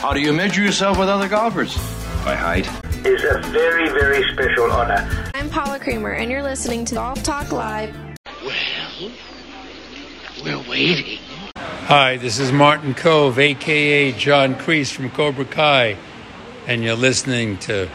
How 0.00 0.14
do 0.14 0.20
you 0.20 0.32
measure 0.32 0.62
yourself 0.62 0.98
with 0.98 1.10
other 1.10 1.28
golfers? 1.28 1.76
By 2.24 2.34
height. 2.34 2.66
Is 3.04 3.22
a 3.22 3.38
very, 3.50 3.86
very 3.90 4.26
special 4.32 4.72
honor. 4.72 5.06
I'm 5.34 5.50
Paula 5.50 5.78
Creamer, 5.78 6.12
and 6.12 6.30
you're 6.30 6.42
listening 6.42 6.86
to 6.86 6.94
Golf 6.94 7.22
Talk 7.22 7.52
Live. 7.52 7.94
Well, 8.42 9.12
we're 10.42 10.70
waiting. 10.70 11.18
Hi, 11.54 12.16
this 12.16 12.38
is 12.38 12.50
Martin 12.50 12.94
Kove, 12.94 13.36
aka 13.36 14.12
John 14.12 14.54
Kreese 14.54 14.90
from 14.90 15.10
Cobra 15.10 15.44
Kai, 15.44 15.98
and 16.66 16.82
you're 16.82 16.96
listening 16.96 17.58
to 17.58 17.86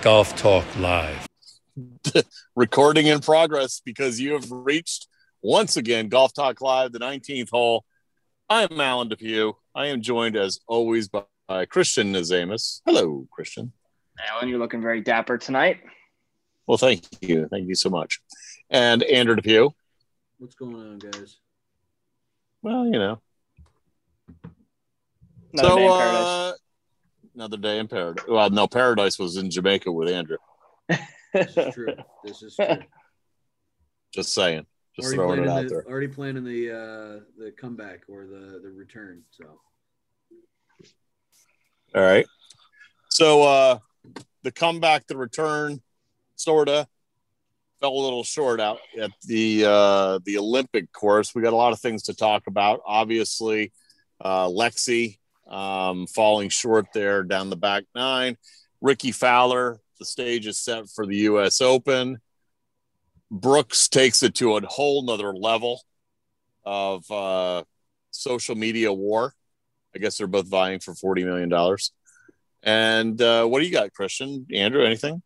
Golf 0.00 0.34
Talk 0.36 0.64
Live. 0.78 1.26
Recording 2.56 3.06
in 3.06 3.20
progress 3.20 3.82
because 3.84 4.18
you 4.18 4.32
have 4.32 4.50
reached 4.50 5.08
once 5.42 5.76
again 5.76 6.08
Golf 6.08 6.32
Talk 6.32 6.62
Live, 6.62 6.92
the 6.92 7.00
19th 7.00 7.50
hole. 7.50 7.84
I 8.48 8.62
am 8.62 8.80
Alan 8.80 9.08
Depew. 9.08 9.52
I 9.74 9.88
am 9.88 10.00
joined 10.00 10.36
as 10.36 10.58
always 10.66 11.08
by 11.08 11.22
uh, 11.50 11.66
Christian 11.68 12.12
Nazamus. 12.12 12.80
Hello, 12.86 13.26
Christian. 13.30 13.72
Alan, 14.30 14.48
you're 14.48 14.58
looking 14.58 14.80
very 14.80 15.00
dapper 15.00 15.36
tonight. 15.36 15.80
Well, 16.66 16.78
thank 16.78 17.04
you. 17.20 17.48
Thank 17.50 17.68
you 17.68 17.74
so 17.74 17.90
much. 17.90 18.20
And 18.70 19.02
Andrew 19.02 19.34
Depew. 19.34 19.70
What's 20.38 20.54
going 20.54 20.76
on, 20.76 20.98
guys? 21.00 21.38
Well, 22.62 22.84
you 22.84 22.92
know. 22.92 23.20
Another 25.52 25.68
so, 25.68 25.76
day 25.76 25.84
in 25.84 25.90
uh, 25.90 25.98
paradise. 25.98 26.58
another 27.34 27.56
day 27.56 27.78
in 27.78 27.88
paradise. 27.88 28.24
Well, 28.28 28.50
no, 28.50 28.68
paradise 28.68 29.18
was 29.18 29.36
in 29.36 29.50
Jamaica 29.50 29.90
with 29.90 30.08
Andrew. 30.08 30.36
This 30.88 31.56
is 31.56 31.74
true. 31.74 31.94
This 32.24 32.42
is 32.42 32.54
true. 32.54 32.76
Just 34.14 34.34
saying. 34.34 34.66
Just 34.94 35.16
already 35.16 35.16
throwing 35.16 35.42
it 35.44 35.48
out 35.48 35.62
the, 35.62 35.68
there. 35.68 35.86
already 35.88 36.08
planning 36.08 36.44
the 36.44 36.70
uh 36.70 37.20
the 37.38 37.52
comeback 37.52 38.00
or 38.08 38.26
the 38.26 38.60
the 38.62 38.70
return. 38.70 39.22
So 39.30 39.44
All 41.94 42.02
right. 42.02 42.26
So 43.08 43.42
uh 43.42 43.78
the 44.42 44.52
comeback, 44.52 45.06
the 45.06 45.16
return, 45.16 45.80
sorta 46.36 46.86
fell 47.80 47.92
a 47.92 47.98
little 47.98 48.22
short 48.22 48.60
out 48.60 48.78
at 49.00 49.10
the 49.24 49.64
uh 49.66 50.18
the 50.24 50.38
Olympic 50.38 50.92
course. 50.92 51.34
We 51.34 51.42
got 51.42 51.52
a 51.52 51.56
lot 51.56 51.72
of 51.72 51.80
things 51.80 52.04
to 52.04 52.14
talk 52.14 52.46
about. 52.46 52.80
Obviously, 52.86 53.72
uh 54.20 54.46
Lexi 54.46 55.18
um 55.48 56.06
falling 56.06 56.48
short 56.48 56.86
there 56.94 57.24
down 57.24 57.50
the 57.50 57.56
back 57.56 57.84
nine. 57.94 58.36
Rickie 58.80 59.12
Fowler, 59.12 59.80
the 59.98 60.04
stage 60.04 60.46
is 60.46 60.58
set 60.58 60.88
for 60.88 61.06
the 61.06 61.16
US 61.16 61.60
Open. 61.60 62.18
Brooks 63.32 63.88
takes 63.88 64.22
it 64.22 64.36
to 64.36 64.56
a 64.56 64.66
whole 64.66 65.02
nother 65.02 65.32
level 65.32 65.82
of 66.64 67.10
uh 67.10 67.64
social 68.12 68.54
media 68.54 68.92
war. 68.92 69.34
I 69.94 69.98
guess 69.98 70.18
they're 70.18 70.26
both 70.26 70.48
vying 70.48 70.80
for 70.80 70.94
$40 70.94 71.24
million. 71.24 71.76
And 72.62 73.20
uh, 73.20 73.46
what 73.46 73.60
do 73.60 73.66
you 73.66 73.72
got, 73.72 73.92
Christian? 73.92 74.46
Andrew, 74.52 74.84
anything? 74.84 75.22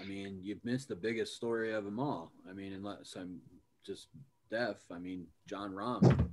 I 0.00 0.04
mean, 0.04 0.40
you've 0.42 0.64
missed 0.64 0.88
the 0.88 0.96
biggest 0.96 1.34
story 1.34 1.72
of 1.72 1.84
them 1.84 1.98
all. 1.98 2.32
I 2.48 2.52
mean, 2.52 2.72
unless 2.72 3.14
I'm 3.16 3.40
just 3.84 4.08
deaf. 4.50 4.76
I 4.90 4.98
mean, 4.98 5.26
Jon 5.46 5.72
Rahm. 5.72 6.30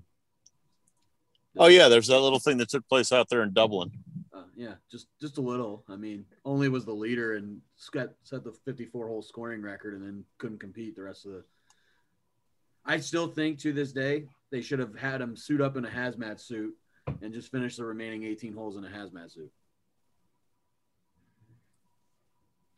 Oh, 1.58 1.68
yeah, 1.68 1.88
there's 1.88 2.08
that 2.08 2.20
little 2.20 2.40
thing 2.40 2.58
that 2.58 2.70
took 2.70 2.88
place 2.88 3.12
out 3.12 3.30
there 3.30 3.44
in 3.44 3.54
Dublin. 3.54 3.92
Uh, 4.34 4.44
yeah, 4.56 4.74
just 4.92 5.08
just 5.22 5.38
a 5.38 5.42
little. 5.42 5.86
I 5.88 5.96
mean, 5.96 6.26
only 6.44 6.68
was 6.68 6.84
the 6.84 6.94
leader 6.94 7.36
and 7.36 7.62
set 7.78 8.10
set 8.24 8.44
the 8.44 8.52
54 8.66 9.08
hole 9.08 9.22
scoring 9.22 9.62
record, 9.62 9.94
and 9.94 10.04
then 10.04 10.26
couldn't 10.38 10.60
compete 10.60 10.96
the 10.96 11.04
rest 11.04 11.26
of 11.26 11.32
the. 11.32 11.44
I 12.86 13.00
still 13.00 13.28
think 13.28 13.60
to 13.60 13.72
this 13.72 13.94
day 13.94 14.26
they 14.52 14.62
should 14.62 14.80
have 14.80 14.98
had 14.98 15.22
him 15.22 15.38
suit 15.38 15.62
up 15.62 15.78
in 15.78 15.86
a 15.86 15.90
hazmat 15.90 16.42
suit 16.42 16.76
and 17.22 17.34
just 17.34 17.52
finish 17.52 17.76
the 17.76 17.86
remaining 17.86 18.24
18 18.24 18.54
holes 18.54 18.78
in 18.78 18.84
a 18.86 18.88
hazmat 18.90 19.32
suit. 19.32 19.52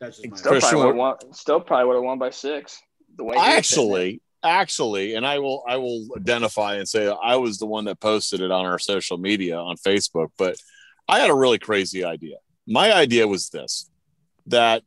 That's 0.00 0.18
just 0.18 0.30
my 0.30 0.36
Still 0.36 0.60
probably, 0.60 0.76
would 0.76 0.96
what- 0.96 1.20
have 1.20 1.24
won, 1.24 1.32
still 1.34 1.60
probably 1.60 1.86
would 1.86 1.94
have 1.94 2.04
won 2.04 2.18
by 2.18 2.30
six. 2.30 2.80
The 3.16 3.24
way 3.24 3.34
he 3.34 3.38
was 3.38 3.44
hitting 3.46 3.52
it. 3.54 3.58
Actually, 3.58 4.22
actually, 4.44 5.14
and 5.14 5.26
I 5.26 5.38
will 5.40 5.64
I 5.66 5.76
will 5.76 6.06
identify 6.16 6.76
and 6.76 6.88
say 6.88 7.12
I 7.22 7.36
was 7.36 7.58
the 7.58 7.66
one 7.66 7.86
that 7.86 7.98
posted 7.98 8.40
it 8.40 8.50
on 8.50 8.64
our 8.64 8.78
social 8.78 9.18
media 9.18 9.56
on 9.56 9.76
Facebook, 9.76 10.28
but 10.38 10.56
I 11.08 11.18
had 11.18 11.30
a 11.30 11.34
really 11.34 11.58
crazy 11.58 12.04
idea. 12.04 12.36
My 12.66 12.92
idea 12.92 13.26
was 13.26 13.48
this 13.48 13.90
that 14.46 14.82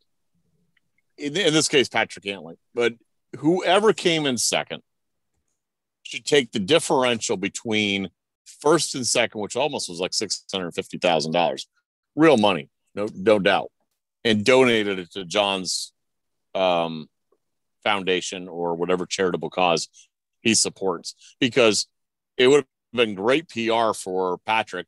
in, 1.17 1.35
in 1.35 1.53
this 1.53 1.67
case, 1.67 1.89
Patrick 1.89 2.23
Cantlay, 2.23 2.55
but 2.73 2.93
whoever 3.37 3.91
came 3.91 4.25
in 4.25 4.37
second 4.37 4.81
should 6.03 6.25
take 6.25 6.51
the 6.51 6.59
differential 6.59 7.37
between 7.37 8.09
first 8.45 8.95
and 8.95 9.05
second, 9.05 9.41
which 9.41 9.55
almost 9.55 9.89
was 9.89 9.99
like 9.99 10.13
six 10.13 10.43
hundred 10.51 10.73
fifty 10.73 10.97
thousand 10.97 11.31
dollars, 11.31 11.67
real 12.15 12.37
money, 12.37 12.69
no 12.95 13.07
no 13.15 13.39
doubt, 13.39 13.71
and 14.23 14.45
donated 14.45 14.99
it 14.99 15.11
to 15.11 15.25
Jon's 15.25 15.93
um, 16.55 17.07
foundation 17.83 18.47
or 18.47 18.75
whatever 18.75 19.05
charitable 19.05 19.49
cause 19.49 19.87
he 20.41 20.53
supports, 20.53 21.15
because 21.39 21.87
it 22.37 22.47
would 22.47 22.57
have 22.57 22.65
been 22.93 23.15
great 23.15 23.47
PR 23.49 23.93
for 23.93 24.39
Patrick 24.45 24.87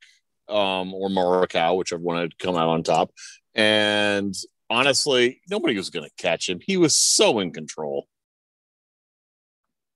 um, 0.50 0.94
or 0.94 1.10
Morikawa, 1.10 1.78
whichever 1.78 2.02
one 2.02 2.20
had 2.20 2.38
come 2.38 2.56
out 2.56 2.70
on 2.70 2.84
top, 2.84 3.12
and 3.56 4.36
honestly, 4.70 5.42
nobody 5.50 5.76
was 5.76 5.90
going 5.90 6.06
to 6.06 6.16
catch 6.18 6.50
him. 6.50 6.60
He 6.62 6.78
was 6.78 6.96
so 6.96 7.40
in 7.40 7.52
control. 7.52 8.08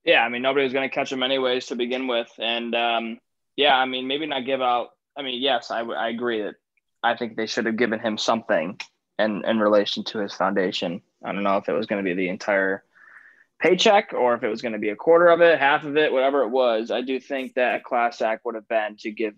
Yeah, 0.04 0.22
I 0.22 0.30
mean 0.30 0.40
nobody 0.40 0.64
was 0.64 0.72
going 0.72 0.88
to 0.88 0.94
catch 0.94 1.12
him 1.12 1.22
anyways 1.22 1.66
to 1.66 1.76
begin 1.76 2.06
with, 2.06 2.30
and 2.38 2.74
um, 2.74 3.18
yeah, 3.58 3.76
I 3.76 3.86
mean 3.86 4.06
maybe 4.06 4.24
not 4.24 4.46
give 4.46 4.62
out. 4.62 4.90
I 5.16 5.22
mean, 5.22 5.42
yes, 5.42 5.72
I, 5.72 5.80
I 5.80 6.08
agree 6.10 6.42
that 6.42 6.54
I 7.02 7.16
think 7.16 7.36
they 7.36 7.46
should 7.46 7.66
have 7.66 7.76
given 7.76 7.98
him 7.98 8.16
something 8.16 8.78
in 9.18 9.44
in 9.44 9.58
relation 9.58 10.04
to 10.04 10.20
his 10.20 10.32
foundation. 10.32 11.02
I 11.24 11.32
don't 11.32 11.42
know 11.42 11.56
if 11.56 11.68
it 11.68 11.72
was 11.72 11.86
going 11.86 12.02
to 12.02 12.08
be 12.08 12.14
the 12.14 12.28
entire 12.28 12.84
paycheck 13.58 14.12
or 14.14 14.34
if 14.34 14.44
it 14.44 14.48
was 14.48 14.62
going 14.62 14.74
to 14.74 14.78
be 14.78 14.90
a 14.90 14.96
quarter 14.96 15.26
of 15.26 15.40
it, 15.40 15.58
half 15.58 15.82
of 15.82 15.96
it, 15.96 16.12
whatever 16.12 16.42
it 16.44 16.50
was. 16.50 16.92
I 16.92 17.00
do 17.00 17.18
think 17.18 17.54
that 17.54 17.74
a 17.74 17.80
class 17.80 18.22
act 18.22 18.44
would 18.44 18.54
have 18.54 18.68
been 18.68 18.96
to 19.00 19.10
give, 19.10 19.34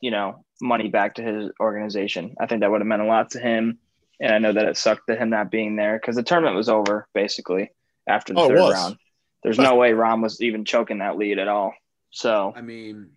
you 0.00 0.12
know, 0.12 0.44
money 0.60 0.88
back 0.88 1.16
to 1.16 1.22
his 1.22 1.50
organization. 1.58 2.36
I 2.40 2.46
think 2.46 2.60
that 2.60 2.70
would 2.70 2.80
have 2.80 2.86
meant 2.86 3.02
a 3.02 3.06
lot 3.06 3.32
to 3.32 3.40
him, 3.40 3.80
and 4.20 4.32
I 4.32 4.38
know 4.38 4.52
that 4.52 4.68
it 4.68 4.76
sucked 4.76 5.08
to 5.08 5.16
him 5.16 5.30
not 5.30 5.50
being 5.50 5.74
there 5.74 5.98
because 5.98 6.14
the 6.14 6.22
tournament 6.22 6.54
was 6.54 6.68
over 6.68 7.08
basically 7.12 7.72
after 8.06 8.32
the 8.34 8.40
Oh, 8.40 8.46
third 8.46 8.70
round. 8.70 8.98
There's 9.42 9.58
no 9.58 9.74
way 9.74 9.90
Rahm 9.90 10.22
was 10.22 10.40
even 10.40 10.64
choking 10.64 10.98
that 10.98 11.16
lead 11.18 11.40
at 11.40 11.48
all. 11.48 11.74
So 12.12 12.52
I 12.54 12.60
mean, 12.60 13.10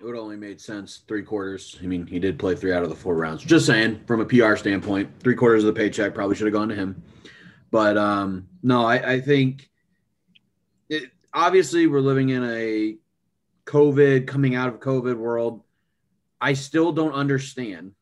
it 0.00 0.04
would 0.04 0.16
only 0.16 0.36
made 0.36 0.58
sense 0.60 1.02
three 1.06 1.22
quarters. 1.22 1.78
I 1.82 1.86
mean, 1.86 2.06
he 2.06 2.18
did 2.18 2.38
play 2.38 2.54
three 2.54 2.72
out 2.72 2.82
of 2.82 2.88
the 2.88 2.94
four 2.94 3.14
rounds. 3.16 3.42
Just 3.42 3.66
saying, 3.66 4.00
from 4.06 4.20
a 4.20 4.24
PR 4.24 4.56
standpoint, 4.56 5.10
three 5.20 5.34
quarters 5.34 5.62
of 5.62 5.74
the 5.74 5.78
paycheck 5.78 6.14
probably 6.14 6.36
should 6.36 6.46
have 6.46 6.54
gone 6.54 6.70
to 6.70 6.74
him. 6.74 7.02
But 7.70 7.98
um, 7.98 8.48
no, 8.62 8.84
I, 8.84 9.12
I 9.12 9.20
think 9.20 9.68
it, 10.88 11.10
obviously 11.34 11.86
we're 11.86 12.00
living 12.00 12.30
in 12.30 12.42
a 12.44 12.96
COVID, 13.66 14.26
coming 14.26 14.54
out 14.54 14.68
of 14.68 14.80
COVID 14.80 15.16
world. 15.16 15.62
I 16.40 16.54
still 16.54 16.92
don't 16.92 17.12
understand. 17.12 17.92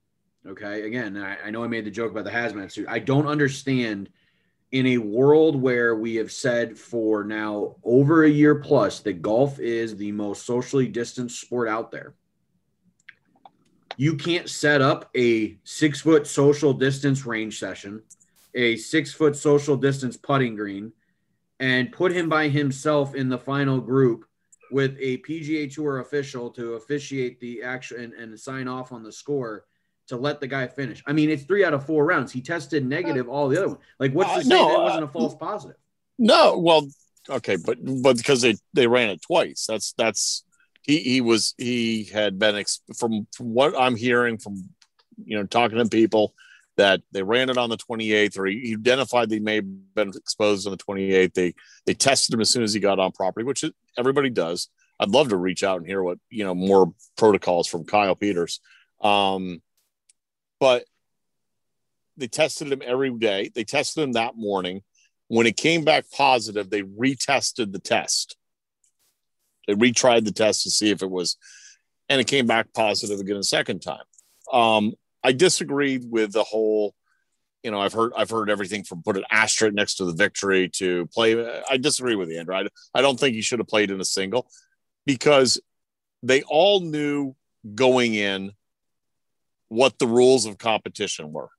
Okay. 0.47 0.86
Again, 0.86 1.16
I, 1.16 1.36
I 1.47 1.50
know 1.50 1.65
I 1.65 1.66
made 1.66 1.84
the 1.84 1.91
joke 1.91 2.12
about 2.12 2.25
the 2.25 2.30
hazmat 2.30 2.70
suit. 2.70 2.86
I 2.88 3.00
don't 3.00 3.26
understand 3.26 4.09
in 4.73 4.87
a 4.87 4.99
world 4.99 5.56
where 5.56 5.97
we 5.97 6.17
have 6.17 6.31
said 6.31 6.79
for 6.79 7.25
now 7.25 7.77
over 7.84 8.25
a 8.25 8.31
year 8.31 8.56
plus 8.56 9.01
that 9.01 9.23
golf 9.23 9.59
is 9.59 9.97
the 9.97 10.12
most 10.12 10.45
socially 10.45 10.89
distanced 10.89 11.41
sport 11.41 11.69
out 11.69 11.91
there. 11.91 12.15
You 13.97 14.17
can't 14.17 14.49
set 14.49 14.81
up 14.81 15.11
a 15.17 15.59
six 15.65 16.01
foot 16.01 16.27
social 16.27 16.73
distance 16.73 17.25
range 17.25 17.59
session, 17.59 18.03
a 18.55 18.77
six 18.77 19.12
foot 19.12 19.37
social 19.37 19.77
distance 19.77 20.17
putting 20.17 20.55
green, 20.55 20.93
and 21.59 21.91
put 21.91 22.12
him 22.12 22.28
by 22.28 22.49
himself 22.49 23.15
in 23.15 23.28
the 23.28 23.39
final 23.39 23.81
group 23.81 24.27
with 24.71 24.97
a 25.01 25.17
PGA 25.19 25.73
Tour 25.73 26.01
official 26.01 26.51
to 26.51 26.75
officiate 26.75 27.41
the 27.41 27.62
action 27.62 28.01
and, 28.01 28.12
and 28.12 28.39
sign 28.39 28.69
off 28.69 28.93
on 28.93 29.03
the 29.03 29.11
score 29.11 29.65
to 30.09 30.17
let 30.17 30.41
the 30.41 30.47
guy 30.47 30.66
finish. 30.66 31.03
I 31.07 31.13
mean, 31.13 31.31
it's 31.31 31.45
three 31.45 31.65
out 31.65 31.75
of 31.75 31.87
four 31.87 32.05
rounds. 32.05 32.33
He 32.33 32.41
tested 32.41 32.84
negative 32.84 33.28
all 33.28 33.49
the 33.49 33.59
other 33.59 33.69
one. 33.69 33.78
Like, 34.01 34.13
what's 34.13 34.31
Uh, 34.31 34.39
to 34.39 34.45
say 34.45 34.49
no, 34.49 34.69
that 34.69 34.83
wasn't 34.83 35.05
a 35.05 35.07
uh, 35.07 35.10
false 35.10 35.34
positive? 35.34 35.77
No, 36.19 36.59
well, 36.59 36.89
okay, 37.28 37.57
but 37.57 37.78
but 38.03 38.16
because 38.16 38.41
they 38.41 38.57
they 38.72 38.87
ran 38.87 39.10
it 39.10 39.22
twice. 39.22 39.66
That's 39.69 39.93
that's 39.93 40.45
he 40.83 40.99
he 40.99 41.21
was 41.21 41.55
he 41.59 42.05
had 42.05 42.39
been 42.39 42.57
ex- 42.57 42.81
from 42.97 43.27
from 43.37 43.53
what 43.53 43.78
I'm 43.78 43.97
hearing 43.97 44.39
from 44.39 44.71
you 45.25 45.37
know 45.39 45.45
talking 45.45 45.78
to 45.78 45.89
people 45.89 46.34
that 46.77 47.03
they 47.13 47.22
ran 47.22 47.51
it 47.51 47.59
on 47.59 47.71
the 47.71 47.77
28th 47.77 48.39
or 48.39 48.47
he 48.47 48.72
identified 48.72 49.28
they 49.28 49.41
may 49.41 49.57
have 49.57 49.95
been 49.95 50.11
exposed 50.11 50.65
on 50.66 50.71
the 50.71 50.78
28th. 50.78 51.34
They 51.34 51.54
they 51.87 51.95
tested 51.95 52.34
him 52.34 52.41
as 52.41 52.51
soon 52.51 52.63
as 52.63 52.72
he 52.72 52.81
got 52.81 52.99
on 52.99 53.13
property, 53.13 53.45
which 53.45 53.65
everybody 53.99 54.31
does. 54.31 54.69
I'd 55.01 55.11
love 55.11 55.28
to 55.28 55.37
reach 55.37 55.63
out 55.63 55.78
and 55.78 55.87
hear 55.87 56.03
what 56.03 56.19
you 56.31 56.45
know 56.45 56.54
more 56.54 56.93
protocols 57.16 57.69
from 57.69 57.84
Kyle 57.84 58.16
Peters. 58.16 58.61
Um, 59.01 59.61
but 60.60 60.84
they 62.16 62.27
tested 62.27 62.72
him 62.72 62.83
every 62.84 63.10
day. 63.10 63.51
They 63.55 63.65
tested 63.65 64.03
him 64.03 64.13
that 64.13 64.37
morning. 64.37 64.83
When 65.28 65.47
it 65.47 65.57
came 65.57 65.84
back 65.84 66.10
positive, 66.10 66.71
they 66.71 66.83
retested 66.83 67.72
the 67.72 67.78
test. 67.78 68.37
They 69.66 69.75
retried 69.75 70.25
the 70.25 70.33
test 70.33 70.63
to 70.63 70.71
see 70.71 70.91
if 70.91 71.03
it 71.03 71.10
was, 71.10 71.37
and 72.09 72.21
it 72.21 72.27
came 72.27 72.47
back 72.47 72.72
positive 72.72 73.21
again 73.21 73.37
a 73.37 73.43
second 73.43 73.81
time. 73.81 74.03
Um, 74.53 74.95
I 75.22 75.33
disagreed 75.33 76.05
with 76.09 76.33
the 76.33 76.45
whole. 76.45 76.95
You 77.63 77.72
know, 77.72 77.81
I've 77.81 77.93
heard 77.93 78.13
I've 78.16 78.31
heard 78.31 78.49
everything 78.49 78.84
from 78.84 79.03
put 79.03 79.19
an 79.19 79.25
asterisk 79.31 79.75
next 79.75 79.97
to 79.97 80.07
the 80.07 80.15
victory 80.15 80.71
to 80.77 81.07
play. 81.07 81.63
I 81.69 81.77
disagree 81.77 82.15
with 82.15 82.31
you, 82.31 82.39
Andrew. 82.39 82.54
I, 82.54 82.66
I 82.95 83.03
don't 83.03 83.21
think 83.21 83.34
he 83.34 83.43
should 83.43 83.59
have 83.59 83.69
played 83.69 83.91
in 83.91 84.01
a 84.01 84.04
single 84.04 84.49
because 85.04 85.61
they 86.22 86.43
all 86.43 86.81
knew 86.81 87.34
going 87.75 88.15
in 88.15 88.53
what 89.68 89.98
the 89.98 90.06
rules 90.06 90.47
of 90.47 90.59
competition 90.59 91.32
were. 91.32 91.50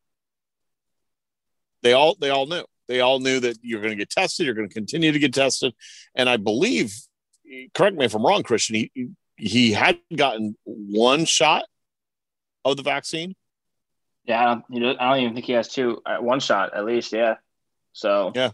They 1.82 1.94
all 1.94 2.16
they 2.20 2.30
all 2.30 2.46
knew. 2.46 2.64
They 2.88 3.02
all 3.02 3.20
knew 3.20 3.40
that 3.40 3.58
you're 3.62 3.82
going 3.82 3.92
to 3.92 3.98
get 3.98 4.10
tested. 4.10 4.46
You're 4.46 4.56
going 4.56 4.68
to 4.68 4.74
continue 4.74 5.12
to 5.12 5.20
get 5.20 5.34
tested, 5.34 5.74
and 6.16 6.28
I 6.28 6.38
believe, 6.38 6.94
correct 7.74 7.96
me 7.96 8.06
if 8.06 8.16
I'm 8.16 8.26
wrong, 8.26 8.44
Christian. 8.44 8.76
He 8.76 9.10
he 9.38 9.72
had 9.72 10.00
gotten 10.16 10.56
one 10.66 11.26
shot 11.26 11.66
of 12.66 12.78
the 12.78 12.84
vaccine. 12.84 13.36
Yeah, 14.26 14.42
I 14.42 14.80
don't, 14.80 15.02
I 15.02 15.10
don't 15.10 15.24
even 15.24 15.34
think 15.34 15.46
he 15.46 15.54
has 15.54 15.70
two. 15.70 16.02
Uh, 16.06 16.18
one 16.18 16.40
shot 16.40 16.76
at 16.76 16.86
least. 16.86 17.14
Yeah. 17.14 17.36
So 17.94 18.32
yeah. 18.36 18.52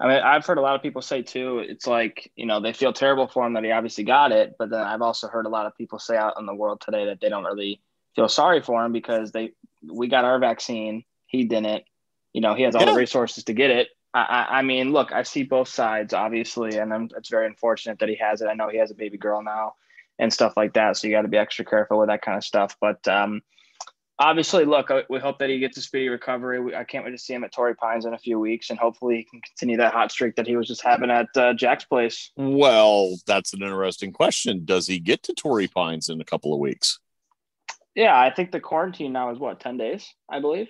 I 0.00 0.08
mean, 0.08 0.22
I've 0.22 0.46
heard 0.46 0.56
a 0.56 0.62
lot 0.62 0.76
of 0.76 0.82
people 0.82 1.02
say 1.02 1.20
too. 1.20 1.58
It's 1.58 1.86
like 1.86 2.32
you 2.34 2.46
know 2.46 2.60
they 2.60 2.72
feel 2.72 2.92
terrible 2.92 3.28
for 3.28 3.46
him 3.46 3.52
that 3.52 3.64
he 3.64 3.70
obviously 3.70 4.04
got 4.04 4.32
it, 4.32 4.54
but 4.58 4.70
then 4.70 4.80
I've 4.80 5.02
also 5.02 5.28
heard 5.28 5.46
a 5.46 5.50
lot 5.50 5.66
of 5.66 5.76
people 5.76 5.98
say 5.98 6.16
out 6.16 6.38
in 6.38 6.46
the 6.46 6.54
world 6.54 6.80
today 6.80 7.04
that 7.06 7.20
they 7.20 7.28
don't 7.28 7.44
really 7.44 7.80
feel 8.16 8.28
sorry 8.28 8.62
for 8.62 8.84
him 8.84 8.92
because 8.92 9.30
they 9.32 9.52
we 9.82 10.08
got 10.08 10.24
our 10.24 10.38
vaccine, 10.38 11.04
he 11.26 11.44
didn't. 11.44 11.84
You 12.32 12.40
know, 12.40 12.54
he 12.54 12.62
has 12.62 12.74
all 12.74 12.82
yeah. 12.82 12.92
the 12.92 12.98
resources 12.98 13.44
to 13.44 13.52
get 13.52 13.70
it. 13.70 13.88
I, 14.14 14.20
I, 14.20 14.58
I, 14.58 14.62
mean, 14.62 14.92
look, 14.92 15.12
I 15.12 15.22
see 15.22 15.42
both 15.42 15.68
sides, 15.68 16.12
obviously, 16.12 16.78
and 16.78 16.92
I'm, 16.92 17.08
it's 17.16 17.28
very 17.28 17.46
unfortunate 17.46 17.98
that 17.98 18.08
he 18.08 18.16
has 18.16 18.40
it. 18.40 18.46
I 18.46 18.54
know 18.54 18.68
he 18.68 18.78
has 18.78 18.90
a 18.90 18.94
baby 18.94 19.18
girl 19.18 19.42
now 19.42 19.74
and 20.18 20.32
stuff 20.32 20.56
like 20.56 20.74
that, 20.74 20.96
so 20.96 21.06
you 21.06 21.14
got 21.14 21.22
to 21.22 21.28
be 21.28 21.36
extra 21.36 21.64
careful 21.64 21.98
with 21.98 22.08
that 22.08 22.22
kind 22.22 22.36
of 22.36 22.44
stuff. 22.44 22.76
But 22.80 23.06
um, 23.08 23.42
obviously, 24.20 24.64
look, 24.64 24.90
we 25.08 25.18
hope 25.18 25.38
that 25.38 25.48
he 25.48 25.58
gets 25.58 25.76
a 25.78 25.82
speedy 25.82 26.08
recovery. 26.08 26.76
I 26.76 26.84
can't 26.84 27.04
wait 27.04 27.12
to 27.12 27.18
see 27.18 27.34
him 27.34 27.42
at 27.42 27.52
Torrey 27.52 27.74
Pines 27.74 28.04
in 28.04 28.14
a 28.14 28.18
few 28.18 28.38
weeks, 28.38 28.70
and 28.70 28.78
hopefully 28.78 29.16
he 29.16 29.24
can 29.24 29.40
continue 29.40 29.78
that 29.78 29.92
hot 29.92 30.12
streak 30.12 30.36
that 30.36 30.46
he 30.46 30.56
was 30.56 30.68
just 30.68 30.82
having 30.82 31.10
at 31.10 31.28
uh, 31.36 31.54
Jack's 31.54 31.84
place. 31.84 32.30
Well, 32.36 33.16
that's 33.26 33.54
an 33.54 33.62
interesting 33.62 34.12
question. 34.12 34.64
Does 34.64 34.86
he 34.86 35.00
get 35.00 35.22
to 35.24 35.32
Torrey 35.32 35.66
Pines 35.66 36.10
in 36.10 36.20
a 36.20 36.24
couple 36.24 36.52
of 36.52 36.60
weeks? 36.60 37.00
Yeah, 37.96 38.18
I 38.18 38.32
think 38.32 38.52
the 38.52 38.60
quarantine 38.60 39.12
now 39.12 39.32
is 39.32 39.38
what 39.38 39.58
ten 39.58 39.76
days, 39.76 40.06
I 40.28 40.38
believe. 40.38 40.68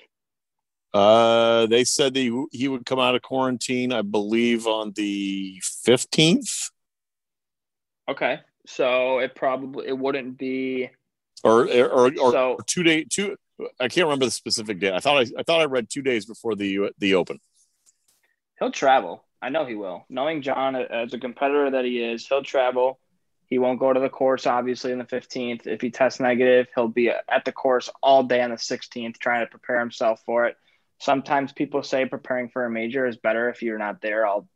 Uh, 0.95 1.67
they 1.67 1.85
said 1.85 2.15
that 2.15 2.21
he, 2.21 2.45
he 2.51 2.69
would 2.69 2.87
come 2.87 2.99
out 2.99 3.15
of 3.15 3.23
quarantine, 3.23 3.93
I 3.93 4.03
believe, 4.03 4.67
on 4.67 4.93
the 4.93 5.61
fifteenth. 5.63 6.71
Okay, 8.09 8.41
so 8.67 9.19
it 9.19 9.35
probably 9.35 9.87
it 9.87 9.99
wouldn't 9.99 10.39
be 10.39 10.91
or 11.45 11.63
or, 11.65 12.13
or, 12.19 12.33
so, 12.33 12.53
or 12.55 12.63
two 12.67 12.83
day 12.83 13.05
two. 13.09 13.37
I 13.79 13.89
can't 13.89 14.07
remember 14.07 14.25
the 14.25 14.31
specific 14.31 14.81
date. 14.81 14.95
I 14.95 15.01
thought 15.01 15.19
I, 15.19 15.27
I 15.39 15.43
thought 15.43 15.61
I 15.61 15.65
read 15.65 15.89
two 15.91 16.03
days 16.03 16.27
before 16.27 16.55
the 16.55 16.91
the 16.99 17.15
Open. 17.15 17.39
He'll 18.59 18.71
travel. 18.71 19.25
I 19.43 19.49
know 19.49 19.65
he 19.65 19.75
will. 19.75 20.05
Knowing 20.09 20.43
Jon 20.43 20.77
uh, 20.77 20.87
as 20.91 21.15
a 21.15 21.19
competitor 21.19 21.71
that 21.71 21.85
he 21.85 22.03
is, 22.03 22.27
he'll 22.27 22.43
travel. 22.43 23.01
He 23.47 23.59
won't 23.59 23.81
go 23.81 23.93
to 23.93 24.01
the 24.01 24.09
course 24.09 24.47
obviously 24.47 24.93
in 24.93 24.99
the 24.99 25.05
15th. 25.05 25.67
If 25.67 25.81
he 25.81 25.91
tests 25.91 26.21
negative, 26.21 26.69
he'll 26.75 26.89
be 26.89 27.11
at 27.11 27.45
the 27.45 27.53
course 27.53 27.91
all 28.03 28.23
day 28.23 28.43
on 28.43 28.51
the 28.51 28.57
16th 28.57 29.19
trying 29.19 29.45
to 29.45 29.51
prepare 29.51 29.81
himself 29.81 30.23
for 30.25 30.47
it. 30.47 30.57
Sometimes 31.01 31.53
people 31.53 31.83
say 31.83 32.05
preparing 32.05 32.51
for 32.51 32.65
a 32.65 32.71
major 32.71 33.07
is 33.07 33.17
better 33.17 33.49
if 33.49 33.63
you're 33.63 33.79
not 33.79 34.03
there 34.03 34.27
all 34.27 34.47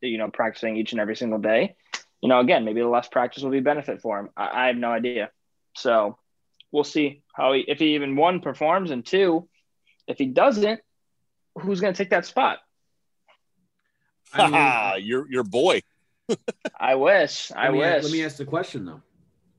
you 0.00 0.18
know 0.18 0.30
practicing 0.30 0.76
each 0.76 0.92
and 0.92 1.00
every 1.00 1.16
single 1.16 1.38
day. 1.38 1.74
You 2.20 2.28
know, 2.28 2.40
again, 2.40 2.64
maybe 2.64 2.80
the 2.80 2.88
less 2.88 3.08
practice 3.08 3.42
will 3.42 3.50
be 3.50 3.60
benefit 3.60 4.00
for 4.00 4.18
him. 4.18 4.30
I, 4.36 4.64
I 4.64 4.66
have 4.68 4.76
no 4.76 4.90
idea. 4.90 5.30
So 5.76 6.18
we'll 6.72 6.84
see 6.84 7.22
how 7.34 7.52
he 7.52 7.60
if 7.66 7.78
he 7.78 7.94
even 7.94 8.16
one 8.16 8.40
performs 8.40 8.90
and 8.90 9.04
two, 9.04 9.48
if 10.06 10.18
he 10.18 10.26
doesn't, 10.26 10.80
who's 11.56 11.80
going 11.80 11.92
to 11.92 11.98
take 11.98 12.10
that 12.10 12.26
spot? 12.26 12.58
I 14.32 14.94
mean, 14.96 15.06
your 15.06 15.30
your 15.30 15.44
boy. 15.44 15.82
I 16.78 16.96
wish. 16.96 17.52
I 17.56 17.68
let 17.68 17.72
wish. 17.74 17.86
Ask, 17.86 18.04
let 18.04 18.12
me 18.12 18.24
ask 18.24 18.36
the 18.36 18.44
question 18.44 18.84
though. 18.84 19.02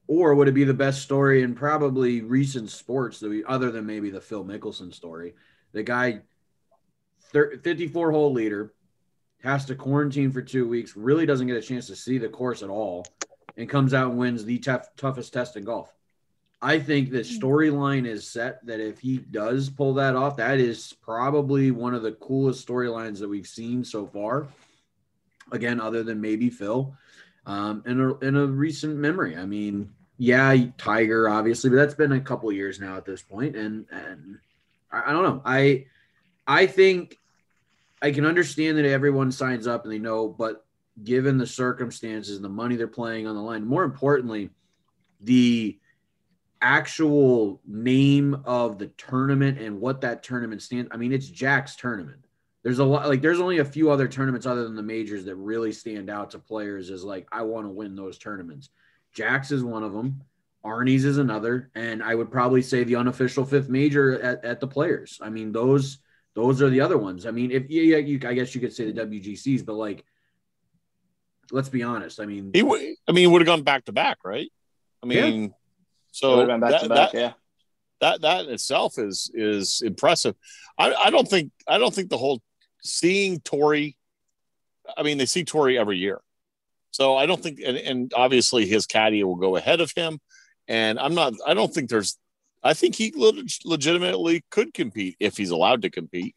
Or 0.08 0.36
would 0.36 0.48
it 0.48 0.54
be 0.54 0.64
the 0.64 0.74
best 0.74 1.02
story 1.02 1.44
in 1.44 1.54
probably 1.54 2.22
recent 2.22 2.70
sports 2.70 3.20
that 3.20 3.30
we, 3.30 3.44
other 3.44 3.72
than 3.72 3.86
maybe 3.86 4.10
the 4.10 4.22
Phil 4.22 4.46
Mickelson 4.46 4.94
story? 4.94 5.36
The 5.74 5.84
guy, 5.84 6.22
54 7.34 8.12
hole 8.14 8.32
leader, 8.32 8.74
has 9.44 9.66
to 9.66 9.76
quarantine 9.76 10.32
for 10.32 10.42
two 10.42 10.66
weeks, 10.66 10.96
really 10.96 11.26
doesn't 11.26 11.48
get 11.48 11.58
a 11.58 11.62
chance 11.62 11.88
to 11.88 11.96
see 11.96 12.18
the 12.18 12.30
course 12.30 12.64
at 12.64 12.70
all, 12.70 13.06
and 13.58 13.70
comes 13.70 13.94
out 13.94 14.12
and 14.12 14.18
wins 14.18 14.46
the 14.46 14.60
tough, 14.60 14.88
toughest 14.96 15.34
test 15.34 15.58
in 15.58 15.66
golf. 15.66 15.94
I 16.62 16.80
think 16.80 17.12
the 17.12 17.24
hmm. 17.24 17.38
storyline 17.38 18.08
is 18.08 18.28
set 18.28 18.66
that 18.66 18.80
if 18.80 19.00
he 19.00 19.18
does 19.18 19.70
pull 19.70 19.94
that 19.96 20.16
off, 20.16 20.38
that 20.38 20.60
is 20.60 20.94
probably 21.02 21.72
one 21.72 21.94
of 21.94 22.04
the 22.04 22.14
coolest 22.14 22.68
storylines 22.68 23.20
that 23.20 23.30
we've 23.30 23.48
seen 23.48 23.84
so 23.84 24.08
far. 24.08 24.48
Again, 25.52 25.80
other 25.80 26.04
than 26.04 26.20
maybe 26.20 26.50
Phil, 26.50 26.94
um, 27.46 27.82
in 27.86 28.00
a 28.02 28.18
in 28.18 28.36
a 28.36 28.46
recent 28.46 28.98
memory. 28.98 29.38
I 29.38 29.46
mean, 29.46 29.94
yeah, 30.18 30.56
Tiger 30.78 31.30
obviously, 31.30 31.70
but 31.70 31.78
that's 31.78 31.94
been 31.94 32.12
a 32.12 32.20
couple 32.20 32.52
years 32.52 32.80
now 32.80 32.98
at 32.98 33.06
this 33.06 33.22
point, 33.22 33.56
and 33.56 33.86
and 33.90 34.38
I, 34.92 35.10
I 35.10 35.14
don't 35.14 35.24
know. 35.24 35.42
I 35.46 35.86
I 36.46 36.66
think 36.66 37.18
I 38.02 38.12
can 38.12 38.26
understand 38.26 38.78
that 38.78 38.86
everyone 38.86 39.32
signs 39.32 39.68
up 39.68 39.86
and 39.86 39.94
they 39.94 40.00
know, 40.00 40.28
but 40.28 40.66
given 41.04 41.38
the 41.38 41.48
circumstances 41.48 42.36
and 42.36 42.44
the 42.44 42.50
money 42.50 42.76
they're 42.76 42.88
playing 42.88 43.28
on 43.28 43.36
the 43.36 43.42
line, 43.42 43.66
more 43.66 43.84
importantly, 43.84 44.50
the 45.22 45.80
actual 46.62 47.62
name 47.68 48.42
of 48.46 48.78
the 48.78 48.88
tournament 48.88 49.60
and 49.60 49.80
what 49.80 50.02
that 50.02 50.24
tournament 50.24 50.62
stands. 50.62 50.90
I 50.92 50.98
mean, 50.98 51.14
it's 51.14 51.28
Jack's 51.28 51.76
tournament. 51.76 52.26
There's 52.64 52.80
a 52.80 52.86
lot 52.86 53.08
like 53.08 53.22
there's 53.22 53.40
only 53.40 53.60
a 53.60 53.66
few 53.66 53.90
other 53.92 54.08
tournaments 54.08 54.46
other 54.46 54.64
than 54.64 54.76
the 54.76 54.84
majors 54.84 55.26
that 55.26 55.36
really 55.36 55.72
stand 55.72 56.10
out 56.10 56.32
to 56.32 56.40
players 56.40 56.90
as 56.90 57.04
like 57.04 57.28
I 57.32 57.44
want 57.44 57.66
to 57.66 57.70
win 57.70 57.96
those 57.96 58.18
tournaments. 58.18 58.70
Jack's 59.14 59.52
is 59.52 59.64
one 59.64 59.84
of 59.84 59.94
them. 59.94 60.22
Arnie's 60.66 61.06
is 61.06 61.18
another, 61.18 61.72
and 61.76 62.04
I 62.04 62.14
would 62.14 62.30
probably 62.30 62.62
say 62.62 62.84
the 62.84 62.98
unofficial 62.98 63.46
fifth 63.46 63.70
major 63.70 64.22
at, 64.22 64.44
at 64.44 64.60
the 64.60 64.68
players. 64.68 65.20
I 65.22 65.30
mean, 65.30 65.52
those 65.54 66.00
those 66.34 66.62
are 66.62 66.70
the 66.70 66.82
other 66.82 66.98
ones. 66.98 67.26
I 67.26 67.32
mean, 67.32 67.52
if 67.52 67.70
yeah, 67.70 67.98
you, 67.98 68.20
I 68.28 68.34
guess 68.34 68.54
you 68.54 68.62
could 68.62 68.74
say 68.74 68.92
the 68.92 69.06
WGCs, 69.06 69.66
but 69.66 69.74
like, 69.74 70.04
let's 71.52 71.70
be 71.70 71.84
honest. 71.84 72.20
I 72.20 72.26
mean, 72.26 72.52
he 72.54 72.64
would. 72.64 72.82
I 73.08 73.12
mean, 73.12 73.32
would 73.32 73.42
have 73.42 73.48
gone 73.48 73.64
back 73.64 73.86
to 73.86 73.92
back, 73.92 74.18
right? 74.26 74.52
I 75.02 75.06
mean, 75.06 75.44
yeah. 75.44 75.50
So 76.18 76.48
back 76.48 76.60
that, 76.62 76.90
back, 76.90 76.90
that, 76.90 77.14
yeah. 77.14 77.34
That 78.02 78.22
that 78.22 78.46
in 78.46 78.52
itself 78.52 78.98
is 78.98 79.30
is 79.36 79.84
impressive. 79.86 80.36
I, 80.78 80.94
I 80.94 81.10
don't 81.12 81.28
think 81.28 81.52
I 81.68 81.78
don't 81.78 81.94
think 81.94 82.10
the 82.10 82.18
whole 82.18 82.42
seeing 82.84 83.40
Torrey. 83.40 83.98
I 84.98 85.04
mean, 85.04 85.20
they 85.20 85.28
see 85.28 85.44
Torrey 85.44 85.78
every 85.78 85.98
year, 85.98 86.22
so 86.90 87.16
I 87.16 87.28
don't 87.28 87.42
think, 87.42 87.60
and, 87.64 87.78
and 87.78 88.12
obviously 88.16 88.66
his 88.66 88.88
caddy 88.88 89.24
will 89.24 89.36
go 89.36 89.58
ahead 89.58 89.80
of 89.80 89.92
him. 89.96 90.20
And 90.68 91.00
I'm 91.00 91.14
not. 91.14 91.34
I 91.46 91.54
don't 91.54 91.72
think 91.72 91.90
there's. 91.90 92.18
I 92.64 92.74
think 92.74 92.96
he 92.96 93.14
legitimately 93.64 94.44
could 94.50 94.74
compete 94.74 95.18
if 95.20 95.38
he's 95.38 95.52
allowed 95.52 95.84
to 95.84 95.92
compete. 95.92 96.36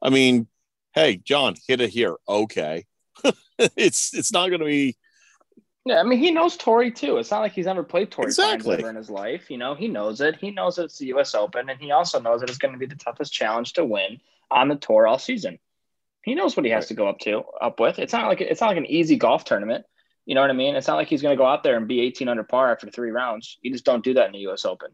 I 0.00 0.10
mean, 0.10 0.46
hey, 0.94 1.16
Jon, 1.16 1.56
hit 1.66 1.80
it 1.80 1.90
here. 1.90 2.16
Okay, 2.28 2.84
it's 3.58 4.14
it's 4.14 4.32
not 4.32 4.48
going 4.48 4.60
to 4.60 4.66
be 4.66 4.96
yeah, 5.84 6.00
I 6.00 6.02
mean, 6.02 6.18
he 6.18 6.30
knows 6.30 6.56
Torrey 6.56 6.90
too. 6.90 7.16
It's 7.16 7.30
not 7.30 7.40
like 7.40 7.52
he's 7.52 7.66
never 7.66 7.82
played 7.82 8.10
Torrey 8.10 8.26
exactly. 8.26 8.78
ever 8.78 8.90
in 8.90 8.96
his 8.96 9.08
life. 9.08 9.50
You 9.50 9.58
know, 9.58 9.74
he 9.74 9.88
knows 9.88 10.20
it. 10.20 10.36
He 10.36 10.50
knows 10.50 10.78
it's 10.78 10.98
the 10.98 11.06
U.S. 11.06 11.34
Open, 11.34 11.68
and 11.70 11.80
he 11.80 11.92
also 11.92 12.20
knows 12.20 12.40
that 12.40 12.50
it's 12.50 12.58
going 12.58 12.72
to 12.72 12.78
be 12.78 12.86
the 12.86 12.96
toughest 12.96 13.32
challenge 13.32 13.74
to 13.74 13.84
win 13.84 14.20
on 14.50 14.68
the 14.68 14.76
tour 14.76 15.06
all 15.06 15.18
season. 15.18 15.58
He 16.22 16.34
knows 16.34 16.56
what 16.56 16.66
he 16.66 16.72
has 16.72 16.88
to 16.88 16.94
go 16.94 17.08
up 17.08 17.20
to, 17.20 17.42
up 17.60 17.80
with. 17.80 17.98
It's 17.98 18.12
not 18.12 18.26
like 18.26 18.40
it's 18.40 18.60
not 18.60 18.68
like 18.68 18.76
an 18.76 18.86
easy 18.86 19.16
golf 19.16 19.44
tournament. 19.44 19.86
You 20.26 20.34
know 20.34 20.42
what 20.42 20.50
I 20.50 20.54
mean? 20.54 20.76
It's 20.76 20.88
not 20.88 20.96
like 20.96 21.08
he's 21.08 21.22
going 21.22 21.34
to 21.34 21.40
go 21.40 21.46
out 21.46 21.62
there 21.62 21.76
and 21.76 21.88
be 21.88 22.02
18 22.02 22.28
under 22.28 22.42
par 22.42 22.70
after 22.70 22.90
three 22.90 23.10
rounds. 23.10 23.56
You 23.62 23.72
just 23.72 23.86
don't 23.86 24.04
do 24.04 24.12
that 24.14 24.26
in 24.26 24.32
the 24.32 24.40
U.S. 24.40 24.66
Open, 24.66 24.90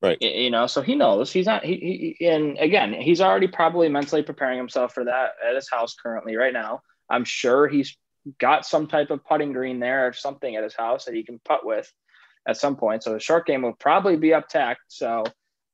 right? 0.00 0.16
You 0.22 0.48
know, 0.48 0.66
so 0.66 0.80
he 0.80 0.94
knows 0.94 1.30
he's 1.30 1.44
not. 1.44 1.64
He, 1.64 2.16
he 2.18 2.26
and 2.26 2.56
again, 2.56 2.94
he's 2.94 3.20
already 3.20 3.48
probably 3.48 3.90
mentally 3.90 4.22
preparing 4.22 4.56
himself 4.56 4.94
for 4.94 5.04
that 5.04 5.32
at 5.46 5.54
his 5.54 5.68
house 5.68 5.94
currently 6.02 6.36
right 6.36 6.54
now. 6.54 6.80
I'm 7.10 7.24
sure 7.24 7.68
he's 7.68 7.94
got 8.38 8.66
some 8.66 8.86
type 8.86 9.10
of 9.10 9.24
putting 9.24 9.52
green 9.52 9.80
there 9.80 10.06
or 10.06 10.12
something 10.12 10.56
at 10.56 10.64
his 10.64 10.74
house 10.74 11.04
that 11.04 11.14
he 11.14 11.22
can 11.22 11.40
putt 11.44 11.64
with 11.64 11.90
at 12.46 12.56
some 12.56 12.76
point. 12.76 13.02
So 13.02 13.12
the 13.12 13.20
short 13.20 13.46
game 13.46 13.62
will 13.62 13.74
probably 13.74 14.16
be 14.16 14.34
up 14.34 14.48
tacked, 14.48 14.82
so 14.88 15.24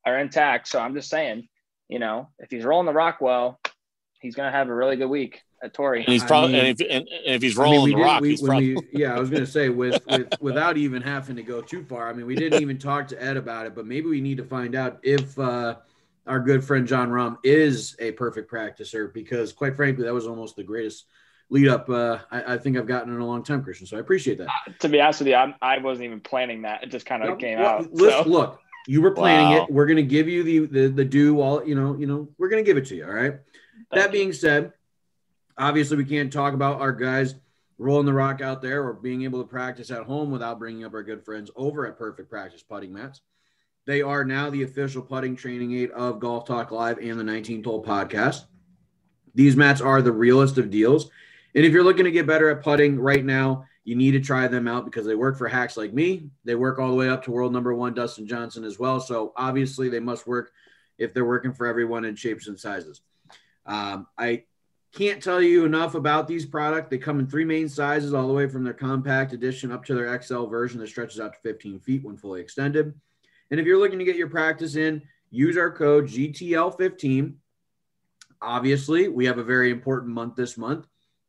or 0.04 0.18
intact. 0.18 0.68
So 0.68 0.80
I'm 0.80 0.94
just 0.94 1.10
saying, 1.10 1.48
you 1.88 1.98
know, 1.98 2.28
if 2.38 2.50
he's 2.50 2.64
rolling 2.64 2.86
the 2.86 2.92
rock 2.92 3.20
well, 3.20 3.58
he's 4.20 4.34
gonna 4.34 4.52
have 4.52 4.68
a 4.68 4.74
really 4.74 4.96
good 4.96 5.08
week 5.08 5.42
at 5.62 5.74
Torrey. 5.74 6.00
And 6.00 6.08
he's 6.08 6.24
probably 6.24 6.58
and, 6.58 6.80
if, 6.80 6.86
and, 6.88 7.06
if 7.08 7.42
he's 7.42 7.56
rolling 7.56 7.94
I 7.94 7.96
mean, 7.96 7.98
the 7.98 8.04
rock, 8.04 8.20
we, 8.20 8.30
he's 8.30 8.42
probably 8.42 8.74
we, 8.74 8.82
yeah. 8.92 9.14
I 9.14 9.18
was 9.18 9.30
gonna 9.30 9.46
say 9.46 9.68
with, 9.68 10.04
with 10.08 10.32
without 10.40 10.76
even 10.76 11.02
having 11.02 11.36
to 11.36 11.42
go 11.42 11.60
too 11.60 11.84
far. 11.84 12.08
I 12.08 12.12
mean, 12.12 12.26
we 12.26 12.36
didn't 12.36 12.62
even 12.62 12.78
talk 12.78 13.08
to 13.08 13.22
Ed 13.22 13.36
about 13.36 13.66
it, 13.66 13.74
but 13.74 13.86
maybe 13.86 14.08
we 14.08 14.20
need 14.20 14.38
to 14.38 14.44
find 14.44 14.74
out 14.74 15.00
if. 15.02 15.38
uh 15.38 15.76
our 16.26 16.40
good 16.40 16.64
friend 16.64 16.88
Jon 16.88 17.10
Rahm 17.10 17.36
is 17.44 17.94
a 18.00 18.10
perfect 18.10 18.50
practicer 18.50 19.12
because, 19.14 19.52
quite 19.52 19.76
frankly, 19.76 20.04
that 20.04 20.12
was 20.12 20.26
almost 20.26 20.56
the 20.56 20.64
greatest 20.64 21.06
lead 21.48 21.68
up 21.68 21.88
uh, 21.88 22.18
I, 22.30 22.54
I, 22.54 22.58
think 22.58 22.76
I've 22.76 22.86
gotten 22.86 23.14
in 23.14 23.20
a 23.20 23.26
long 23.26 23.44
time, 23.44 23.62
Christian. 23.62 23.86
So 23.86 23.96
I 23.96 24.00
appreciate 24.00 24.38
that. 24.38 24.48
Uh, 24.48 24.72
to 24.80 24.88
be 24.88 25.00
honest 25.00 25.20
with 25.20 25.28
you, 25.28 25.34
I'm, 25.36 25.54
I 25.62 25.78
was 25.78 25.98
not 25.98 26.04
even 26.04 26.20
planning 26.20 26.62
that. 26.62 26.82
It 26.82 26.90
just 26.90 27.06
kind 27.06 27.22
of 27.22 27.38
came 27.38 27.58
well, 27.58 27.78
out. 27.78 27.92
Listen, 27.92 28.24
so. 28.24 28.28
Look, 28.28 28.60
You 28.88 29.00
were 29.02 29.12
planning 29.12 29.56
Wow. 29.56 29.64
it. 29.64 29.72
We're 29.72 29.86
gonna 29.86 30.02
give 30.02 30.28
you 30.28 30.42
the 30.42 30.66
the 30.66 30.88
the 30.88 31.04
due. 31.04 31.40
All 31.40 31.64
you 31.64 31.74
know, 31.74 31.96
you 31.96 32.06
know, 32.06 32.28
we're 32.38 32.48
gonna 32.48 32.62
give 32.62 32.76
it 32.76 32.86
to 32.86 32.96
you. 32.96 33.04
All 33.04 33.12
right. 33.12 33.34
that 33.92 34.10
being 34.12 34.32
said, 34.32 34.72
obviously 35.56 35.96
we 35.96 36.04
can't 36.04 36.32
talk 36.32 36.54
about 36.54 36.80
our 36.80 36.92
guys 36.92 37.34
rolling 37.78 38.06
the 38.06 38.12
rock 38.12 38.40
out 38.40 38.62
there 38.62 38.82
or 38.84 38.94
being 38.94 39.22
able 39.22 39.42
to 39.42 39.48
practice 39.48 39.90
at 39.90 40.02
home 40.02 40.30
without 40.30 40.58
bringing 40.58 40.84
up 40.84 40.94
our 40.94 41.02
good 41.02 41.24
friends 41.24 41.50
over 41.56 41.86
at 41.86 41.98
Perfect 41.98 42.30
Practice 42.30 42.62
Putting 42.62 42.92
Mats. 42.92 43.20
They 43.86 44.02
are 44.02 44.24
now 44.24 44.50
the 44.50 44.62
official 44.62 45.02
putting 45.02 45.36
training 45.36 45.74
aid 45.74 45.90
of 45.90 46.18
Golf 46.18 46.46
Talk 46.46 46.70
Live 46.70 46.98
and 46.98 47.18
the 47.20 47.24
19 47.24 47.62
Hole 47.62 47.84
podcast. 47.84 48.46
These 49.34 49.56
mats 49.56 49.80
are 49.80 50.00
the 50.00 50.12
realest 50.12 50.58
of 50.58 50.70
deals. 50.70 51.10
And 51.56 51.64
if 51.64 51.72
you're 51.72 51.82
looking 51.82 52.04
to 52.04 52.10
get 52.10 52.26
better 52.26 52.50
at 52.50 52.62
putting 52.62 53.00
right 53.00 53.24
now, 53.24 53.64
you 53.82 53.96
need 53.96 54.10
to 54.12 54.20
try 54.20 54.46
them 54.46 54.68
out 54.68 54.84
because 54.84 55.06
they 55.06 55.14
work 55.14 55.38
for 55.38 55.48
hacks 55.48 55.78
like 55.78 55.94
me. 55.94 56.28
They 56.44 56.54
work 56.54 56.78
all 56.78 56.90
the 56.90 56.96
way 56.96 57.08
up 57.08 57.24
to 57.24 57.30
world 57.30 57.52
number 57.52 57.72
one 57.72 57.94
Dustin 57.94 58.26
Johnson 58.26 58.62
as 58.62 58.78
well. 58.78 59.00
So 59.00 59.32
obviously 59.36 59.88
they 59.88 60.00
must 60.00 60.26
work 60.26 60.52
if 60.98 61.14
they're 61.14 61.24
working 61.24 61.54
for 61.54 61.66
everyone 61.66 62.04
in 62.04 62.14
shapes 62.14 62.48
and 62.48 62.60
sizes. 62.60 63.00
Um, 63.64 64.06
I 64.18 64.44
can't 64.92 65.22
tell 65.22 65.40
you 65.40 65.64
enough 65.64 65.94
about 65.94 66.28
these 66.28 66.44
products. 66.44 66.90
They 66.90 66.98
come 66.98 67.20
in 67.20 67.26
three 67.26 67.44
main 67.44 67.70
sizes, 67.70 68.12
all 68.12 68.28
the 68.28 68.34
way 68.34 68.48
from 68.48 68.62
their 68.62 68.74
compact 68.74 69.32
edition 69.32 69.72
up 69.72 69.82
to 69.86 69.94
their 69.94 70.20
XL 70.20 70.44
version 70.44 70.78
that 70.80 70.88
stretches 70.88 71.20
out 71.20 71.32
to 71.32 71.38
15 71.40 71.80
feet 71.80 72.04
when 72.04 72.18
fully 72.18 72.42
extended. 72.42 72.92
And 73.50 73.58
if 73.58 73.64
you're 73.64 73.78
looking 73.78 73.98
to 73.98 74.04
get 74.04 74.16
your 74.16 74.28
practice 74.28 74.76
in, 74.76 75.00
use 75.30 75.56
our 75.56 75.70
code 75.70 76.06
GTL15. 76.06 77.34
Obviously, 78.42 79.08
we 79.08 79.24
have 79.24 79.38
a 79.38 79.44
very 79.44 79.70
important 79.70 80.12
month 80.12 80.36
this 80.36 80.58
month. 80.58 80.86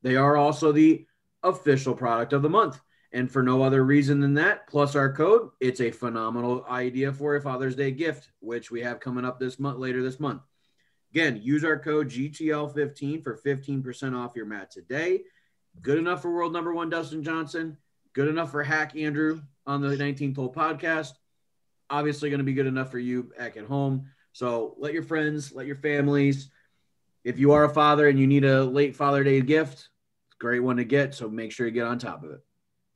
They 0.07 0.15
are 0.15 0.37
also 0.37 0.71
the 0.71 1.05
official 1.43 1.93
product 1.93 2.31
of 2.31 2.41
the 2.41 2.49
month. 2.49 2.79
And 3.11 3.29
for 3.29 3.43
no 3.43 3.61
other 3.61 3.83
reason 3.83 4.21
than 4.21 4.35
that, 4.35 4.65
plus 4.65 4.95
our 4.95 5.11
code, 5.11 5.49
it's 5.59 5.81
a 5.81 5.91
phenomenal 5.91 6.65
idea 6.69 7.11
for 7.11 7.35
a 7.35 7.41
Father's 7.41 7.75
Day 7.75 7.91
gift, 7.91 8.29
which 8.39 8.71
we 8.71 8.79
have 8.83 9.01
coming 9.01 9.25
up 9.25 9.37
this 9.37 9.59
month, 9.59 9.79
later 9.79 10.01
this 10.01 10.17
month. 10.17 10.43
Again, 11.11 11.41
use 11.43 11.65
our 11.65 11.77
code 11.77 12.09
GTL15 12.09 13.21
for 13.21 13.37
15% 13.45 14.15
off 14.15 14.33
your 14.33 14.45
mat 14.45 14.71
today. 14.71 15.23
Good 15.81 15.97
enough 15.97 16.21
for 16.21 16.33
world 16.33 16.53
number 16.53 16.73
one, 16.73 16.89
Dustin 16.89 17.21
Johnson. 17.21 17.77
Good 18.13 18.29
enough 18.29 18.51
for 18.51 18.63
Hack 18.63 18.95
Andrew 18.95 19.41
on 19.65 19.81
the 19.81 19.97
19th 19.97 20.37
Hole 20.37 20.53
podcast. 20.53 21.11
Obviously, 21.89 22.29
going 22.29 22.37
to 22.37 22.45
be 22.45 22.53
good 22.53 22.65
enough 22.65 22.91
for 22.91 22.99
you 22.99 23.23
back 23.37 23.57
at 23.57 23.65
home. 23.65 24.09
So 24.31 24.75
let 24.77 24.93
your 24.93 25.03
friends, 25.03 25.51
let 25.51 25.67
your 25.67 25.75
families. 25.75 26.49
If 27.25 27.39
you 27.39 27.51
are 27.51 27.65
a 27.65 27.69
father 27.69 28.07
and 28.07 28.17
you 28.17 28.25
need 28.25 28.45
a 28.45 28.63
late 28.63 28.95
Father 28.95 29.21
Day 29.21 29.41
gift, 29.41 29.89
great 30.39 30.60
one 30.60 30.77
to 30.77 30.84
get. 30.84 31.15
So 31.15 31.29
make 31.29 31.51
sure 31.51 31.65
you 31.65 31.72
get 31.72 31.86
on 31.86 32.00
top 32.00 32.24
of 32.24 32.32
it. 32.32 32.39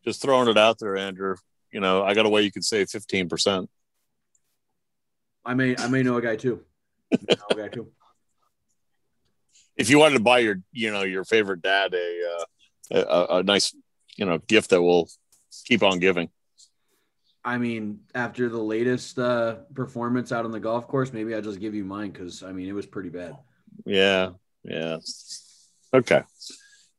Just 0.03 0.21
throwing 0.21 0.47
it 0.47 0.57
out 0.57 0.79
there, 0.79 0.97
Andrew. 0.97 1.35
You 1.71 1.79
know, 1.79 2.03
I 2.03 2.13
got 2.13 2.25
a 2.25 2.29
way 2.29 2.41
you 2.41 2.51
could 2.51 2.65
save 2.65 2.87
15%. 2.87 3.67
I 5.43 5.53
may, 5.53 5.75
I 5.77 5.87
may 5.87 6.03
know 6.03 6.17
a 6.17 6.21
guy 6.21 6.35
too. 6.35 6.61
I 7.11 7.17
may 7.27 7.35
know 7.35 7.45
a 7.51 7.55
guy 7.55 7.67
too. 7.67 7.91
If 9.77 9.89
you 9.89 9.97
wanted 9.97 10.17
to 10.17 10.23
buy 10.23 10.39
your, 10.39 10.57
you 10.73 10.91
know, 10.91 11.03
your 11.03 11.23
favorite 11.23 11.61
dad 11.61 11.93
a, 11.93 12.37
uh, 12.91 12.99
a, 12.99 13.37
a 13.37 13.43
nice, 13.43 13.73
you 14.15 14.25
know, 14.25 14.37
gift 14.37 14.69
that 14.71 14.81
will 14.81 15.09
keep 15.65 15.81
on 15.81 15.97
giving. 15.97 16.29
I 17.43 17.57
mean, 17.57 18.01
after 18.13 18.49
the 18.49 18.61
latest 18.61 19.17
uh, 19.17 19.55
performance 19.73 20.31
out 20.31 20.45
on 20.45 20.51
the 20.51 20.59
golf 20.59 20.87
course, 20.87 21.11
maybe 21.11 21.33
I'll 21.33 21.41
just 21.41 21.59
give 21.59 21.73
you 21.73 21.83
mine 21.83 22.11
because 22.11 22.43
I 22.43 22.51
mean 22.51 22.67
it 22.67 22.73
was 22.73 22.85
pretty 22.85 23.09
bad. 23.09 23.37
Yeah, 23.85 24.31
yeah. 24.63 24.97
Okay. 25.93 26.21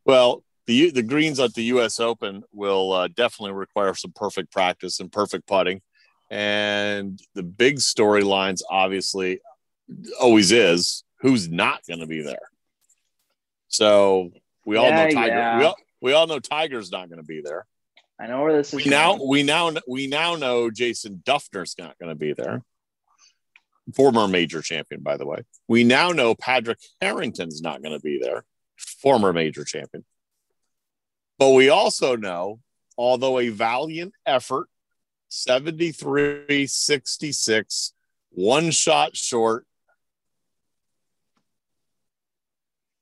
Well, 0.04 0.42
the 0.66 0.90
the 0.90 1.02
greens 1.02 1.40
at 1.40 1.54
the 1.54 1.64
U.S. 1.64 2.00
Open 2.00 2.44
will 2.52 2.92
uh, 2.92 3.08
definitely 3.08 3.54
require 3.54 3.94
some 3.94 4.12
perfect 4.12 4.52
practice 4.52 5.00
and 5.00 5.10
perfect 5.10 5.46
putting, 5.46 5.80
and 6.30 7.20
the 7.34 7.42
big 7.42 7.76
storylines 7.76 8.62
obviously 8.68 9.40
always 10.20 10.52
is 10.52 11.04
who's 11.20 11.48
not 11.48 11.84
going 11.86 12.00
to 12.00 12.06
be 12.06 12.22
there. 12.22 12.48
So 13.68 14.30
we 14.66 14.76
all 14.76 14.90
know 14.90 15.10
Tiger. 15.10 15.34
yeah. 15.34 15.58
We 15.58 15.64
all 15.64 15.76
we 16.00 16.12
all 16.12 16.26
know 16.26 16.38
Tiger's 16.38 16.90
not 16.90 17.08
going 17.08 17.20
to 17.20 17.26
be 17.26 17.40
there. 17.42 17.66
I 18.20 18.26
know 18.26 18.42
where 18.42 18.56
this 18.56 18.68
is 18.68 18.74
We 18.74 18.90
now 18.90 19.18
we 19.22 19.42
now 19.42 19.72
we 19.88 20.06
now 20.06 20.36
know 20.36 20.70
Jason 20.70 21.22
Dufner's 21.24 21.74
not 21.78 21.98
going 21.98 22.10
to 22.10 22.18
be 22.18 22.32
there. 22.34 22.62
Former 23.96 24.28
major 24.28 24.62
champion, 24.62 25.00
by 25.02 25.16
the 25.16 25.26
way. 25.26 25.42
We 25.66 25.82
now 25.82 26.10
know 26.10 26.34
Patrick 26.34 26.78
Harrington's 27.00 27.60
not 27.62 27.82
going 27.82 27.94
to 27.94 28.00
be 28.00 28.20
there. 28.22 28.44
Former 28.82 29.32
major 29.32 29.64
champion. 29.64 30.04
But 31.38 31.50
we 31.50 31.68
also 31.68 32.16
know, 32.16 32.60
although 32.96 33.38
a 33.38 33.48
valiant 33.48 34.14
effort, 34.26 34.68
73 35.28 36.66
66, 36.66 37.94
one 38.30 38.70
shot 38.70 39.16
short, 39.16 39.66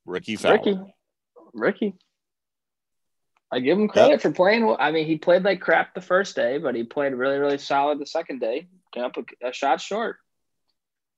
Rickie 0.05 0.35
Fowler. 0.35 0.57
Rickie. 0.57 0.79
Rickie. 1.53 1.93
I 3.51 3.59
give 3.59 3.77
him 3.77 3.89
credit 3.89 4.21
for 4.21 4.31
playing. 4.31 4.65
well. 4.65 4.77
I 4.79 4.91
mean, 4.91 5.05
he 5.05 5.17
played 5.17 5.43
like 5.43 5.59
crap 5.59 5.93
the 5.93 6.01
first 6.01 6.35
day, 6.35 6.57
but 6.57 6.73
he 6.73 6.83
played 6.83 7.13
really, 7.13 7.37
really 7.37 7.57
solid 7.57 7.99
the 7.99 8.05
second 8.05 8.39
day. 8.39 8.67
Came 8.93 9.03
up 9.03 9.17
a, 9.17 9.47
a 9.49 9.53
shot 9.53 9.81
short. 9.81 10.17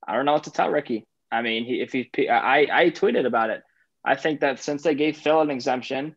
I 0.05 0.15
don't 0.15 0.25
know 0.25 0.33
what 0.33 0.45
to 0.45 0.51
tell 0.51 0.69
Rickie. 0.69 1.05
I 1.31 1.41
mean, 1.41 1.65
he, 1.65 1.81
if 1.81 1.91
he, 1.91 2.09
I, 2.27 2.67
I 2.71 2.89
tweeted 2.89 3.25
about 3.25 3.49
it. 3.51 3.63
I 4.05 4.15
think 4.15 4.41
that 4.41 4.59
since 4.59 4.83
they 4.83 4.95
gave 4.95 5.17
Phil 5.17 5.41
an 5.41 5.49
exemption, 5.49 6.15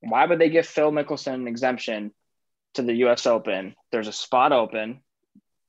why 0.00 0.26
would 0.26 0.38
they 0.38 0.48
give 0.50 0.66
Phil 0.66 0.90
Mickelson 0.92 1.34
an 1.34 1.48
exemption 1.48 2.12
to 2.74 2.82
the 2.82 2.94
U.S. 3.06 3.26
Open? 3.26 3.74
There's 3.92 4.08
a 4.08 4.12
spot 4.12 4.52
open 4.52 5.00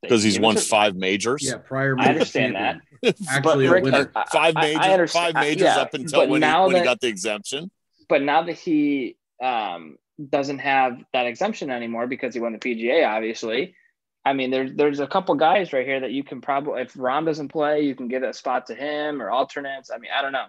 Because 0.02 0.24
he's 0.24 0.40
won 0.40 0.56
to- 0.56 0.62
five 0.62 0.96
majors. 0.96 1.44
Yeah, 1.44 1.58
prior. 1.58 1.96
I 2.00 2.08
understand 2.10 2.56
champion. 2.56 2.82
that. 3.04 3.16
Actually, 3.30 3.66
But 3.66 3.70
a 3.70 3.72
Rick- 3.74 3.84
winner. 3.84 4.12
I- 4.16 4.26
Five 4.32 4.54
I- 4.58 4.74
I 4.74 4.88
majors, 4.90 5.12
five 5.12 5.34
majors 5.36 5.62
yeah, 5.62 5.78
up 5.78 5.94
until 5.94 6.22
but 6.22 6.30
when, 6.30 6.42
he, 6.42 6.48
now 6.48 6.68
when 6.68 6.76
he 6.78 6.82
got 6.84 7.00
the 7.02 7.08
exemption. 7.08 7.70
but 8.10 8.22
now 8.22 8.44
that 8.44 8.58
he 8.58 9.18
um, 9.44 9.98
doesn't 10.30 10.60
have 10.60 11.04
that 11.14 11.26
exemption 11.28 11.70
anymore 11.70 12.08
because 12.08 12.34
he 12.34 12.40
won 12.40 12.54
the 12.54 12.60
PGA, 12.60 13.06
obviously. 13.08 13.76
I 14.28 14.34
mean, 14.34 14.50
there's 14.50 14.74
there's 14.74 15.00
a 15.02 15.06
couple 15.08 15.36
guys 15.36 15.72
right 15.72 15.86
here 15.86 16.00
that 16.00 16.12
you 16.12 16.24
can 16.24 16.42
probably, 16.42 16.82
if 16.82 16.94
Rahm 16.96 17.26
doesn't 17.26 17.50
play, 17.50 17.82
you 17.82 17.94
can 17.94 18.08
get 18.08 18.24
a 18.24 18.34
spot 18.34 18.66
to 18.68 18.76
him 18.76 19.22
or 19.22 19.30
alternates. 19.30 19.92
I 19.92 20.00
mean, 20.00 20.10
I 20.18 20.22
don't 20.24 20.32
know. 20.32 20.48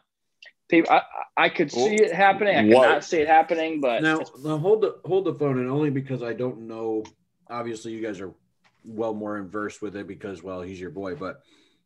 People, 0.69 0.93
I, 0.93 1.03
I 1.37 1.49
could 1.49 1.71
see 1.71 1.95
it 1.95 2.13
happening. 2.13 2.57
I 2.57 2.63
could 2.65 2.75
What- 2.75 2.89
not 2.89 3.05
see 3.05 3.19
it 3.19 3.29
happening, 3.29 3.81
but 3.81 4.03
Now, 4.03 4.21
now 4.43 4.59
hold 4.59 4.83
the 4.83 4.97
hold 5.05 5.25
the 5.25 5.35
phone, 5.35 5.59
and 5.59 5.71
only 5.71 5.91
because 5.91 6.23
I 6.23 6.33
don't 6.33 6.63
know. 6.63 7.05
Obviously, 7.49 7.93
you 7.93 8.03
guys 8.03 8.21
are 8.21 8.33
well 8.85 9.15
more 9.15 9.41
versed 9.43 9.81
with 9.83 9.95
it 9.97 10.07
because, 10.09 10.43
well, 10.43 10.63
he's 10.63 10.81
your 10.81 10.91
boy. 10.91 11.15
But 11.15 11.41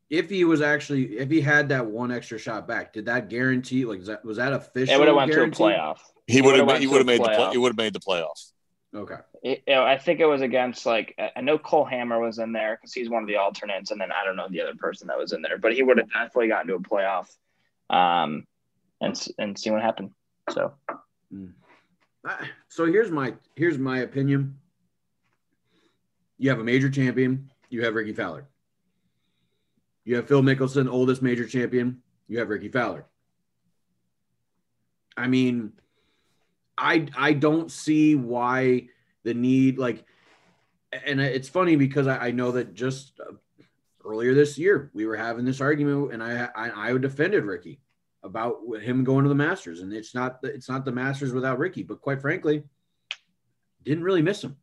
if 0.09 0.29
he 0.29 0.43
was 0.45 0.61
actually, 0.61 1.17
if 1.19 1.29
he 1.29 1.41
had 1.41 1.69
that 1.69 1.85
one 1.85 2.11
extra 2.11 2.39
shot 2.39 2.67
back, 2.67 2.93
did 2.93 3.05
that 3.05 3.29
guarantee? 3.29 3.85
Like, 3.85 3.99
was 3.99 4.07
that, 4.07 4.25
was 4.25 4.37
that 4.37 4.53
official? 4.53 4.95
it 4.95 4.97
would 4.97 5.07
have 5.07 5.15
went 5.17 5.31
to 5.31 5.33
a 5.33 5.37
guarantee? 5.49 5.63
playoff. 5.63 5.97
He 6.25 6.33
He 6.35 6.41
would 6.41 6.55
have 6.57 6.79
he 6.79 6.87
would 6.87 6.97
have 6.97 7.05
to 7.07 7.13
a 7.13 7.17
made 7.17 7.19
the 7.19 7.25
play, 7.25 7.35
playoff. 7.35 7.51
he 7.51 7.57
would 7.59 7.69
have 7.69 7.77
made 7.77 7.93
the 7.93 7.99
playoff. 7.99 8.51
Okay. 8.95 9.15
It, 9.43 9.63
you 9.67 9.75
know, 9.75 9.83
I 9.83 9.97
think 9.97 10.19
it 10.19 10.25
was 10.25 10.41
against 10.41 10.85
like 10.85 11.13
I- 11.19 11.31
I 11.37 11.41
know 11.41 11.57
Cole 11.59 11.85
Hammer 11.85 12.19
was 12.19 12.39
in 12.39 12.51
there 12.51 12.75
because 12.77 12.93
he's 12.93 13.09
one 13.09 13.21
of 13.21 13.27
the 13.27 13.37
alternates, 13.37 13.91
and 13.91 14.01
then 14.01 14.11
I 14.11 14.25
don't 14.25 14.35
know 14.35 14.47
the 14.49 14.61
other 14.61 14.75
person 14.75 15.07
that 15.07 15.17
was 15.17 15.31
in 15.33 15.41
there, 15.43 15.57
but 15.59 15.73
he 15.73 15.83
would 15.83 15.97
have 15.99 16.09
definitely 16.11 16.47
gotten 16.49 16.67
to 16.67 16.75
a 16.75 16.79
playoff, 16.79 17.27
um, 17.89 18.45
and 19.01 19.27
and 19.37 19.57
see 19.57 19.71
what 19.71 19.81
happened. 19.81 20.11
So 20.49 20.73
So 22.69 22.85
here's 22.85 23.11
my 23.11 23.33
here's 23.55 23.77
my 23.77 23.99
opinion. 23.99 24.57
You 26.37 26.49
have 26.49 26.59
a 26.59 26.63
major 26.63 26.89
champion. 26.89 27.49
You 27.69 27.83
have 27.83 27.95
Rickie 27.95 28.13
Fowler. 28.13 28.47
You 30.05 30.15
have 30.15 30.27
Phil 30.27 30.41
Mickelson, 30.41 30.89
oldest 30.89 31.21
major 31.21 31.45
champion. 31.45 32.01
You 32.27 32.39
have 32.39 32.49
Rickie 32.49 32.69
Fowler. 32.69 33.05
I 35.17 35.27
mean, 35.27 35.73
I 36.77 37.07
I 37.15 37.33
don't 37.33 37.71
see 37.71 38.15
why 38.15 38.87
the 39.23 39.33
need 39.33 39.77
like, 39.77 40.03
and 41.05 41.21
it's 41.21 41.49
funny 41.49 41.75
because 41.75 42.07
I, 42.07 42.27
I 42.27 42.31
know 42.31 42.51
that 42.53 42.73
just 42.73 43.19
uh, 43.19 43.33
earlier 44.03 44.33
this 44.33 44.57
year 44.57 44.89
we 44.93 45.05
were 45.05 45.17
having 45.17 45.45
this 45.45 45.61
argument, 45.61 46.13
and 46.13 46.23
I 46.23 46.49
I, 46.55 46.89
I 46.89 46.97
defended 46.97 47.45
Rickie 47.45 47.79
about 48.31 48.59
him 48.81 49.03
going 49.03 49.23
to 49.23 49.29
the 49.29 49.35
Masters, 49.35 49.81
and 49.81 49.91
it's 49.91 50.15
not 50.15 50.39
it's 50.43 50.69
not 50.69 50.85
the 50.85 50.91
Masters 50.91 51.33
without 51.33 51.59
Rickie, 51.59 51.83
but 51.83 51.99
quite 52.01 52.21
frankly, 52.21 52.63
didn't 53.83 54.05
really 54.05 54.21
miss 54.21 54.41
him. 54.41 54.55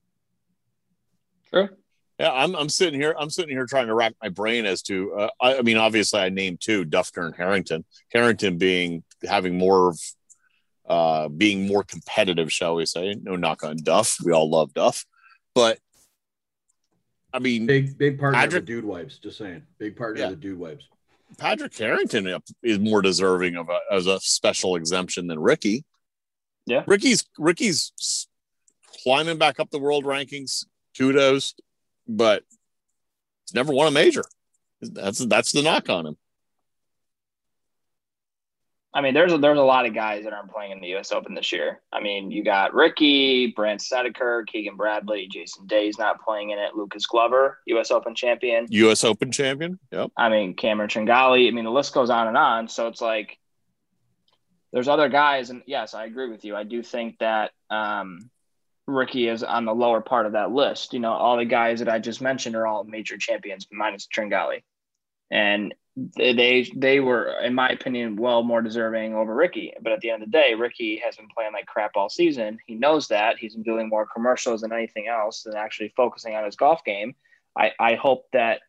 Sure. 1.52 1.70
Yeah, 2.18 2.32
I'm, 2.32 2.56
I'm 2.56 2.68
sitting 2.68 2.98
here. 2.98 3.14
I'm 3.16 3.30
sitting 3.30 3.50
here 3.50 3.66
trying 3.66 3.86
to 3.86 3.94
rack 3.94 4.14
my 4.22 4.28
brain 4.30 4.64
as 4.66 4.82
to. 4.84 5.12
Uh, 5.12 5.28
I, 5.40 5.58
I 5.58 5.62
mean, 5.62 5.76
obviously, 5.76 6.18
I 6.18 6.30
named 6.30 6.60
two, 6.60 6.84
Dufner 6.84 7.26
and 7.26 7.36
Harrington. 7.36 7.84
Harrington 8.12 8.58
being 8.58 9.04
having 9.22 9.56
more 9.56 9.90
of, 9.90 10.00
uh, 10.88 11.28
being 11.28 11.66
more 11.66 11.84
competitive, 11.84 12.50
shall 12.50 12.74
we 12.74 12.86
say? 12.86 13.14
No 13.22 13.36
knock 13.36 13.62
on 13.62 13.76
Duff. 13.76 14.16
We 14.24 14.32
all 14.32 14.50
love 14.50 14.72
Duff, 14.74 15.04
but 15.54 15.78
I 17.32 17.38
mean, 17.38 17.66
Big 17.66 17.98
big 17.98 18.18
part 18.18 18.34
of 18.34 18.50
the 18.50 18.60
dude 18.60 18.84
wipes. 18.84 19.18
Just 19.18 19.38
saying, 19.38 19.62
big 19.78 19.94
partner 19.96 20.20
Yeah. 20.20 20.26
of 20.26 20.30
the 20.30 20.36
dude 20.36 20.58
wipes. 20.58 20.88
Patrick 21.36 21.76
Harrington 21.76 22.40
is 22.62 22.78
more 22.78 23.02
deserving 23.02 23.56
of 23.56 23.68
a 23.68 23.78
as 23.92 24.06
a 24.06 24.18
special 24.20 24.76
exemption 24.76 25.26
than 25.26 25.38
Rickie. 25.38 25.84
Yeah. 26.66 26.84
Rickie's 26.86 27.24
Rickie's 27.38 28.26
climbing 29.02 29.38
back 29.38 29.60
up 29.60 29.70
the 29.70 29.78
world 29.78 30.04
rankings. 30.04 30.64
Kudos, 30.96 31.54
but 32.06 32.42
He's 33.48 33.54
never 33.54 33.72
won 33.72 33.88
a 33.88 33.90
major. 33.90 34.24
That's 34.82 35.18
that's 35.20 35.52
the 35.52 35.62
knock 35.62 35.88
on 35.88 36.06
him. 36.06 36.16
I 38.98 39.00
mean, 39.00 39.14
there's 39.14 39.32
a, 39.32 39.38
there's 39.38 39.60
a 39.60 39.62
lot 39.62 39.86
of 39.86 39.94
guys 39.94 40.24
that 40.24 40.32
aren't 40.32 40.50
playing 40.50 40.72
in 40.72 40.80
the 40.80 40.88
U.S. 40.88 41.12
Open 41.12 41.32
this 41.32 41.52
year. 41.52 41.80
I 41.92 42.00
mean, 42.00 42.32
you 42.32 42.42
got 42.42 42.74
Rickie, 42.74 43.52
Brandt 43.54 43.80
Snedeker, 43.80 44.44
Keegan 44.48 44.74
Bradley, 44.74 45.28
Jason 45.28 45.68
Day's 45.68 46.00
not 46.00 46.20
playing 46.20 46.50
in 46.50 46.58
it. 46.58 46.74
Lucas 46.74 47.06
Glover, 47.06 47.60
U.S. 47.66 47.92
Open 47.92 48.16
champion. 48.16 48.66
U.S. 48.70 49.04
Open 49.04 49.30
champion. 49.30 49.78
Yep. 49.92 50.10
I 50.16 50.28
mean, 50.30 50.56
Cameron 50.56 50.88
Tringali. 50.88 51.46
I 51.46 51.52
mean, 51.52 51.64
the 51.64 51.70
list 51.70 51.94
goes 51.94 52.10
on 52.10 52.26
and 52.26 52.36
on. 52.36 52.66
So 52.66 52.88
it's 52.88 53.00
like 53.00 53.38
there's 54.72 54.88
other 54.88 55.08
guys, 55.08 55.50
and 55.50 55.62
yes, 55.64 55.94
I 55.94 56.06
agree 56.06 56.28
with 56.28 56.44
you. 56.44 56.56
I 56.56 56.64
do 56.64 56.82
think 56.82 57.20
that 57.20 57.52
um, 57.70 58.28
Rickie 58.88 59.28
is 59.28 59.44
on 59.44 59.64
the 59.64 59.76
lower 59.76 60.00
part 60.00 60.26
of 60.26 60.32
that 60.32 60.50
list. 60.50 60.92
You 60.92 60.98
know, 60.98 61.12
all 61.12 61.36
the 61.36 61.44
guys 61.44 61.78
that 61.78 61.88
I 61.88 62.00
just 62.00 62.20
mentioned 62.20 62.56
are 62.56 62.66
all 62.66 62.82
major 62.82 63.16
champions, 63.16 63.68
minus 63.70 64.08
Tringali, 64.08 64.64
and 65.30 65.72
they 66.16 66.70
they 66.76 67.00
were, 67.00 67.40
in 67.42 67.54
my 67.54 67.70
opinion, 67.70 68.16
well 68.16 68.42
more 68.42 68.62
deserving 68.62 69.14
over 69.14 69.34
Rickie. 69.34 69.72
But 69.80 69.92
at 69.92 70.00
the 70.00 70.10
end 70.10 70.22
of 70.22 70.30
the 70.30 70.38
day, 70.38 70.54
Rickie 70.54 71.00
has 71.04 71.16
been 71.16 71.28
playing 71.34 71.52
like 71.52 71.66
crap 71.66 71.92
all 71.96 72.08
season. 72.08 72.58
He 72.66 72.74
knows 72.74 73.08
that 73.08 73.38
he's 73.38 73.54
been 73.54 73.62
doing 73.64 73.88
more 73.88 74.06
commercials 74.06 74.60
than 74.60 74.72
anything 74.72 75.08
else, 75.08 75.42
than 75.42 75.56
actually 75.56 75.92
focusing 75.96 76.34
on 76.34 76.44
his 76.44 76.56
golf 76.56 76.84
game. 76.84 77.14
I, 77.56 77.72
I 77.80 77.94
hope 77.94 78.26
that 78.32 78.60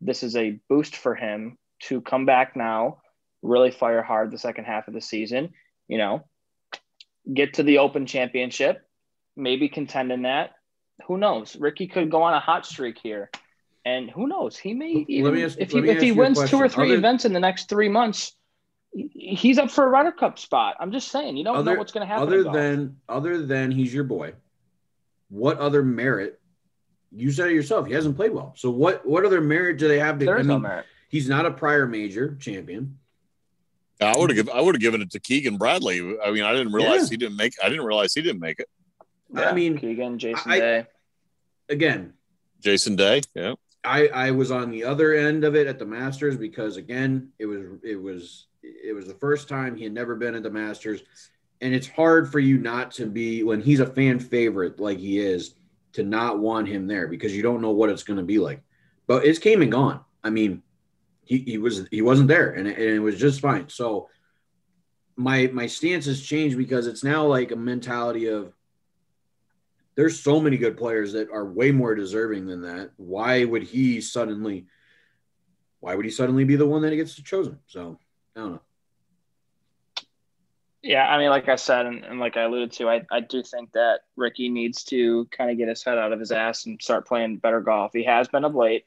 this 0.00 0.22
is 0.22 0.36
a 0.36 0.58
boost 0.68 0.96
for 0.96 1.14
him 1.14 1.56
to 1.84 2.00
come 2.00 2.26
back 2.26 2.56
now, 2.56 2.98
really 3.42 3.70
fire 3.70 4.02
hard 4.02 4.30
the 4.30 4.38
second 4.38 4.64
half 4.64 4.88
of 4.88 4.94
the 4.94 5.00
season. 5.00 5.54
You 5.88 5.98
know, 5.98 6.26
get 7.32 7.54
to 7.54 7.62
the 7.62 7.78
Open 7.78 8.06
Championship, 8.06 8.86
maybe 9.36 9.68
contend 9.68 10.12
in 10.12 10.22
that. 10.22 10.50
Who 11.06 11.16
knows? 11.16 11.56
Rickie 11.56 11.86
could 11.86 12.10
go 12.10 12.22
on 12.22 12.34
a 12.34 12.40
hot 12.40 12.66
streak 12.66 12.98
here. 12.98 13.30
And 13.86 14.10
who 14.10 14.26
knows? 14.26 14.56
He 14.58 14.74
may 14.74 15.04
even 15.06 15.38
ask- 15.38 15.58
if 15.60 15.70
he 15.70 15.78
if 15.78 15.84
he 15.84 15.90
ask 15.92 16.02
you 16.04 16.12
a 16.14 16.16
wins 16.16 16.50
two 16.50 16.56
or 16.56 16.68
three 16.68 16.86
Other- 16.88 16.98
events 16.98 17.24
in 17.24 17.32
the 17.32 17.38
next 17.38 17.68
three 17.68 17.88
months, 17.88 18.32
he's 18.92 19.58
up 19.58 19.70
for 19.70 19.84
a 19.86 19.88
Ryder 19.88 20.10
Cup 20.10 20.40
spot. 20.40 20.74
I'm 20.80 20.90
just 20.90 21.08
saying, 21.12 21.36
you 21.36 21.44
don't 21.44 21.64
know 21.64 21.74
what's 21.74 21.92
going 21.92 22.04
to 22.04 22.12
happen. 22.12 22.26
Other 22.26 22.42
than 22.42 22.96
other 23.08 23.46
than 23.46 23.70
he's 23.70 23.94
your 23.94 24.02
boy, 24.02 24.32
what 25.28 25.58
other 25.58 25.84
merit? 25.84 26.40
You 27.12 27.30
said 27.30 27.48
it 27.48 27.54
yourself. 27.54 27.86
He 27.86 27.92
hasn't 27.92 28.16
played 28.16 28.32
well. 28.32 28.54
So 28.56 28.70
what 28.70 29.06
what 29.06 29.24
other 29.24 29.40
merit 29.40 29.78
do 29.78 29.86
they 29.86 30.00
have? 30.00 30.18
To, 30.18 30.24
there 30.24 30.34
I 30.34 30.38
mean, 30.38 30.48
no 30.48 30.58
merit. 30.58 30.84
he's 31.08 31.28
not 31.28 31.46
a 31.46 31.52
prior 31.52 31.86
major 31.86 32.36
champion. 32.40 32.98
I 34.00 34.18
would 34.18 34.30
have 34.30 34.36
given 34.36 34.52
I 34.52 34.62
would 34.62 34.74
have 34.74 34.82
given 34.82 35.00
it 35.00 35.12
to 35.12 35.20
Keegan 35.20 35.58
Bradley. 35.58 36.00
I 36.24 36.32
mean, 36.32 36.42
I 36.42 36.52
didn't 36.52 36.72
realize 36.72 37.02
Yeah. 37.02 37.10
he 37.10 37.16
didn't 37.18 37.36
make. 37.36 37.52
I 37.62 37.68
didn't 37.68 37.84
realize 37.84 38.14
he 38.14 38.20
didn't 38.22 38.40
make 38.40 38.58
it. 38.58 38.68
I 39.36 39.52
mean, 39.52 39.78
Keegan, 39.78 40.18
Jason 40.18 40.50
I- 40.50 40.58
Day. 40.58 40.86
again, 41.68 42.14
Jason 42.60 42.96
Day. 42.96 43.22
Yeah. 43.34 43.54
I 43.86 44.08
I 44.08 44.30
was 44.32 44.50
on 44.50 44.70
the 44.70 44.84
other 44.84 45.14
end 45.14 45.44
of 45.44 45.54
it 45.54 45.66
at 45.66 45.78
the 45.78 45.86
Masters 45.86 46.36
because 46.36 46.76
again, 46.76 47.30
it 47.38 47.46
was 47.46 47.62
it 47.82 47.96
was 47.96 48.46
it 48.62 48.94
was 48.94 49.06
the 49.06 49.14
first 49.14 49.48
time 49.48 49.76
he 49.76 49.84
had 49.84 49.92
never 49.92 50.16
been 50.16 50.34
at 50.34 50.42
the 50.42 50.50
Masters, 50.50 51.02
and 51.60 51.72
it's 51.72 51.88
hard 51.88 52.30
for 52.30 52.40
you 52.40 52.58
not 52.58 52.90
to 52.92 53.06
be 53.06 53.44
when 53.44 53.60
he's 53.60 53.80
a 53.80 53.86
fan 53.86 54.18
favorite 54.18 54.80
like 54.80 54.98
he 54.98 55.18
is 55.18 55.54
to 55.92 56.02
not 56.02 56.38
want 56.38 56.68
him 56.68 56.86
there 56.86 57.06
because 57.06 57.34
you 57.34 57.42
don't 57.42 57.62
know 57.62 57.70
what 57.70 57.88
it's 57.88 58.02
going 58.02 58.18
to 58.18 58.24
be 58.24 58.38
like. 58.38 58.62
But 59.06 59.24
it's 59.24 59.38
came 59.38 59.62
and 59.62 59.70
gone. 59.70 60.00
I 60.22 60.30
mean, 60.30 60.62
he, 61.24 61.38
he 61.38 61.58
was 61.58 61.86
he 61.90 62.02
wasn't 62.02 62.28
there, 62.28 62.50
and 62.52 62.66
it, 62.66 62.76
and 62.78 62.90
it 62.90 62.98
was 62.98 63.18
just 63.18 63.40
fine. 63.40 63.68
So 63.68 64.08
my 65.16 65.46
my 65.52 65.66
stance 65.66 66.06
has 66.06 66.20
changed 66.20 66.58
because 66.58 66.86
it's 66.86 67.04
now 67.04 67.24
like 67.24 67.52
a 67.52 67.56
mentality 67.56 68.26
of 68.26 68.52
there's 69.96 70.20
so 70.20 70.40
many 70.40 70.58
good 70.58 70.76
players 70.76 71.14
that 71.14 71.30
are 71.30 71.44
way 71.44 71.72
more 71.72 71.94
deserving 71.94 72.46
than 72.46 72.62
that. 72.62 72.90
Why 72.96 73.44
would 73.44 73.62
he 73.62 74.00
suddenly 74.00 74.66
why 75.80 75.94
would 75.94 76.04
he 76.04 76.10
suddenly 76.10 76.44
be 76.44 76.56
the 76.56 76.66
one 76.66 76.82
that 76.82 76.94
gets 76.94 77.14
chosen? 77.14 77.58
So 77.66 77.98
I 78.34 78.40
don't 78.40 78.52
know. 78.52 78.60
Yeah, 80.82 81.06
I 81.06 81.18
mean, 81.18 81.30
like 81.30 81.48
I 81.48 81.56
said, 81.56 81.86
and, 81.86 82.04
and 82.04 82.20
like 82.20 82.36
I 82.36 82.42
alluded 82.42 82.72
to, 82.72 82.88
I, 82.88 83.02
I 83.10 83.20
do 83.20 83.42
think 83.42 83.72
that 83.72 84.00
Rickie 84.16 84.48
needs 84.48 84.84
to 84.84 85.26
kind 85.26 85.50
of 85.50 85.58
get 85.58 85.68
his 85.68 85.82
head 85.82 85.98
out 85.98 86.12
of 86.12 86.20
his 86.20 86.30
ass 86.30 86.66
and 86.66 86.80
start 86.80 87.08
playing 87.08 87.38
better 87.38 87.60
golf. 87.60 87.90
He 87.92 88.04
has 88.04 88.28
been 88.28 88.44
of 88.44 88.54
late, 88.54 88.84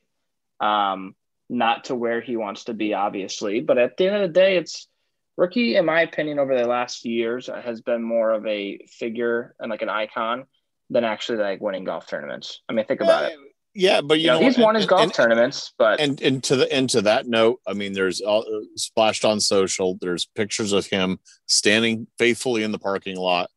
um, 0.62 1.16
not 1.50 1.86
to 1.86 1.96
where 1.96 2.22
he 2.22 2.38
wants 2.38 2.66
to 2.66 2.74
be, 2.74 2.94
obviously, 2.94 3.60
but 3.60 3.78
at 3.78 3.98
the 3.98 4.08
end 4.08 4.16
of 4.16 4.22
the 4.22 4.40
day, 4.40 4.58
it's 4.58 4.88
Rickie, 5.36 5.76
in 5.76 5.86
my 5.86 6.02
opinion, 6.02 6.40
over 6.40 6.58
the 6.58 6.68
last 6.68 7.06
years, 7.06 7.48
has 7.48 7.82
been 7.82 8.04
more 8.04 8.32
of 8.32 8.46
a 8.46 8.80
figure 8.88 9.56
and 9.60 9.70
like 9.70 9.82
an 9.82 9.90
icon 9.90 10.46
than 10.90 11.04
actually 11.04 11.38
like 11.40 11.62
winning 11.62 11.84
golf 11.84 12.08
tournaments. 12.08 12.62
I 12.70 12.74
mean, 12.74 12.86
think 12.86 13.02
about 13.02 13.32
it. 13.32 13.38
Yeah, 13.76 14.02
but 14.02 14.16
you, 14.20 14.24
You 14.24 14.28
know, 14.28 14.40
know, 14.40 14.46
he's 14.46 14.56
and- 14.56 14.64
won 14.66 14.76
his 14.76 14.86
golf 14.88 15.04
and- 15.04 15.14
tournaments, 15.14 15.74
but 15.78 16.00
and 16.00 16.20
and 16.22 16.44
to 16.46 16.56
the 16.56 16.72
and 16.74 16.90
to 16.90 17.02
that 17.04 17.28
note, 17.28 17.62
I 17.68 17.74
mean, 17.74 17.94
there's 17.94 18.20
all, 18.22 18.42
uh, 18.42 18.66
splashed 18.76 19.24
on 19.24 19.40
social. 19.40 19.98
There's 20.02 20.26
pictures 20.26 20.74
of 20.74 20.88
him 20.88 21.20
standing 21.46 22.08
faithfully 22.18 22.64
in 22.64 22.72
the 22.72 22.80
parking 22.80 23.16
lot, 23.16 23.50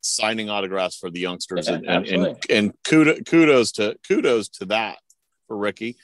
signing 0.00 0.48
autographs 0.48 0.96
for 0.96 1.10
the 1.10 1.20
youngsters, 1.20 1.68
Yeah, 1.68 1.74
and 1.74 1.86
and 1.88 2.06
and, 2.06 2.36
and 2.50 2.72
kudos, 2.84 3.20
kudos 3.26 3.72
to 3.72 3.96
kudos 4.08 4.48
to 4.50 4.64
that 4.66 4.98
for 5.46 5.56
Rickie. 5.58 5.96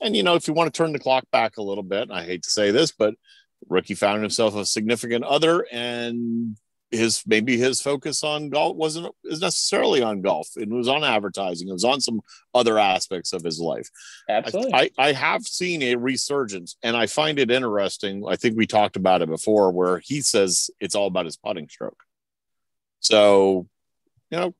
And 0.00 0.16
you 0.16 0.24
know, 0.24 0.34
if 0.34 0.48
you 0.48 0.54
want 0.54 0.72
to 0.72 0.76
turn 0.76 0.92
the 0.92 0.98
clock 0.98 1.24
back 1.30 1.56
a 1.56 1.62
little 1.62 1.84
bit, 1.84 2.02
and 2.02 2.12
I 2.12 2.24
hate 2.24 2.42
to 2.42 2.50
say 2.50 2.72
this, 2.72 2.90
but 2.92 3.14
Rickie 3.68 3.94
found 3.94 4.22
himself 4.22 4.56
a 4.56 4.66
significant 4.66 5.24
other, 5.24 5.66
and 5.70 6.56
his 6.90 7.22
maybe 7.26 7.58
his 7.58 7.82
focus 7.82 8.24
on 8.24 8.48
golf 8.48 8.76
wasn't 8.76 9.14
is 9.24 9.40
necessarily 9.40 10.02
on 10.02 10.22
golf. 10.22 10.48
It 10.56 10.68
was 10.68 10.88
on 10.88 11.04
advertising. 11.04 11.68
It 11.68 11.72
was 11.72 11.84
on 11.84 12.00
some 12.00 12.20
other 12.54 12.78
aspects 12.78 13.32
of 13.32 13.42
his 13.42 13.60
life. 13.60 13.90
absolutely. 14.28 14.72
I, 14.74 14.90
I 14.98 15.12
have 15.12 15.42
seen 15.42 15.82
a 15.82 15.96
resurgence 15.96 16.76
and 16.82 16.96
I 16.96 17.06
find 17.06 17.38
it 17.38 17.50
interesting. 17.50 18.24
I 18.26 18.36
think 18.36 18.56
we 18.56 18.66
talked 18.66 18.96
about 18.96 19.22
it 19.22 19.28
before 19.28 19.70
where 19.70 19.98
he 19.98 20.22
says 20.22 20.70
it's 20.80 20.94
all 20.94 21.06
about 21.06 21.26
his 21.26 21.36
putting 21.36 21.68
stroke. 21.68 22.02
So, 23.00 23.68
you 24.30 24.38
know, 24.38 24.54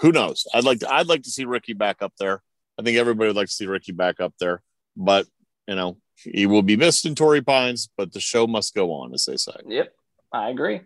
who 0.00 0.12
knows? 0.12 0.46
I'd 0.54 0.64
like 0.64 0.80
to, 0.80 0.92
I'd 0.92 1.08
like 1.08 1.22
to 1.22 1.30
see 1.30 1.44
Rickie 1.44 1.72
back 1.72 2.02
up 2.02 2.12
there. 2.18 2.42
I 2.78 2.82
think 2.82 2.98
everybody 2.98 3.28
would 3.28 3.36
like 3.36 3.48
to 3.48 3.54
see 3.54 3.66
Rickie 3.66 3.92
back 3.92 4.20
up 4.20 4.34
there, 4.38 4.62
but 4.96 5.26
you 5.66 5.74
know, 5.74 5.98
he 6.14 6.46
will 6.46 6.62
be 6.62 6.76
missed 6.76 7.04
in 7.04 7.14
Torrey 7.14 7.42
Pines, 7.42 7.88
but 7.96 8.12
the 8.12 8.20
show 8.20 8.46
must 8.46 8.74
go 8.74 8.92
on, 8.92 9.12
as 9.14 9.24
they 9.26 9.36
say. 9.36 9.52
yep, 9.66 9.94
I 10.32 10.50
agree. 10.50 10.80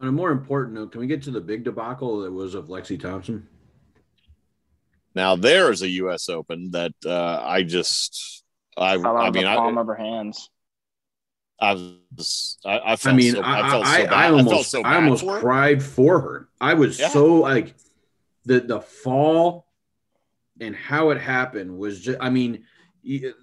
On 0.00 0.08
a 0.08 0.12
more 0.12 0.30
important 0.30 0.74
note, 0.76 0.92
can 0.92 1.00
we 1.00 1.06
get 1.06 1.22
to 1.24 1.30
the 1.30 1.40
big 1.40 1.64
debacle 1.64 2.20
that 2.20 2.32
was 2.32 2.54
of 2.54 2.66
Lexi 2.68 2.98
Thompson? 3.00 3.48
Now 5.14 5.34
there's 5.36 5.82
a 5.82 5.88
U.S. 5.88 6.28
Open 6.28 6.70
that 6.72 6.92
uh, 7.04 7.42
I 7.42 7.64
just, 7.64 8.44
I, 8.76 8.96
Fell 8.98 9.16
I 9.16 9.30
mean, 9.30 9.44
the 9.44 9.50
I, 9.50 9.56
palm 9.56 9.78
of 9.78 9.86
her 9.86 9.96
hands. 9.96 10.50
I 11.60 11.72
was, 11.72 12.58
I, 12.64 12.80
I 12.84 12.96
felt 12.96 13.14
I 13.14 13.16
mean, 13.16 13.32
so, 13.32 13.40
I, 13.40 13.66
I 13.66 13.70
felt 13.70 13.86
I, 13.86 13.96
so 13.96 14.04
bad. 14.04 14.12
I, 14.12 14.30
almost, 14.30 14.50
felt 14.50 14.66
so 14.66 14.82
I 14.82 14.94
almost 14.96 15.24
for 15.24 15.40
cried 15.40 15.82
for 15.82 16.20
her. 16.20 16.48
I 16.60 16.74
was 16.74 17.00
Yeah. 17.00 17.08
so 17.08 17.34
like 17.36 17.74
the 18.44 18.60
the 18.60 18.80
fall 18.80 19.66
and 20.60 20.76
how 20.76 21.10
it 21.10 21.20
happened 21.20 21.76
was 21.76 22.00
just. 22.00 22.18
I 22.20 22.30
mean, 22.30 22.64
the, 23.02 23.34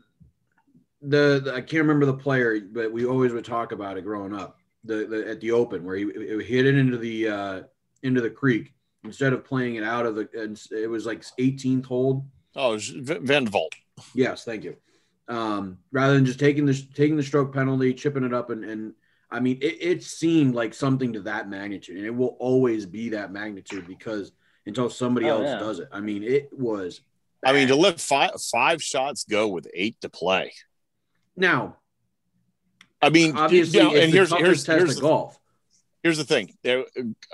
the 1.01 1.51
I 1.53 1.59
can't 1.59 1.81
remember 1.83 2.05
the 2.05 2.13
player, 2.13 2.59
but 2.61 2.93
we 2.93 3.05
always 3.05 3.33
would 3.33 3.45
talk 3.45 3.73
about 3.73 3.97
it 3.97 4.05
growing 4.05 4.33
up. 4.33 4.59
The, 4.85 5.05
the 5.07 5.29
at 5.29 5.39
the 5.41 5.51
Open 5.51 5.83
where 5.83 5.95
he 5.95 6.03
it 6.05 6.45
hit 6.45 6.65
it 6.65 6.75
into 6.75 6.97
the 6.97 7.27
uh, 7.27 7.61
into 8.03 8.21
the 8.21 8.29
creek 8.29 8.73
instead 9.03 9.33
of 9.33 9.43
playing 9.45 9.75
it 9.75 9.83
out 9.83 10.05
of 10.05 10.15
the. 10.15 10.29
And 10.37 10.61
it 10.71 10.87
was 10.87 11.05
like 11.05 11.21
18th 11.39 11.85
hole. 11.85 12.25
Oh, 12.55 12.71
it 12.71 12.73
was 12.75 12.89
Van 12.89 13.47
Volt. 13.47 13.73
Yes, 14.13 14.43
thank 14.45 14.63
you. 14.63 14.75
Um, 15.27 15.79
rather 15.91 16.13
than 16.13 16.25
just 16.25 16.39
taking 16.39 16.65
the 16.65 16.73
taking 16.93 17.17
the 17.17 17.23
stroke 17.23 17.53
penalty, 17.53 17.93
chipping 17.93 18.23
it 18.23 18.33
up, 18.33 18.49
and 18.51 18.63
and 18.63 18.93
I 19.31 19.39
mean, 19.39 19.57
it, 19.61 19.77
it 19.81 20.03
seemed 20.03 20.53
like 20.53 20.73
something 20.73 21.11
to 21.13 21.21
that 21.21 21.49
magnitude, 21.49 21.97
and 21.97 22.05
it 22.05 22.15
will 22.15 22.37
always 22.39 22.85
be 22.85 23.09
that 23.09 23.31
magnitude 23.31 23.87
because 23.87 24.31
until 24.67 24.89
somebody 24.89 25.25
Oh, 25.27 25.39
else 25.41 25.47
yeah. 25.49 25.59
does 25.59 25.79
it. 25.79 25.89
I 25.91 25.99
mean, 25.99 26.23
it 26.23 26.49
was. 26.53 27.01
I 27.43 27.53
mean, 27.53 27.67
to 27.69 27.75
let 27.75 27.99
five 27.99 28.31
five 28.51 28.81
shots 28.83 29.23
go 29.23 29.47
with 29.47 29.67
eight 29.73 29.99
to 30.01 30.09
play. 30.09 30.53
now, 31.35 31.77
I 33.01 33.09
mean, 33.09 33.35
obviously, 33.35 33.79
you 33.79 33.85
know, 33.85 33.95
and 33.95 34.11
here's 34.11 34.31
here's 34.31 34.63
test 34.63 34.79
here's 34.79 34.95
the, 34.95 35.01
golf. 35.01 35.39
here's 36.01 36.17
the 36.17 36.23
thing. 36.23 36.55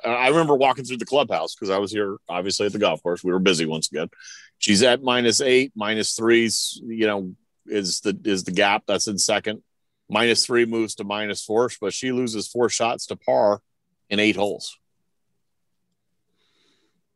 I 0.04 0.28
remember 0.30 0.56
walking 0.56 0.84
through 0.86 0.98
the 0.98 1.06
clubhouse 1.06 1.56
because 1.56 1.70
I 1.70 1.78
was 1.78 1.92
here, 1.92 2.18
obviously 2.28 2.66
at 2.66 2.74
the 2.74 2.80
golf 2.80 3.02
course. 3.04 3.24
We 3.24 3.32
were 3.32 3.40
busy 3.40 3.66
once 3.66 3.90
again. 3.90 4.10
She's 4.58 4.84
at 4.84 5.02
minus 5.02 5.40
eight, 5.42 5.72
minus 5.76 6.14
threes. 6.14 6.80
You 6.84 7.08
know, 7.08 7.36
is 7.66 8.02
the 8.02 8.20
is 8.26 8.44
the 8.44 8.52
gap 8.52 8.84
that's 8.88 9.08
in 9.08 9.18
second. 9.18 9.64
Minus 10.10 10.46
three 10.46 10.66
moves 10.66 10.96
to 10.96 11.06
minus 11.06 11.44
four, 11.44 11.70
but 11.80 11.94
she 11.94 12.12
loses 12.12 12.48
four 12.48 12.68
shots 12.68 13.06
to 13.08 13.16
par 13.16 13.62
in 14.10 14.20
eight 14.20 14.36
holes. 14.36 14.78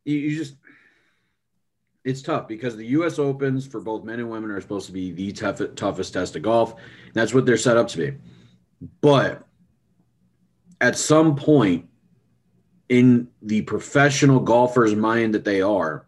You, 0.05 0.17
you 0.17 0.37
just. 0.37 0.55
It's 2.05 2.21
tough 2.21 2.47
because 2.47 2.77
the 2.77 2.85
U.S. 2.85 3.17
Opens 3.17 3.65
for 3.65 3.81
both 3.81 4.03
men 4.03 4.19
and 4.19 4.29
women 4.29 4.51
are 4.51 4.61
supposed 4.61 4.85
to 4.85 4.91
be 4.91 5.11
the 5.11 5.31
tough, 5.31 5.59
toughest 5.75 6.13
test 6.13 6.35
of 6.35 6.43
golf. 6.43 6.75
That's 7.13 7.33
what 7.33 7.47
they're 7.47 7.57
set 7.57 7.77
up 7.77 7.87
to 7.89 7.97
be. 7.97 8.13
But 9.01 9.43
at 10.81 10.97
some 10.97 11.35
point 11.35 11.87
in 12.89 13.29
the 13.41 13.61
professional 13.63 14.39
golfer's 14.39 14.95
mind 14.95 15.33
that 15.33 15.45
they 15.45 15.61
are, 15.61 16.05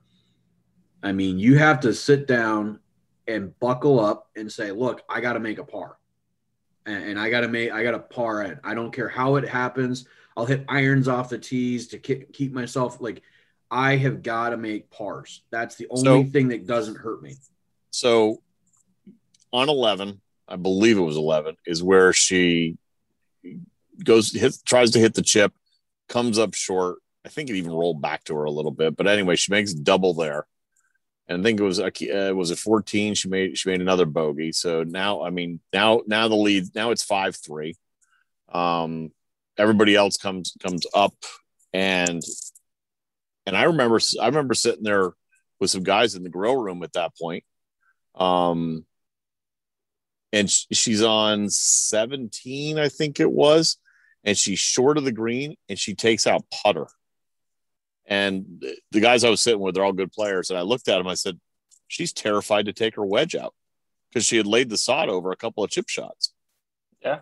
I 1.01 1.11
mean, 1.11 1.39
you 1.39 1.57
have 1.57 1.79
to 1.81 1.93
sit 1.93 2.27
down 2.27 2.79
and 3.27 3.57
buckle 3.59 3.99
up 3.99 4.29
and 4.35 4.51
say, 4.51 4.71
look, 4.71 5.01
I 5.09 5.21
got 5.21 5.33
to 5.33 5.39
make 5.39 5.59
a 5.59 5.63
par. 5.63 5.97
And, 6.85 7.03
and 7.03 7.19
I 7.19 7.29
got 7.29 7.41
to 7.41 7.47
make, 7.47 7.71
I 7.71 7.83
got 7.83 7.91
to 7.91 7.99
par 7.99 8.43
it. 8.43 8.59
I 8.63 8.73
don't 8.73 8.91
care 8.91 9.09
how 9.09 9.35
it 9.35 9.47
happens. 9.47 10.05
I'll 10.35 10.45
hit 10.45 10.65
irons 10.69 11.07
off 11.07 11.29
the 11.29 11.37
tees 11.37 11.87
to 11.89 11.97
keep, 11.97 12.31
keep 12.33 12.53
myself 12.53 13.01
like, 13.01 13.21
I 13.69 13.97
have 13.97 14.23
got 14.23 14.51
to 14.51 14.57
make 14.57 14.89
pars. 14.89 15.41
That's 15.49 15.75
the 15.75 15.87
only 15.89 16.03
So- 16.25 16.29
thing 16.31 16.49
that 16.49 16.65
doesn't 16.67 16.95
hurt 16.95 17.21
me. 17.21 17.35
So 17.91 18.41
on 19.51 19.69
11, 19.69 20.21
I 20.47 20.55
believe 20.55 20.97
it 20.97 21.01
was 21.01 21.17
11, 21.17 21.57
is 21.65 21.83
where 21.83 22.13
she 22.13 22.77
goes, 24.03 24.31
hit, 24.31 24.55
tries 24.65 24.91
to 24.91 24.99
hit 24.99 25.13
the 25.13 25.21
chip, 25.21 25.53
comes 26.07 26.39
up 26.39 26.53
short. 26.53 26.97
I 27.25 27.29
think 27.29 27.49
it 27.49 27.55
even 27.55 27.73
rolled 27.73 28.01
back 28.01 28.23
to 28.25 28.35
her 28.35 28.45
a 28.45 28.51
little 28.51 28.71
bit, 28.71 28.95
but 28.95 29.07
anyway, 29.07 29.35
she 29.35 29.51
makes 29.51 29.73
double 29.73 30.13
there. 30.13 30.47
And 31.27 31.41
I 31.41 31.43
think 31.43 31.59
it 31.59 31.63
was 31.63 31.79
a 31.79 32.29
uh, 32.29 32.33
was 32.33 32.51
it 32.51 32.57
14. 32.57 33.13
She 33.13 33.27
made 33.27 33.57
she 33.57 33.69
made 33.69 33.81
another 33.81 34.05
bogey. 34.05 34.53
So 34.53 34.83
now, 34.83 35.23
I 35.23 35.29
mean, 35.29 35.59
now 35.73 36.01
now 36.07 36.29
the 36.29 36.35
lead 36.35 36.73
now 36.73 36.91
it's 36.91 37.03
five 37.03 37.35
three. 37.35 37.75
Um, 38.47 39.11
everybody 39.57 39.93
else 39.93 40.15
comes 40.15 40.55
comes 40.63 40.85
up, 40.93 41.15
and 41.73 42.23
and 43.45 43.57
I 43.57 43.63
remember 43.63 43.99
I 44.21 44.27
remember 44.27 44.53
sitting 44.53 44.83
there 44.83 45.11
with 45.59 45.69
some 45.69 45.83
guys 45.83 46.15
in 46.15 46.23
the 46.23 46.29
grill 46.29 46.55
room 46.55 46.81
at 46.83 46.93
that 46.93 47.11
point. 47.19 47.43
Um, 48.15 48.85
and 50.39 50.49
she's 50.49 51.01
on 51.03 51.49
17, 51.49 52.77
I 52.79 52.89
think 52.89 53.19
it 53.19 53.31
was, 53.31 53.77
and 54.23 54.37
she's 54.37 54.59
short 54.59 54.97
of 54.97 55.03
the 55.05 55.11
green 55.11 55.55
and 55.69 55.77
she 55.79 55.95
takes 55.95 56.27
out 56.27 56.43
putter. 56.51 56.87
And 58.05 58.63
the 58.91 58.99
guys 59.01 59.23
I 59.23 59.29
was 59.29 59.41
sitting 59.41 59.59
with, 59.59 59.75
they're 59.75 59.83
all 59.83 59.93
good 59.93 60.11
players. 60.11 60.49
And 60.49 60.57
I 60.57 60.61
looked 60.61 60.87
at 60.87 60.97
them, 60.97 61.07
I 61.07 61.15
said, 61.15 61.39
she's 61.87 62.13
terrified 62.13 62.65
to 62.67 62.73
take 62.73 62.95
her 62.95 63.05
wedge 63.05 63.35
out 63.35 63.53
because 64.09 64.25
she 64.25 64.37
had 64.37 64.47
laid 64.47 64.69
the 64.69 64.77
sod 64.77 65.09
over 65.09 65.31
a 65.31 65.35
couple 65.35 65.63
of 65.63 65.69
chip 65.69 65.89
shots. 65.89 66.33
Yeah. 67.03 67.19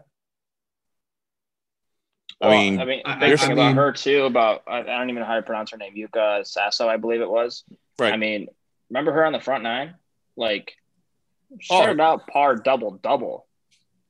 I 2.41 2.47
Well, 2.49 2.57
mean, 2.57 2.79
I 2.79 2.85
mean, 2.85 3.01
I- 3.05 3.19
big 3.19 3.33
I 3.33 3.37
thing 3.37 3.49
mean- 3.55 3.57
about 3.59 3.75
her 3.75 3.91
too. 3.93 4.23
About 4.25 4.63
I, 4.67 4.79
I 4.79 4.83
don't 4.83 5.09
even 5.09 5.21
know 5.21 5.27
how 5.27 5.35
to 5.35 5.41
pronounce 5.41 5.71
her 5.71 5.77
name. 5.77 5.95
Yuka 5.95 6.41
Saso, 6.41 6.87
I 6.87 6.97
believe 6.97 7.21
it 7.21 7.29
was. 7.29 7.63
Right. 7.97 8.13
I 8.13 8.17
mean, 8.17 8.47
remember 8.89 9.11
her 9.13 9.25
on 9.25 9.31
the 9.33 9.39
front 9.39 9.63
nine? 9.63 9.95
Like, 10.35 10.73
she 11.59 11.73
Oh. 11.73 11.99
out 11.99 12.27
par 12.27 12.55
double 12.55 12.91
double, 12.91 13.45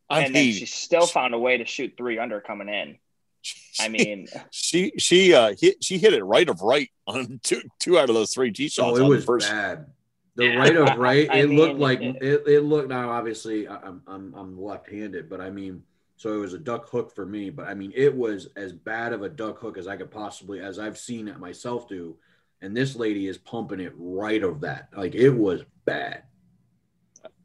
I 0.09 0.21
and 0.21 0.33
mean, 0.33 0.51
then 0.51 0.53
she 0.59 0.65
still 0.65 1.05
found 1.07 1.33
a 1.33 1.39
way 1.39 1.57
to 1.57 1.65
shoot 1.65 1.93
three 1.97 2.17
under 2.19 2.41
coming 2.41 2.69
in. 2.69 2.97
I 3.79 3.89
mean, 3.89 4.27
she 4.51 4.93
she 4.97 5.33
uh 5.33 5.53
hit 5.59 5.83
she 5.83 5.97
hit 5.97 6.13
it 6.13 6.23
right 6.23 6.47
of 6.49 6.61
right 6.61 6.89
on 7.07 7.39
two 7.43 7.61
two 7.79 7.97
out 7.99 8.09
of 8.09 8.15
those 8.15 8.33
three 8.33 8.51
tee 8.51 8.69
shots. 8.69 8.87
Oh, 8.91 8.95
it 8.95 9.03
on 9.03 9.09
the 9.09 9.15
was 9.15 9.25
first. 9.25 9.49
bad. 9.49 9.87
The 10.35 10.45
Yeah. 10.45 10.55
right 10.57 10.75
of 10.75 10.97
right, 10.97 11.29
I 11.31 11.37
it 11.39 11.49
looked 11.49 11.79
like 11.79 12.01
it- 12.01 12.21
it, 12.21 12.47
it 12.47 12.59
looked 12.61 12.89
now 12.89 13.09
obviously 13.11 13.67
I- 13.67 13.79
I'm 13.81 14.01
I'm 14.07 14.33
I'm 14.35 14.61
left-handed, 14.61 15.29
but 15.29 15.41
I 15.41 15.49
mean 15.49 15.83
so 16.17 16.33
it 16.33 16.37
was 16.37 16.53
a 16.53 16.57
duck 16.59 16.87
hook 16.89 17.13
for 17.13 17.25
me, 17.25 17.49
but 17.49 17.67
I 17.67 17.73
mean 17.73 17.91
it 17.95 18.15
was 18.15 18.47
as 18.55 18.71
bad 18.73 19.13
of 19.13 19.21
a 19.21 19.29
duck 19.29 19.59
hook 19.59 19.77
as 19.77 19.87
I 19.87 19.95
could 19.97 20.11
possibly 20.11 20.59
as 20.61 20.79
I've 20.79 20.97
seen 20.97 21.27
it 21.27 21.39
myself 21.39 21.87
do. 21.87 22.17
And 22.61 22.75
this 22.75 22.95
lady 22.95 23.27
is 23.27 23.37
pumping 23.37 23.79
it 23.81 23.93
right 23.97 24.41
of 24.41 24.61
that. 24.61 24.89
Like 24.95 25.13
it 25.13 25.29
was 25.29 25.61
bad. 25.85 26.23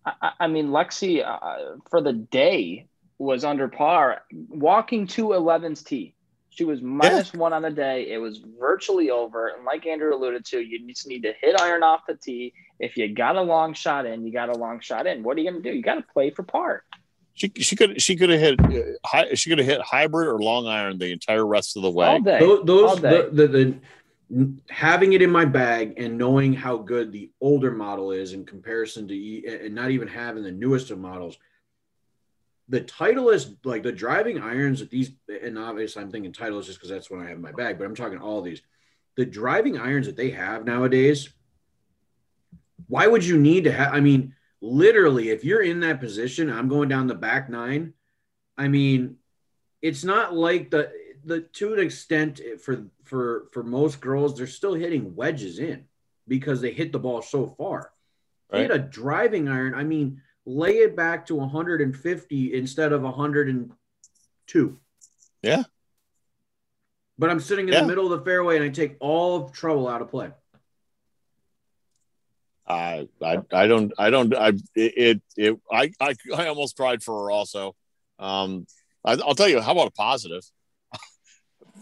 I- 0.05 0.13
I, 0.23 0.33
I 0.41 0.47
mean, 0.47 0.69
Lexi 0.69 1.25
uh, 1.27 1.77
for 1.91 2.01
the 2.01 2.13
day 2.13 2.87
was 3.19 3.45
under 3.45 3.69
par, 3.69 4.23
walking 4.33 5.07
to 5.09 5.29
11's 5.29 5.83
tee. 5.83 6.15
She 6.53 6.65
was 6.65 6.83
minus 6.83 7.33
one 7.33 7.53
on 7.53 7.63
the 7.63 7.71
day. 7.71 8.11
It 8.11 8.19
was 8.19 8.41
virtually 8.59 9.11
over. 9.11 9.49
And 9.49 9.65
like 9.65 9.87
Andrew 9.87 10.13
alluded 10.15 10.45
to, 10.47 10.61
you 10.61 10.85
just 10.89 11.07
need 11.07 11.23
to 11.23 11.33
hit 11.41 11.61
iron 11.61 11.83
off 11.83 12.01
the 12.09 12.17
tee. 12.17 12.53
If 12.81 12.97
you 12.97 13.15
got 13.15 13.37
a 13.37 13.43
long 13.43 13.73
shot 13.73 14.05
in, 14.05 14.27
you 14.27 14.33
got 14.33 14.49
a 14.49 14.59
long 14.59 14.81
shot 14.81 15.07
in. 15.07 15.23
What 15.23 15.37
are 15.37 15.41
you 15.41 15.51
going 15.51 15.63
to 15.63 15.71
do? 15.71 15.77
You 15.77 15.83
got 15.83 15.95
to 15.95 16.05
play 16.13 16.31
for 16.31 16.43
par. 16.43 16.83
She 17.35 17.53
she 17.57 17.77
could 17.77 18.03
she 18.03 18.17
could 18.17 18.29
have 18.31 18.41
hit 18.41 18.61
uh, 18.61 18.81
high, 19.07 19.35
she 19.35 19.49
could 19.49 19.59
have 19.59 19.67
hit 19.67 19.81
hybrid 19.81 20.29
or 20.29 20.39
long 20.43 20.67
iron 20.67 20.99
the 20.99 21.13
entire 21.13 21.47
rest 21.47 21.77
of 21.77 21.83
the 21.83 21.91
way. 21.91 22.07
All 22.07 22.21
day. 22.21 22.41
Those, 22.41 22.91
all 22.91 22.97
day. 22.97 23.23
the, 23.31 23.31
the, 23.31 23.49
the 23.49 23.75
having 24.69 25.13
it 25.13 25.23
in 25.23 25.31
my 25.31 25.45
bag 25.45 25.95
and 25.97 26.17
knowing 26.17 26.53
how 26.53 26.77
good 26.77 27.11
the 27.11 27.31
older 27.41 27.73
model 27.73 28.13
is 28.13 28.33
in 28.33 28.45
comparison 28.45 29.09
to 29.09 29.65
and 29.65 29.75
not 29.75 29.91
even 29.91 30.07
having 30.07 30.45
the 30.45 30.53
newest 30.53 30.91
of 30.91 30.99
models 30.99 31.37
the 32.69 32.81
titleist 32.81 33.57
like 33.65 33.83
the 33.83 33.91
driving 33.91 34.41
irons 34.41 34.79
that 34.79 34.91
these 34.91 35.11
and 35.43 35.59
obviously 35.59 36.01
i'm 36.01 36.11
thinking 36.11 36.33
titleist 36.33 36.67
just 36.67 36.79
because 36.79 36.91
that's 36.91 37.11
what 37.11 37.21
i 37.21 37.25
have 37.25 37.37
in 37.37 37.43
my 37.43 37.51
bag 37.51 37.77
but 37.77 37.85
i'm 37.85 37.95
talking 37.95 38.19
all 38.19 38.41
these. 38.41 38.63
The 39.17 39.27
driving 39.27 39.77
irons 39.77 40.07
that 40.07 40.17
they 40.17 40.31
have 40.31 40.65
nowadays 40.65 41.29
why 42.87 43.07
would 43.07 43.25
you 43.25 43.37
need 43.37 43.65
to 43.65 43.73
have 43.73 43.93
i 43.93 44.01
mean 44.01 44.35
literally 44.61 45.31
if 45.31 45.45
you're 45.45 45.63
in 45.63 45.81
that 45.81 46.01
position 46.01 46.51
i'm 46.51 46.69
going 46.69 46.89
down 46.89 47.09
the 47.09 47.15
back 47.15 47.51
nine 47.51 47.95
i 48.57 48.69
mean 48.69 49.17
it's 49.83 50.05
not 50.05 50.35
like 50.35 50.71
the 50.71 50.93
the 51.25 51.41
to 51.41 51.75
an 51.75 51.81
extent 51.81 52.41
eh, 52.41 52.57
for 52.57 52.87
for 53.11 53.49
for 53.53 53.65
most 53.65 54.01
girls 54.01 54.37
they're 54.37 54.47
still 54.47 54.73
hitting 54.75 55.17
wedges 55.17 55.59
in 55.59 55.85
because 56.29 56.61
they 56.61 56.71
hit 56.73 56.93
the 56.93 56.99
ball 56.99 57.21
so 57.21 57.49
far 57.59 57.91
Right. 58.53 58.63
hit 58.63 58.71
a 58.71 58.79
driving 58.79 59.49
iron 59.49 59.75
i 59.75 59.83
mean 59.85 60.23
lay 60.47 60.79
it 60.79 60.95
back 60.97 61.27
to 61.27 61.35
150 61.35 62.55
instead 62.55 62.93
of 62.93 63.03
102 63.03 64.79
Yeah. 65.43 65.65
but 67.19 67.31
i'm 67.31 67.41
sitting 67.41 67.67
in 67.69 67.75
Yeah. 67.75 67.81
the 67.81 67.87
middle 67.89 68.11
of 68.13 68.17
the 68.19 68.25
fairway 68.25 68.55
and 68.57 68.65
i 68.65 68.69
take 68.69 68.97
all 69.01 69.37
of 69.45 69.53
trouble 69.53 69.89
out 69.89 70.03
of 70.03 70.09
play 70.11 70.31
I 72.67 73.09
I 73.21 73.39
I 73.53 73.67
don't 73.67 73.93
I 73.99 74.11
don't 74.11 74.33
I 74.37 74.53
it 74.77 75.21
it 75.37 75.59
I 75.73 75.91
I, 76.01 76.15
I 76.37 76.47
almost 76.47 76.77
cried 76.77 77.03
for 77.03 77.25
her 77.25 77.31
also. 77.33 77.75
Um, 78.21 78.65
I, 79.05 79.15
I'll 79.15 79.35
tell 79.35 79.49
you 79.49 79.61
how 79.61 79.73
about 79.73 79.89
a 79.89 79.91
positive. 79.93 80.45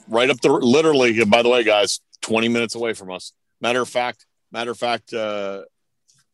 Right 0.09 0.31
up 0.31 0.41
the 0.41 0.51
literally. 0.51 1.25
By 1.25 1.43
the 1.43 1.49
way, 1.49 1.65
guys, 1.65 2.01
twenty 2.21 2.49
minutes 2.49 2.75
away 2.75 2.95
from 2.95 3.11
us. 3.11 3.33
Matter 3.61 3.83
of 3.83 3.89
fact, 3.89 4.27
matter 4.53 4.71
of 4.71 4.79
fact, 4.79 5.13
uh, 5.13 5.63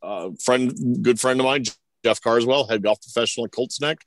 uh, 0.03 0.31
friend, 0.43 1.03
good 1.03 1.19
friend 1.19 1.41
of 1.41 1.47
mine, 1.47 1.65
Jeff 2.05 2.21
Carswell, 2.21 2.67
head 2.67 2.83
golf 2.83 3.01
professional 3.03 3.47
at 3.47 3.53
Colts 3.53 3.81
Neck, 3.81 3.99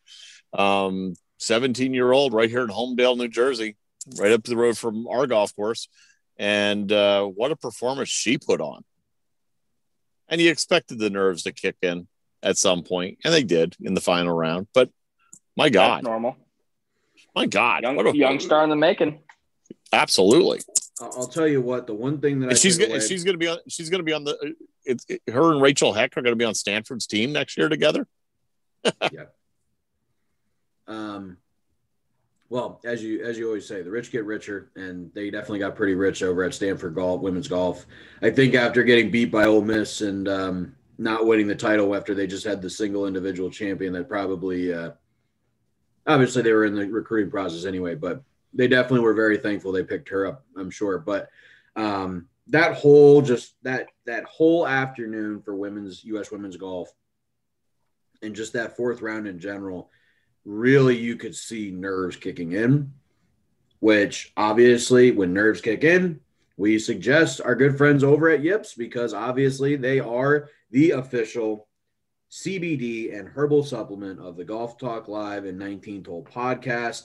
um, 0.53 1.15
seventeen 1.37 1.93
year 1.93 2.11
old, 2.11 2.33
right 2.33 2.49
here 2.49 2.61
in 2.61 2.69
Holmdel, 2.69 3.17
New 3.17 3.27
Jersey, 3.27 3.75
right 4.19 4.31
up 4.31 4.43
the 4.43 4.55
road 4.55 4.77
from 4.77 5.07
our 5.07 5.27
golf 5.27 5.55
course, 5.55 5.89
and 6.37 6.91
uh, 6.91 7.25
what 7.25 7.51
a 7.51 7.55
performance 7.55 8.09
she 8.09 8.37
put 8.37 8.61
on 8.61 8.83
and 10.29 10.41
you 10.41 10.51
expected 10.51 10.99
the 10.99 11.09
nerves 11.09 11.43
to 11.43 11.51
kick 11.51 11.75
in 11.81 12.07
at 12.43 12.57
some 12.57 12.83
point, 12.83 13.19
and 13.23 13.33
they 13.33 13.43
did 13.43 13.75
in 13.81 13.93
the 13.93 14.01
final 14.01 14.35
round. 14.35 14.67
But 14.73 14.89
my 15.55 15.65
That's 15.65 15.73
God, 15.73 16.03
normal. 16.03 16.37
my 17.35 17.45
God, 17.45 17.83
Young, 17.83 18.07
a, 18.07 18.13
young 18.13 18.39
star 18.39 18.63
in 18.63 18.69
the 18.69 18.75
making. 18.75 19.19
Absolutely, 19.93 20.59
I'll 21.01 21.27
tell 21.27 21.47
you 21.47 21.61
what 21.61 21.87
the 21.87 21.93
one 21.93 22.19
thing 22.19 22.39
that 22.41 22.51
I 22.51 22.53
she's 22.55 22.77
gonna 22.77 22.91
away- 22.95 22.99
she's 23.07 23.23
gonna 23.23 23.37
be 23.37 23.47
on 23.47 23.57
she's 23.67 23.89
gonna 23.89 24.03
be 24.03 24.13
on 24.13 24.23
the 24.25 24.53
it, 24.85 25.01
it- 25.07 25.21
her 25.31 25.51
and 25.51 25.61
Rachel 25.61 25.93
Heck 25.93 26.17
are 26.17 26.21
gonna 26.21 26.35
be 26.35 26.45
on 26.45 26.53
Stanford's 26.55 27.07
team 27.07 27.31
next 27.31 27.57
year 27.57 27.69
together. 27.69 28.07
Yeah. 29.11 29.25
Um, 30.87 31.37
well, 32.49 32.79
as 32.85 33.03
you 33.03 33.23
as 33.25 33.37
you 33.37 33.47
always 33.47 33.67
say, 33.67 33.81
the 33.81 33.91
rich 33.91 34.11
get 34.11 34.23
richer, 34.25 34.71
and 34.75 35.11
they 35.13 35.29
definitely 35.29 35.59
got 35.59 35.75
pretty 35.75 35.95
rich 35.95 36.23
over 36.23 36.43
at 36.43 36.53
Stanford 36.53 36.95
Golf 36.95 37.21
Women's 37.21 37.47
Golf. 37.49 37.85
I 38.21 38.29
think 38.29 38.55
after 38.55 38.83
getting 38.83 39.11
beat 39.11 39.31
by 39.31 39.45
Ole 39.45 39.61
Miss 39.61 39.99
and 40.01 40.27
um, 40.29 40.75
not 40.97 41.25
winning 41.25 41.47
the 41.47 41.55
title 41.55 41.93
after 41.93 42.15
they 42.15 42.25
just 42.27 42.45
had 42.45 42.61
the 42.61 42.69
single 42.69 43.05
individual 43.05 43.49
champion, 43.49 43.91
that 43.93 44.07
probably 44.07 44.73
uh, 44.73 44.91
obviously 46.05 46.41
they 46.41 46.53
were 46.53 46.63
in 46.65 46.75
the 46.75 46.87
recruiting 46.87 47.29
process 47.29 47.65
anyway, 47.65 47.95
but 47.95 48.23
they 48.57 48.67
definitely 48.67 49.01
were 49.01 49.13
very 49.13 49.37
thankful 49.37 49.71
they 49.71 49.83
picked 49.83 50.09
her 50.09 50.25
up. 50.25 50.43
I'm 50.57 50.71
sure, 50.71 50.97
but 50.97 51.29
um, 51.75 52.27
that 52.47 52.73
whole 52.73 53.21
just 53.21 53.53
that 53.63 53.87
that 54.05 54.25
whole 54.25 54.67
afternoon 54.67 55.41
for 55.41 55.55
women's 55.55 56.03
U.S. 56.05 56.31
women's 56.31 56.57
golf, 56.57 56.91
and 58.21 58.35
just 58.35 58.53
that 58.53 58.75
fourth 58.75 59.01
round 59.01 59.27
in 59.27 59.39
general 59.39 59.89
really 60.43 60.97
you 60.97 61.17
could 61.17 61.35
see 61.35 61.71
nerves 61.71 62.15
kicking 62.15 62.53
in, 62.53 62.91
which 63.79 64.33
obviously, 64.37 65.11
when 65.11 65.33
nerves 65.33 65.61
kick 65.61 65.83
in, 65.83 66.19
we 66.55 66.79
suggest 66.79 67.41
our 67.41 67.53
good 67.53 67.77
friends 67.77 68.03
over 68.03 68.29
at 68.29 68.43
Yips 68.43 68.73
because 68.73 69.13
obviously 69.13 69.75
they 69.75 69.99
are 69.99 70.49
the 70.71 70.91
official 70.91 71.67
CBD 72.31 73.17
and 73.17 73.27
herbal 73.27 73.63
supplement 73.63 74.19
of 74.19 74.35
the 74.35 74.43
Golf 74.43 74.77
Talk 74.77 75.07
Live 75.07 75.45
and 75.45 75.59
19th 75.59 76.07
Hole 76.07 76.25
podcast. 76.25 77.03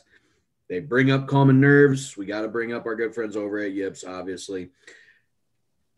They 0.73 0.81
bring 0.81 1.11
up 1.11 1.29
common 1.29 1.61
nerves. 1.61 2.17
We 2.17 2.25
got 2.25 2.41
to 2.41 2.49
bring 2.49 2.73
up 2.73 2.87
our 2.87 2.97
good 2.97 3.15
friends 3.15 3.37
over 3.37 3.59
at 3.59 3.73
Yips, 3.73 4.05
obviously. 4.05 4.71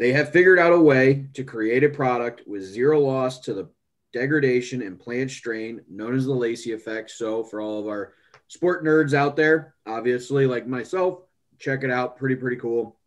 They 0.01 0.11
have 0.15 0.33
figured 0.33 0.59
out 0.59 0.73
a 0.73 0.81
way 0.81 1.29
to 1.35 1.45
create 1.45 1.85
a 1.85 1.89
product 1.89 2.43
with 2.45 2.65
zero 2.65 2.99
loss 2.99 3.39
to 3.43 3.55
the 3.55 3.69
degradation 4.13 4.83
and 4.83 4.99
plant 4.99 5.31
strain 5.31 5.83
known 5.89 6.17
as 6.17 6.25
the 6.25 6.33
Lacey 6.33 6.73
effect. 6.73 7.13
So, 7.13 7.45
for 7.45 7.61
all 7.61 7.79
of 7.79 7.87
our 7.87 8.15
sport 8.49 8.85
nerds 8.85 9.15
out 9.15 9.37
there, 9.37 9.77
obviously, 9.87 10.45
like 10.45 10.67
myself, 10.67 11.21
check 11.61 11.85
it 11.85 11.91
out. 11.93 12.17
Pretty, 12.17 12.35
pretty 12.35 12.57
cool. 12.57 12.99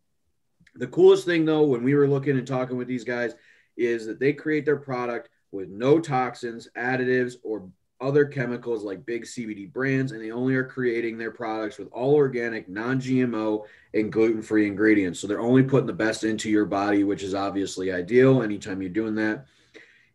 The 0.74 0.86
coolest 0.86 1.26
thing, 1.26 1.44
though, 1.44 1.64
when 1.64 1.84
we 1.84 1.94
were 1.94 2.08
looking 2.08 2.38
and 2.38 2.46
talking 2.46 2.78
with 2.78 2.88
these 2.88 3.04
guys, 3.04 3.34
is 3.76 4.06
that 4.06 4.18
they 4.18 4.32
create 4.32 4.64
their 4.64 4.78
product 4.78 5.28
with 5.52 5.68
no 5.68 6.00
toxins, 6.00 6.66
additives, 6.78 7.34
or 7.44 7.68
other 8.00 8.24
chemicals 8.24 8.84
like 8.84 9.04
big 9.04 9.24
CBD 9.24 9.72
brands, 9.72 10.12
and 10.12 10.22
they 10.22 10.30
only 10.30 10.54
are 10.54 10.64
creating 10.64 11.18
their 11.18 11.30
products 11.30 11.78
with 11.78 11.88
all 11.92 12.14
organic, 12.14 12.68
non 12.68 13.00
GMO, 13.00 13.64
and 13.94 14.12
gluten 14.12 14.42
free 14.42 14.66
ingredients. 14.66 15.20
So 15.20 15.26
they're 15.26 15.40
only 15.40 15.64
putting 15.64 15.86
the 15.86 15.92
best 15.92 16.24
into 16.24 16.48
your 16.50 16.64
body, 16.64 17.04
which 17.04 17.22
is 17.22 17.34
obviously 17.34 17.92
ideal 17.92 18.42
anytime 18.42 18.80
you're 18.80 18.90
doing 18.90 19.14
that. 19.16 19.46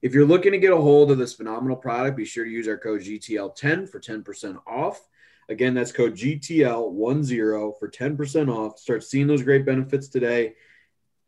If 0.02 0.14
you're 0.14 0.26
looking 0.26 0.52
to 0.52 0.58
get 0.58 0.74
a 0.74 0.78
hold 0.78 1.12
of 1.12 1.18
this 1.18 1.34
phenomenal 1.34 1.78
product, 1.78 2.18
be 2.18 2.26
sure 2.26 2.46
to 2.46 2.52
use 2.52 2.68
our 2.68 2.78
code 2.78 3.02
GTL10 3.02 3.90
for 3.90 4.00
10% 4.00 4.60
off. 4.68 5.08
Again, 5.50 5.74
that's 5.74 5.92
code 5.92 6.16
GTL10 6.16 7.80
for 7.80 7.90
10% 7.90 8.50
off. 8.50 8.80
Start 8.80 9.04
seeing 9.04 9.28
those 9.28 9.44
great 9.44 9.66
benefits 9.66 10.08
today. 10.08 10.56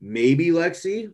Maybe 0.02 0.48
Lexi 0.48 1.12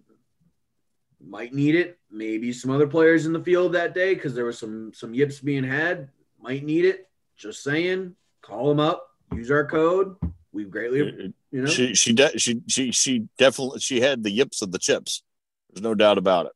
might 1.26 1.54
need 1.54 1.76
it. 1.76 2.00
Maybe 2.10 2.52
some 2.54 2.72
other 2.72 2.88
players 2.88 3.26
in 3.26 3.34
the 3.34 3.44
field 3.44 3.74
that 3.74 3.94
day 3.94 4.14
because 4.14 4.34
there 4.34 4.46
was 4.46 4.58
some 4.58 4.94
some 4.94 5.14
yips 5.14 5.40
being 5.40 5.64
had 5.64 6.10
might 6.42 6.64
need 6.64 6.86
it. 6.86 7.08
Just 7.38 7.64
saying, 7.64 8.16
call 8.42 8.70
them 8.70 8.80
up, 8.80 9.10
use 9.34 9.52
our 9.52 9.66
code. 9.66 10.16
We 10.52 10.66
greatly, 10.66 11.34
you 11.52 11.62
know, 11.62 11.68
She 11.68 11.96
she 11.96 12.14
de- 12.14 12.38
she 12.38 12.62
she 12.68 12.92
she 12.92 13.28
definitely 13.38 13.80
she 13.80 14.02
had 14.02 14.24
the 14.24 14.32
yips 14.32 14.62
of 14.62 14.72
the 14.72 14.80
chips. 14.80 15.24
There's 15.72 15.84
no 15.84 15.96
doubt 15.96 16.18
about 16.18 16.48
it. 16.48 16.52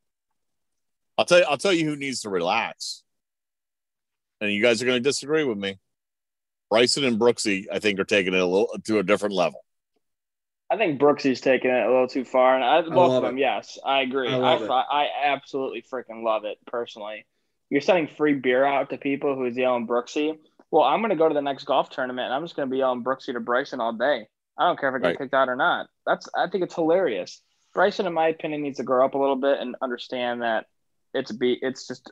I'll 1.18 1.26
tell 1.26 1.40
you. 1.40 1.46
I'll 1.46 1.58
tell 1.58 1.74
you 1.74 1.86
who 1.86 1.96
needs 1.96 2.22
to 2.22 2.30
relax. 2.30 3.04
And 4.42 4.52
you 4.52 4.62
guys 4.62 4.82
are 4.82 4.86
going 4.86 5.02
to 5.02 5.10
disagree 5.10 5.46
with 5.46 5.58
me. 5.58 5.80
Bryson 6.70 7.06
and 7.06 7.20
Brooksy, 7.20 7.66
I 7.72 7.80
think, 7.80 8.00
are 8.00 8.06
taking 8.06 8.34
it 8.34 8.40
a 8.40 8.46
little 8.46 8.76
to 8.84 9.00
a 9.00 9.04
different 9.04 9.34
level. 9.34 9.65
I 10.70 10.78
think 10.78 11.00
Brooksy's 11.00 11.42
taking 11.42 11.70
it 11.72 11.86
a 11.86 11.90
little 11.92 12.08
too 12.08 12.26
far, 12.26 12.56
and 12.56 12.64
I 12.64 12.82
both 12.82 12.96
love 12.96 13.12
of 13.18 13.24
them. 13.24 13.38
it. 13.38 13.42
Yes, 13.42 13.78
I 13.86 14.02
agree. 14.02 14.30
I 14.30 14.38
I, 14.38 14.56
it. 14.56 14.70
I 14.72 15.08
absolutely 15.26 15.84
freaking 15.84 16.24
love 16.24 16.44
it 16.46 16.58
personally. 16.66 17.26
You're 17.70 17.82
sending 17.82 18.08
free 18.08 18.34
beer 18.34 18.64
out 18.66 18.90
to 18.90 18.98
people 18.98 19.36
who's 19.36 19.56
yelling 19.56 19.88
Brooksy. 19.88 20.38
Well, 20.72 20.84
I'm 20.84 21.00
going 21.02 21.12
to 21.12 21.16
go 21.16 21.28
to 21.28 21.34
the 21.34 21.42
next 21.42 21.66
golf 21.66 21.90
tournament, 21.90 22.26
and 22.26 22.34
I'm 22.34 22.44
just 22.44 22.56
going 22.56 22.68
to 22.68 22.72
be 22.72 22.80
yelling 22.80 23.04
Brooksy 23.04 23.34
to 23.34 23.40
Bryson 23.40 23.80
all 23.80 23.94
day. 23.94 24.28
I 24.58 24.68
don't 24.68 24.80
care 24.80 24.90
if 24.90 24.96
I 24.96 25.00
get 25.00 25.08
Right. 25.08 25.18
kicked 25.20 25.34
out 25.34 25.50
or 25.50 25.56
not. 25.56 25.88
That's 26.06 26.28
I 26.36 26.48
think 26.48 26.64
it's 26.64 26.76
hilarious. 26.76 27.42
Bryson, 27.74 28.08
in 28.08 28.14
my 28.14 28.30
opinion, 28.30 28.62
needs 28.64 28.78
to 28.78 28.84
grow 28.84 29.06
up 29.06 29.14
a 29.14 29.18
little 29.18 29.36
bit 29.36 29.60
and 29.60 29.76
understand 29.82 30.42
that 30.42 30.66
it's 31.14 31.32
beef. 31.32 31.60
It's 31.62 31.88
just 31.88 32.10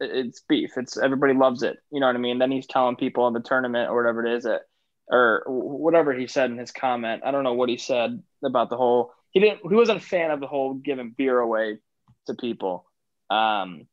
it's 0.00 0.40
beef. 0.48 0.72
It's 0.76 0.98
everybody 0.98 1.34
loves 1.34 1.62
it. 1.62 1.78
You 1.90 2.00
know 2.00 2.06
what 2.06 2.16
I 2.16 2.18
mean? 2.18 2.38
Then 2.38 2.50
he's 2.50 2.66
telling 2.66 2.96
people 2.96 3.26
in 3.28 3.32
the 3.32 3.40
tournament 3.40 3.90
or 3.90 3.96
whatever 3.96 4.26
it 4.26 4.36
is 4.36 4.44
that 4.44 4.62
or 5.10 5.42
whatever 5.46 6.12
he 6.14 6.26
said 6.26 6.50
in 6.50 6.58
his 6.58 6.70
comment. 6.72 7.22
I 7.24 7.30
don't 7.30 7.44
know 7.44 7.54
what 7.54 7.68
he 7.68 7.76
said 7.76 8.22
about 8.44 8.70
the 8.70 8.76
whole. 8.76 9.12
He 9.30 9.40
didn't. 9.40 9.60
He 9.68 9.74
wasn't 9.74 9.98
a 9.98 10.04
fan 10.04 10.30
of 10.30 10.40
the 10.40 10.46
whole 10.46 10.74
giving 10.74 11.10
beer 11.10 11.38
away 11.38 11.78
to 12.26 12.34
people. 12.34 12.86
Um, 13.30 13.86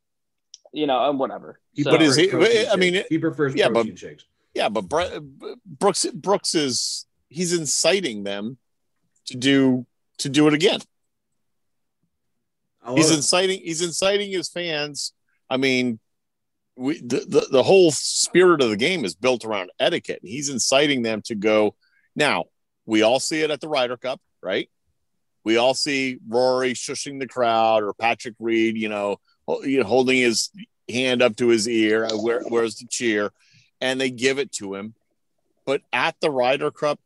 you 0.73 0.87
know, 0.87 1.09
and 1.09 1.19
whatever. 1.19 1.59
he 1.73 1.83
So- 1.83 1.91
But 1.91 2.01
is 2.01 2.15
he- 2.15 2.27
prefers 2.27 2.67
I 2.69 2.75
mean, 2.75 2.93
shakes. 2.93 3.09
he 3.09 3.17
prefers 3.17 3.55
yeah, 3.55 3.69
but- 3.69 3.97
shakes. 3.97 4.25
Yeah, 4.53 4.67
but 4.69 4.81
Bry- 4.89 5.19
Brooks 5.65 6.05
Brooks 6.13 6.55
is 6.55 7.05
he's 7.29 7.53
inciting 7.53 8.23
them 8.23 8.57
to 9.27 9.37
do 9.37 9.85
to 10.17 10.27
do 10.29 10.47
it 10.47 10.53
again. 10.53 10.81
I 12.83 12.89
love 12.89 12.97
He's 12.97 13.11
it. 13.11 13.15
inciting 13.15 13.61
he's 13.61 13.81
inciting 13.81 14.29
his 14.31 14.49
fans. 14.49 15.13
I 15.49 15.55
mean, 15.57 15.99
we 16.81 16.99
the, 16.99 17.25
the 17.27 17.47
the 17.51 17.63
whole 17.63 17.91
spirit 17.91 18.61
of 18.61 18.69
the 18.69 18.77
game 18.77 19.05
is 19.05 19.15
built 19.15 19.45
around 19.45 19.71
etiquette. 19.79 20.19
And 20.21 20.29
he's 20.29 20.49
inciting 20.49 21.03
them 21.03 21.21
to 21.23 21.35
go. 21.35 21.75
Now 22.15 22.45
we 22.85 23.03
all 23.03 23.19
see 23.19 23.41
it 23.41 23.51
at 23.51 23.61
the 23.61 23.69
Ryder 23.69 23.97
Cup, 23.97 24.19
right? 24.41 24.69
We 25.43 25.57
all 25.57 25.73
see 25.73 26.17
Rory 26.27 26.73
shushing 26.73 27.19
the 27.19 27.27
crowd 27.27 27.83
or 27.83 27.93
Patrick 27.93 28.35
Reed, 28.39 28.77
you 28.77 28.89
know, 28.89 29.19
holding 29.47 30.17
his 30.17 30.49
hand 30.89 31.21
up 31.21 31.35
to 31.37 31.47
his 31.47 31.67
ear. 31.67 32.05
uh, 32.05 32.17
Where, 32.17 32.41
where's 32.41 32.75
the 32.75 32.87
cheer? 32.87 33.31
And 33.79 33.99
they 33.99 34.11
give 34.11 34.37
it 34.37 34.51
to 34.53 34.75
him. 34.75 34.93
But 35.65 35.81
at 35.91 36.15
the 36.21 36.29
Ryder 36.29 36.69
Cup, 36.69 36.99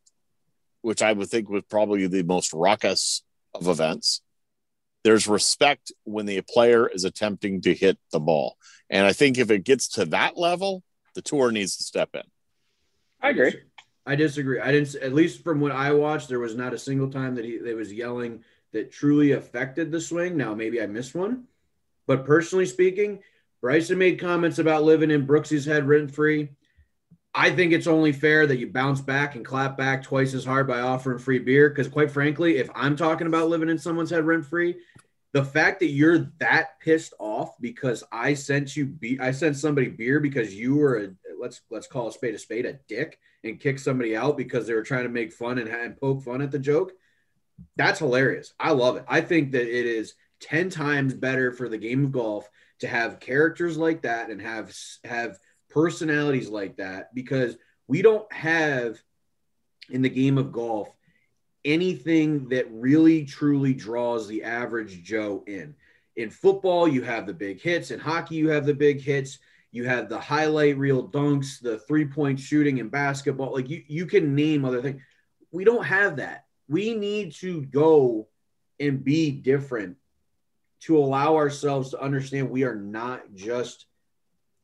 which 0.81 1.01
I 1.01 1.13
would 1.13 1.29
think 1.29 1.49
was 1.49 1.63
probably 1.69 2.07
the 2.07 2.23
most 2.23 2.51
raucous 2.53 3.23
of 3.53 3.67
events, 3.67 4.21
there's 5.05 5.27
respect 5.27 5.91
when 6.03 6.25
the 6.25 6.41
player 6.41 6.87
is 6.87 7.03
attempting 7.03 7.61
to 7.61 7.75
hit 7.75 7.99
the 8.11 8.19
ball. 8.19 8.57
And 8.89 9.05
I 9.05 9.13
think 9.13 9.37
if 9.37 9.51
it 9.51 9.63
gets 9.63 9.87
to 9.89 10.05
that 10.05 10.35
level, 10.35 10.81
the 11.13 11.21
tour 11.21 11.51
needs 11.51 11.77
to 11.77 11.83
step 11.83 12.09
in. 12.15 12.23
I 13.21 13.29
agree. 13.29 13.53
I 14.07 14.15
disagree. 14.15 14.59
I 14.59 14.71
didn't. 14.71 14.95
At 14.95 15.13
least 15.13 15.43
from 15.43 15.59
what 15.59 15.71
I 15.71 15.93
watched, 15.93 16.27
there 16.27 16.39
was 16.39 16.55
not 16.55 16.73
a 16.73 16.79
single 16.79 17.11
time 17.11 17.35
that 17.35 17.45
he 17.45 17.59
that 17.59 17.75
was 17.75 17.93
yelling 17.93 18.43
that 18.73 18.91
truly 18.91 19.33
affected 19.33 19.91
the 19.91 20.01
swing. 20.01 20.37
Now 20.37 20.55
maybe 20.55 20.81
I 20.81 20.87
missed 20.87 21.13
one, 21.13 21.43
but 22.07 22.25
personally 22.25 22.65
speaking, 22.65 23.19
Bryson 23.61 23.99
made 23.99 24.19
comments 24.19 24.57
about 24.57 24.83
living 24.83 25.11
in 25.11 25.27
Brooksy's 25.27 25.65
head 25.65 25.87
rent 25.87 26.09
free. 26.09 26.49
I 27.37 27.51
think 27.51 27.73
it's 27.73 27.85
only 27.85 28.13
fair 28.13 28.47
that 28.47 28.59
you 28.59 28.67
bounce 28.67 29.01
back 29.01 29.35
and 29.35 29.43
clap 29.43 29.77
back 29.77 30.03
twice 30.03 30.33
as 30.33 30.45
hard 30.45 30.67
by 30.67 30.79
offering 30.79 31.19
free 31.19 31.39
beer. 31.39 31.67
Because 31.67 31.89
quite 31.89 32.09
frankly, 32.09 32.57
if 32.57 32.69
I'm 32.73 32.95
talking 32.95 33.27
about 33.27 33.49
living 33.49 33.67
in 33.67 33.77
someone's 33.77 34.09
head 34.09 34.25
rent 34.25 34.45
free, 34.45 34.77
the 35.33 35.43
fact 35.43 35.81
that 35.81 35.87
you're 35.87 36.31
that 36.39 36.79
pissed 36.79 37.13
off 37.19 37.59
because 37.59 38.05
I 38.09 38.35
sent 38.35 38.77
you 38.77 38.85
be 38.85 39.19
I 39.19 39.31
sent 39.31 39.57
somebody 39.57 39.89
beer 39.89 40.21
because 40.21 40.55
you 40.55 40.77
were 40.77 40.97
a 40.97 41.09
let's 41.37 41.59
let's 41.69 41.87
call 41.87 42.07
a 42.07 42.11
spade 42.13 42.35
a 42.35 42.39
spade 42.39 42.65
a 42.65 42.79
dick 42.87 43.19
and 43.43 43.59
kick 43.59 43.79
somebody 43.79 44.15
out 44.15 44.37
because 44.37 44.65
they 44.65 44.73
were 44.73 44.81
trying 44.81 45.03
to 45.03 45.09
make 45.09 45.33
fun 45.33 45.57
and, 45.57 45.67
and 45.67 45.99
poke 45.99 46.23
fun 46.23 46.41
at 46.41 46.51
the 46.51 46.59
joke. 46.59 46.93
That's 47.75 47.99
hilarious. 47.99 48.53
I 48.57 48.71
love 48.71 48.95
it. 48.95 49.05
I 49.09 49.19
think 49.19 49.51
that 49.51 49.67
it 49.67 49.85
is 49.85 50.13
10 50.39 50.69
times 50.69 51.13
better 51.13 51.51
for 51.51 51.67
the 51.67 51.77
game 51.77 52.05
of 52.05 52.13
golf 52.13 52.49
to 52.79 52.87
have 52.87 53.19
characters 53.19 53.77
like 53.77 54.03
that 54.03 54.29
and 54.29 54.41
have 54.41 54.73
have 55.03 55.37
personalities 55.75 56.47
like 56.47 56.77
that 56.77 57.13
because 57.13 57.57
we 57.87 58.01
don't 58.01 58.31
have 58.31 58.97
in 59.89 60.01
the 60.01 60.09
game 60.09 60.37
of 60.37 60.53
golf 60.53 60.89
anything 61.65 62.47
that 62.47 62.65
really 62.71 63.25
truly 63.25 63.73
draws 63.73 64.27
the 64.27 64.43
average 64.43 65.03
Joe 65.03 65.43
in. 65.47 65.75
In 66.15 66.29
football, 66.29 66.87
you 66.87 67.01
have 67.01 67.25
the 67.25 67.33
big 67.33 67.59
hits. 67.61 67.91
In 67.91 67.99
hockey, 67.99 68.35
you 68.35 68.49
have 68.49 68.65
the 68.65 68.73
big 68.73 69.01
hits. 69.01 69.39
You 69.71 69.83
have 69.85 70.07
the 70.07 70.19
highlight 70.19 70.77
reel 70.77 71.09
dunks, 71.09 71.59
the 71.59 71.79
three 71.79 72.05
point 72.05 72.39
shooting 72.39 72.77
in 72.77 72.87
basketball. 72.87 73.51
Like 73.51 73.67
you, 73.67 73.83
you 73.87 74.05
can 74.05 74.33
name 74.33 74.63
other 74.63 74.81
things. 74.81 75.01
We 75.51 75.65
don't 75.65 75.83
have 75.83 76.17
that. 76.17 76.45
We 76.69 76.95
need 76.95 77.33
to 77.37 77.63
go 77.65 78.29
and 78.79 79.03
be 79.03 79.31
different 79.31 79.97
to 80.81 80.97
allow 80.97 81.35
ourselves 81.35 81.89
to 81.89 82.01
understand 82.01 82.49
we 82.49 82.63
are 82.63 82.75
not 82.75 83.33
just 83.33 83.87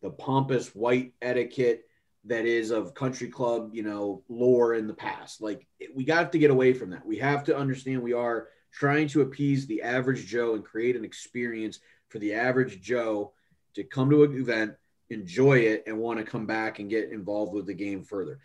the 0.02 0.10
pompous 0.10 0.74
white 0.76 1.14
etiquette 1.22 1.86
that 2.26 2.46
is 2.46 2.72
of 2.72 2.94
country 2.94 3.28
club, 3.28 3.72
you 3.74 3.84
know, 3.84 4.24
lore 4.30 4.76
in 4.76 4.88
the 4.88 4.94
past. 4.94 5.42
Like 5.42 5.68
we 5.94 6.04
got 6.04 6.32
to 6.32 6.40
get 6.40 6.52
away 6.52 6.74
from 6.74 6.92
that. 6.92 7.06
We 7.06 7.18
have 7.18 7.44
to 7.46 7.58
understand 7.58 8.02
we 8.02 8.14
are 8.14 8.50
trying 8.72 9.08
to 9.10 9.22
appease 9.22 9.66
the 9.66 9.82
average 9.82 10.28
Joe 10.28 10.56
and 10.56 10.64
create 10.64 10.96
an 10.96 11.04
experience 11.04 11.80
for 12.10 12.20
the 12.20 12.34
average 12.34 12.82
Joe 12.82 13.34
to 13.76 13.84
come 13.84 14.10
to 14.10 14.24
an 14.24 14.40
event, 14.40 14.74
enjoy 15.10 15.60
it, 15.60 15.84
and 15.88 15.98
want 15.98 16.20
to 16.20 16.26
come 16.26 16.46
back 16.46 16.80
and 16.80 16.90
get 16.90 17.12
involved 17.12 17.54
with 17.54 17.66
the 17.66 17.74
game 17.74 18.04
further. 18.04 18.40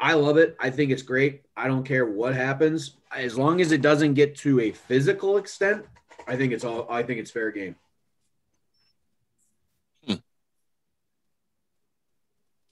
I 0.00 0.14
love 0.14 0.36
it. 0.36 0.56
I 0.60 0.70
think 0.70 0.92
it's 0.92 1.02
great. 1.02 1.42
I 1.56 1.66
don't 1.66 1.84
care 1.84 2.06
what 2.06 2.34
happens 2.34 2.96
as 3.14 3.36
long 3.36 3.60
as 3.60 3.72
it 3.72 3.82
doesn't 3.82 4.14
get 4.14 4.36
to 4.38 4.60
a 4.60 4.70
physical 4.70 5.38
extent. 5.38 5.84
I 6.26 6.36
think 6.36 6.52
it's 6.52 6.64
all. 6.64 6.86
I 6.88 7.02
think 7.02 7.18
it's 7.18 7.30
fair 7.30 7.50
game. 7.50 7.74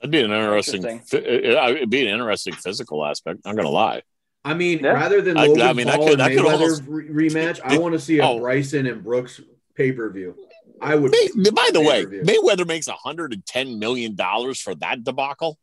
That'd 0.07 0.29
be 0.29 0.35
an 0.35 0.38
interesting. 0.38 0.83
Interesting. 0.85 1.23
fi- 1.23 1.57
uh, 1.57 1.71
It'd 1.71 1.90
be 1.90 2.03
an 2.07 2.12
interesting 2.14 2.55
physical 2.55 3.05
aspect. 3.05 3.40
I'm 3.45 3.57
gonna 3.57 3.69
lie. 3.69 4.03
I 4.45 4.55
mean, 4.55 4.81
Yeah. 4.85 4.90
rather 4.92 5.21
than 5.21 5.37
I- 5.37 5.47
Logan 5.47 5.62
I 5.62 5.73
mean, 5.73 5.87
that 5.88 5.97
Paul 5.97 6.09
could- 6.09 6.19
that 6.21 6.31
and 6.31 6.40
could 6.40 6.47
Mayweather 6.47 6.61
almost- 6.61 6.83
re- 6.87 7.29
rematch, 7.29 7.61
I 7.64 7.79
want 7.79 7.95
to 7.95 7.99
see 7.99 8.19
a 8.21 8.25
Oh. 8.27 8.38
Bryson 8.38 8.87
and 8.87 9.03
Brooks 9.03 9.40
pay 9.75 9.90
per 9.92 10.09
view. 10.11 10.37
I 10.81 10.95
would. 10.95 11.11
May- 11.11 11.51
by 11.51 11.71
the 11.73 11.81
way, 11.81 12.05
Mayweather 12.05 12.66
makes 12.66 12.87
110 12.87 13.79
million 13.79 14.14
dollars 14.14 14.61
for 14.61 14.75
that 14.77 15.03
debacle. 15.05 15.59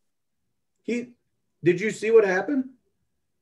He 0.84 1.08
did 1.64 1.80
you 1.80 1.92
see 1.92 2.12
what 2.12 2.26
happened? 2.26 2.66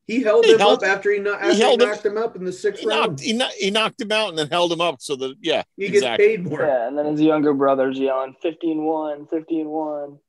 He 0.06 0.22
held 0.22 0.46
He 0.46 0.52
him 0.52 0.60
held- 0.60 0.84
up 0.84 0.90
after 0.90 1.12
he, 1.12 1.20
kno- 1.20 1.34
after 1.34 1.54
he, 1.54 1.60
held 1.62 1.82
him- 1.82 1.90
knocked 1.90 2.06
him 2.06 2.18
up 2.18 2.36
in 2.36 2.44
the 2.44 2.52
sixth 2.52 2.82
He 2.82 2.88
round. 2.88 3.12
knocked, 3.12 3.22
he, 3.22 3.34
kno- 3.34 3.50
he 3.58 3.72
knocked 3.72 4.02
him 4.02 4.12
out 4.12 4.30
and 4.30 4.38
then 4.38 4.50
held 4.50 4.72
him 4.72 4.82
up 4.82 5.02
so 5.02 5.16
that 5.16 5.36
yeah, 5.42 5.64
he 5.78 5.88
gets 5.90 6.06
paid 6.18 6.44
more. 6.46 6.60
Yeah, 6.62 6.88
and 6.88 6.98
then 6.98 7.06
his 7.06 7.22
younger 7.22 7.54
brother's 7.54 7.98
yelling 7.98 8.36
15-1, 8.44 9.28
15-1. 9.30 10.20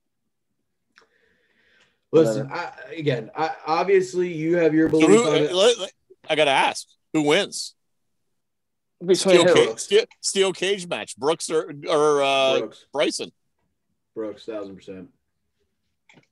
Listen, 2.12 2.50
I, 2.52 2.72
again, 2.94 3.30
I, 3.34 3.52
obviously 3.66 4.32
you 4.32 4.58
have 4.58 4.74
your 4.74 4.88
So 4.90 5.00
belief 5.00 5.08
who, 5.20 5.28
on 5.30 5.36
it. 5.36 5.52
let- 5.54 5.78
let- 5.78 5.92
I 6.28 6.36
gotta 6.36 6.50
ask, 6.52 6.86
who 7.12 7.22
wins? 7.22 7.74
Between 9.04 9.16
Steel, 9.16 9.54
cage, 9.54 9.78
steel, 9.80 10.04
steel 10.20 10.52
cage 10.52 10.86
match, 10.86 11.16
Brooks 11.16 11.50
or 11.50 11.72
or 11.88 12.22
uh, 12.22 12.58
Brooks, 12.60 12.86
Bryson. 12.92 13.32
Brooks, 14.14 14.44
thousand 14.44 14.76
percent. 14.76 15.08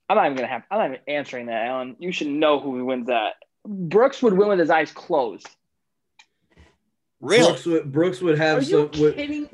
I'm 0.08 0.16
not 0.16 0.26
even 0.26 0.36
gonna 0.36 0.46
have. 0.48 0.62
I'm 0.70 0.78
not 0.78 0.86
even 0.90 1.00
answering 1.08 1.46
that, 1.46 1.66
Alan. 1.66 1.96
You 1.98 2.12
should 2.12 2.28
know 2.28 2.60
who 2.60 2.84
wins 2.84 3.08
that. 3.08 3.34
Brooks 3.66 4.22
would 4.22 4.34
win 4.34 4.48
with 4.48 4.60
his 4.60 4.70
eyes 4.70 4.92
closed. 4.92 5.48
Really? 7.20 7.44
Brooks 7.48 7.66
would, 7.66 7.92
Brooks 7.92 8.20
would 8.20 8.34
Are 8.34 8.42
have 8.42 8.62
you 8.62 8.88
some. 8.92 9.00
Would, 9.02 9.16
kidding? 9.16 9.48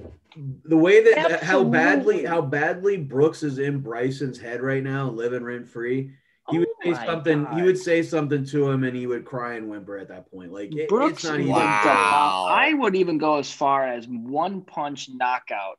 The 0.64 0.76
way 0.76 1.02
that 1.02 1.42
how 1.42 1.64
badly 1.64 2.24
how 2.24 2.42
badly 2.42 2.96
Brooks 2.96 3.42
is 3.42 3.58
in 3.58 3.80
Bryson's 3.80 4.38
head 4.38 4.60
right 4.60 4.82
now, 4.82 5.08
living 5.08 5.42
rent 5.44 5.68
free. 5.68 6.12
He 6.50 6.58
oh 6.58 6.60
would 6.60 6.68
Oh 6.68 6.84
say 6.84 6.90
my 6.92 7.06
something. 7.06 7.46
He 7.54 7.62
would 7.62 7.78
say 7.78 8.02
something 8.02 8.44
to 8.46 8.70
him, 8.70 8.84
and 8.84 8.96
he 8.96 9.06
would 9.06 9.24
cry 9.24 9.54
and 9.54 9.68
whimper 9.68 9.98
at 9.98 10.08
that 10.08 10.30
point. 10.30 10.52
Like 10.52 10.74
it- 10.74 10.88
Brooks 10.88 11.14
it's 11.14 11.24
not 11.24 11.40
even. 11.40 11.52
Wow. 11.52 12.46
I 12.48 12.72
would 12.74 12.94
even 12.94 13.18
go 13.18 13.36
as 13.38 13.50
far 13.50 13.86
as 13.86 14.06
one 14.06 14.62
punch 14.62 15.08
knockout 15.12 15.78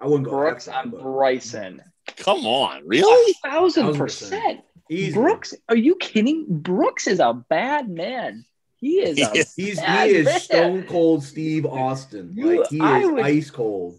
I 0.00 0.06
wouldn't 0.06 0.24
go 0.24 0.30
Brooks 0.30 0.66
that 0.66 0.74
far, 0.74 0.82
on 0.84 0.90
Bryson. 0.90 1.82
Come 2.16 2.46
on, 2.46 2.82
really? 2.86 3.32
A 3.44 3.48
thousand 3.48 3.84
Thousand 3.84 3.98
percent. 3.98 4.60
easy. 4.90 5.12
Brooks, 5.14 5.54
are 5.68 5.76
you 5.76 5.96
kidding? 5.96 6.46
Brooks 6.48 7.06
is 7.06 7.20
a 7.20 7.34
bad 7.34 7.88
man. 7.88 8.44
He 8.80 9.00
is 9.00 9.16
a 9.18 9.20
Yes. 9.34 9.54
He's 9.54 9.80
he 9.80 10.10
is 10.16 10.42
stone 10.42 10.84
cold 10.84 11.22
Steve 11.22 11.66
Austin. 11.66 12.32
You- 12.34 12.60
Like 12.60 12.70
he 12.70 12.80
I 12.80 13.00
is 13.00 13.08
would- 13.10 13.22
ice 13.24 13.50
cold. 13.50 13.98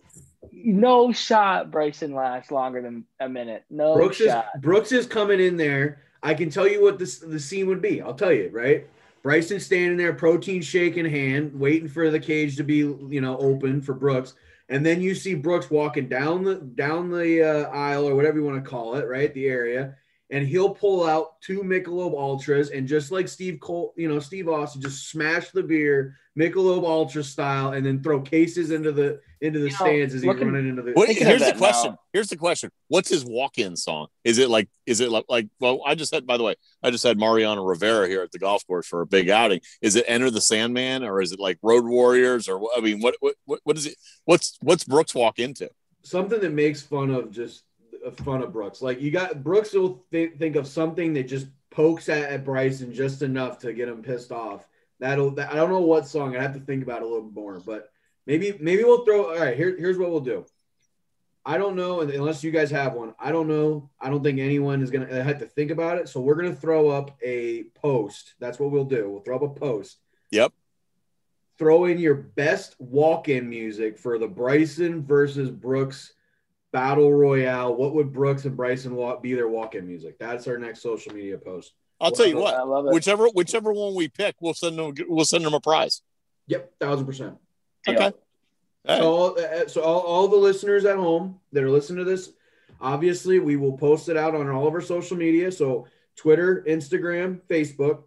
no 0.51 1.11
shot. 1.11 1.71
Bryson 1.71 2.13
lasts 2.13 2.51
longer 2.51 2.81
than 2.81 3.05
a 3.19 3.29
minute. 3.29 3.63
No 3.69 3.95
Brooks 3.95 4.19
is 4.19 4.27
shot. 4.31 4.45
Brooks 4.61 4.91
is 4.91 5.05
coming 5.07 5.39
in 5.39 5.57
there. 5.57 6.01
I 6.23 6.33
can 6.33 6.49
tell 6.49 6.67
you 6.67 6.81
what 6.81 6.99
this 6.99 7.19
the 7.19 7.39
scene 7.39 7.67
would 7.67 7.81
be. 7.81 8.01
I'll 8.01 8.13
tell 8.13 8.31
you, 8.33 8.49
right? 8.53 8.85
Bryson 9.23 9.59
standing 9.59 9.97
there, 9.97 10.13
protein 10.13 10.61
shake 10.63 10.97
in 10.97 11.05
hand, 11.05 11.51
waiting 11.59 11.87
for 11.87 12.09
the 12.09 12.19
cage 12.19 12.55
to 12.57 12.63
be, 12.63 12.77
you 12.77 13.21
know, 13.21 13.37
open 13.37 13.81
for 13.81 13.93
Brooks. 13.93 14.33
And 14.69 14.83
then 14.85 14.99
you 15.01 15.13
see 15.15 15.35
Brooks 15.35 15.69
walking 15.69 16.07
down 16.07 16.43
the 16.43 16.55
down 16.55 17.11
the 17.11 17.43
uh, 17.43 17.69
aisle 17.69 18.07
or 18.07 18.15
whatever 18.15 18.39
you 18.39 18.45
want 18.45 18.63
to 18.63 18.69
call 18.69 18.95
it, 18.95 19.07
right? 19.07 19.31
The 19.33 19.45
area, 19.47 19.95
and 20.31 20.47
he'll 20.47 20.73
pull 20.73 21.05
out 21.05 21.39
two 21.41 21.61
Michelob 21.61 22.13
Ultras 22.13 22.69
and 22.69 22.87
just 22.87 23.11
like 23.11 23.27
Steve 23.27 23.59
Cole, 23.59 23.93
you 23.97 24.07
know, 24.07 24.19
Steve 24.19 24.47
Austin, 24.47 24.81
just 24.81 25.09
smash 25.09 25.51
the 25.51 25.61
beer 25.61 26.15
Michelob 26.39 26.85
Ultra 26.85 27.23
style, 27.23 27.73
and 27.73 27.85
then 27.85 28.01
throw 28.01 28.21
cases 28.21 28.71
into 28.71 28.93
the 28.93 29.19
into 29.41 29.59
the 29.59 29.65
You 29.65 29.71
know, 29.71 29.77
stands 29.77 30.13
as 30.13 30.21
he's 30.21 30.27
looking- 30.27 30.47
running 30.51 30.69
into 30.69 30.81
the. 30.81 30.93
What, 30.93 31.09
here's 31.09 31.43
the 31.43 31.53
question. 31.53 31.91
now. 31.91 31.97
Here's 32.13 32.29
the 32.29 32.37
question. 32.37 32.71
What's 32.87 33.09
his 33.09 33.25
walk-in 33.25 33.75
song? 33.75 34.07
Is 34.23 34.37
it 34.37 34.49
like? 34.49 34.69
Is 34.85 35.01
it 35.01 35.11
like? 35.11 35.25
like 35.27 35.47
well, 35.59 35.81
I 35.85 35.95
just 35.95 36.13
had. 36.13 36.25
By 36.25 36.37
the 36.37 36.43
way, 36.43 36.55
I 36.81 36.89
just 36.91 37.03
had 37.03 37.17
Mariano 37.17 37.63
Rivera 37.65 38.07
here 38.07 38.21
at 38.21 38.31
the 38.31 38.39
golf 38.39 38.65
course 38.65 38.87
for 38.87 39.01
a 39.01 39.05
big 39.05 39.29
outing. 39.29 39.59
Is 39.81 39.97
it 39.97 40.05
Enter 40.07 40.31
the 40.31 40.39
Sandman 40.41 41.03
or 41.03 41.21
is 41.21 41.33
it 41.33 41.39
like 41.39 41.57
Road 41.61 41.83
Warriors 41.85 42.47
or 42.47 42.61
I 42.77 42.79
mean, 42.79 43.01
what 43.01 43.15
what 43.19 43.35
what, 43.45 43.59
what 43.65 43.77
is 43.77 43.87
it? 43.87 43.95
What's 44.25 44.57
what's 44.61 44.85
Brooks 44.85 45.13
walk 45.13 45.37
into? 45.39 45.69
something 46.03 46.39
that 46.39 46.51
makes 46.51 46.81
fun 46.81 47.11
of 47.11 47.29
just 47.31 47.61
fun 48.09 48.41
of 48.41 48.51
Brooks. 48.51 48.81
Like 48.81 49.01
you 49.01 49.11
got 49.11 49.43
Brooks 49.43 49.73
will 49.73 50.03
th- 50.11 50.37
think 50.37 50.55
of 50.55 50.67
something 50.67 51.13
that 51.13 51.27
just 51.27 51.47
pokes 51.69 52.09
at, 52.09 52.23
at 52.23 52.45
Bryson 52.45 52.93
just 52.93 53.21
enough 53.21 53.59
to 53.59 53.73
get 53.73 53.89
him 53.89 54.01
pissed 54.01 54.31
off. 54.31 54.67
That'll 54.99 55.31
that, 55.31 55.51
I 55.51 55.55
don't 55.55 55.69
know 55.69 55.81
what 55.81 56.07
song. 56.07 56.35
I 56.35 56.41
have 56.41 56.53
to 56.53 56.59
think 56.59 56.83
about 56.83 57.01
it 57.01 57.05
a 57.05 57.07
little 57.07 57.31
more, 57.31 57.59
but 57.59 57.91
maybe 58.25 58.55
maybe 58.59 58.83
we'll 58.83 59.05
throw. 59.05 59.33
All 59.33 59.39
right, 59.39 59.57
here, 59.57 59.75
here's 59.77 59.97
what 59.97 60.11
we'll 60.11 60.19
do. 60.21 60.45
I 61.43 61.57
don't 61.57 61.75
know 61.75 62.01
unless 62.01 62.43
you 62.43 62.51
guys 62.51 62.69
have 62.69 62.93
one. 62.93 63.15
I 63.19 63.31
don't 63.31 63.47
know. 63.47 63.89
I 63.99 64.09
don't 64.09 64.23
think 64.23 64.39
anyone 64.39 64.83
is 64.83 64.91
gonna 64.91 65.23
have 65.23 65.39
to 65.39 65.47
think 65.47 65.71
about 65.71 65.97
it. 65.97 66.07
So 66.07 66.21
we're 66.21 66.35
gonna 66.35 66.55
throw 66.55 66.89
up 66.89 67.17
a 67.23 67.63
post. 67.75 68.35
That's 68.39 68.59
what 68.59 68.71
we'll 68.71 68.85
do. 68.85 69.09
We'll 69.09 69.21
throw 69.21 69.37
up 69.37 69.57
a 69.57 69.59
post. 69.59 69.97
Yep. 70.29 70.53
Throw 71.57 71.85
in 71.85 71.97
your 71.97 72.15
best 72.15 72.75
walk-in 72.79 73.49
music 73.49 73.97
for 73.97 74.17
the 74.17 74.27
Bryson 74.27 75.03
versus 75.03 75.49
Brooks 75.49 76.13
battle 76.71 77.13
royale. 77.13 77.75
What 77.75 77.93
would 77.95 78.13
Brooks 78.13 78.45
and 78.45 78.55
Bryson 78.55 78.95
walk, 78.95 79.21
be 79.21 79.33
their 79.33 79.47
walk-in 79.47 79.87
music? 79.87 80.17
That's 80.19 80.47
our 80.47 80.57
next 80.57 80.81
social 80.81 81.13
media 81.13 81.37
post. 81.37 81.73
I'll 81.99 82.11
tell 82.11 82.27
you 82.27 82.37
what, 82.37 82.55
I 82.55 82.63
love 82.63 82.87
it. 82.87 82.93
Whichever 82.93 83.27
whichever 83.27 83.71
one 83.71 83.93
we 83.93 84.07
pick, 84.07 84.35
we'll 84.41 84.55
send 84.55 84.77
them. 84.77 84.93
We'll 85.07 85.25
send 85.25 85.45
them 85.45 85.53
a 85.53 85.59
prize. 85.59 86.01
Yep, 86.47 86.71
thousand 86.79 87.05
percent. 87.05 87.37
Okay. 87.87 87.97
All 87.97 88.03
right. 88.03 88.15
So, 88.97 89.13
all, 89.13 89.39
uh, 89.39 89.67
so 89.67 89.81
all, 89.83 89.99
all 89.99 90.27
the 90.27 90.37
listeners 90.37 90.85
at 90.85 90.97
home 90.97 91.39
that 91.51 91.63
are 91.63 91.69
listening 91.69 92.03
to 92.03 92.09
this, 92.09 92.31
obviously, 92.79 93.37
we 93.37 93.55
will 93.55 93.77
post 93.77 94.09
it 94.09 94.17
out 94.17 94.33
on 94.33 94.49
all 94.49 94.67
of 94.67 94.73
our 94.73 94.81
social 94.81 95.15
media. 95.15 95.51
So, 95.51 95.85
Twitter, 96.15 96.65
Instagram, 96.67 97.41
Facebook. 97.47 98.03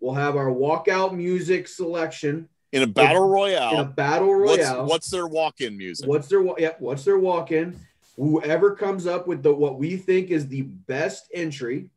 We'll 0.00 0.14
have 0.14 0.36
our 0.36 0.50
walkout 0.50 1.14
music 1.14 1.66
selection 1.66 2.48
In 2.72 2.82
a 2.82 2.86
battle 2.86 3.16
in 3.16 3.22
a 3.22 3.26
royale, 3.26 3.84
battle 3.84 4.34
royale. 4.34 4.86
what's 4.86 5.10
their 5.10 5.26
walk-in 5.26 5.76
music? 5.76 6.06
What's 6.06 6.28
their 6.28 6.42
wa- 6.42 6.54
yeah, 6.58 6.72
what's 6.78 7.04
their 7.04 7.18
walk 7.18 7.50
in? 7.50 7.80
Whoever 8.18 8.74
comes 8.74 9.06
up 9.06 9.28
with 9.28 9.44
the 9.44 9.54
what 9.54 9.78
we 9.78 9.96
think 9.96 10.30
is 10.30 10.48
the 10.48 10.62
best 10.62 11.28
entry 11.32 11.88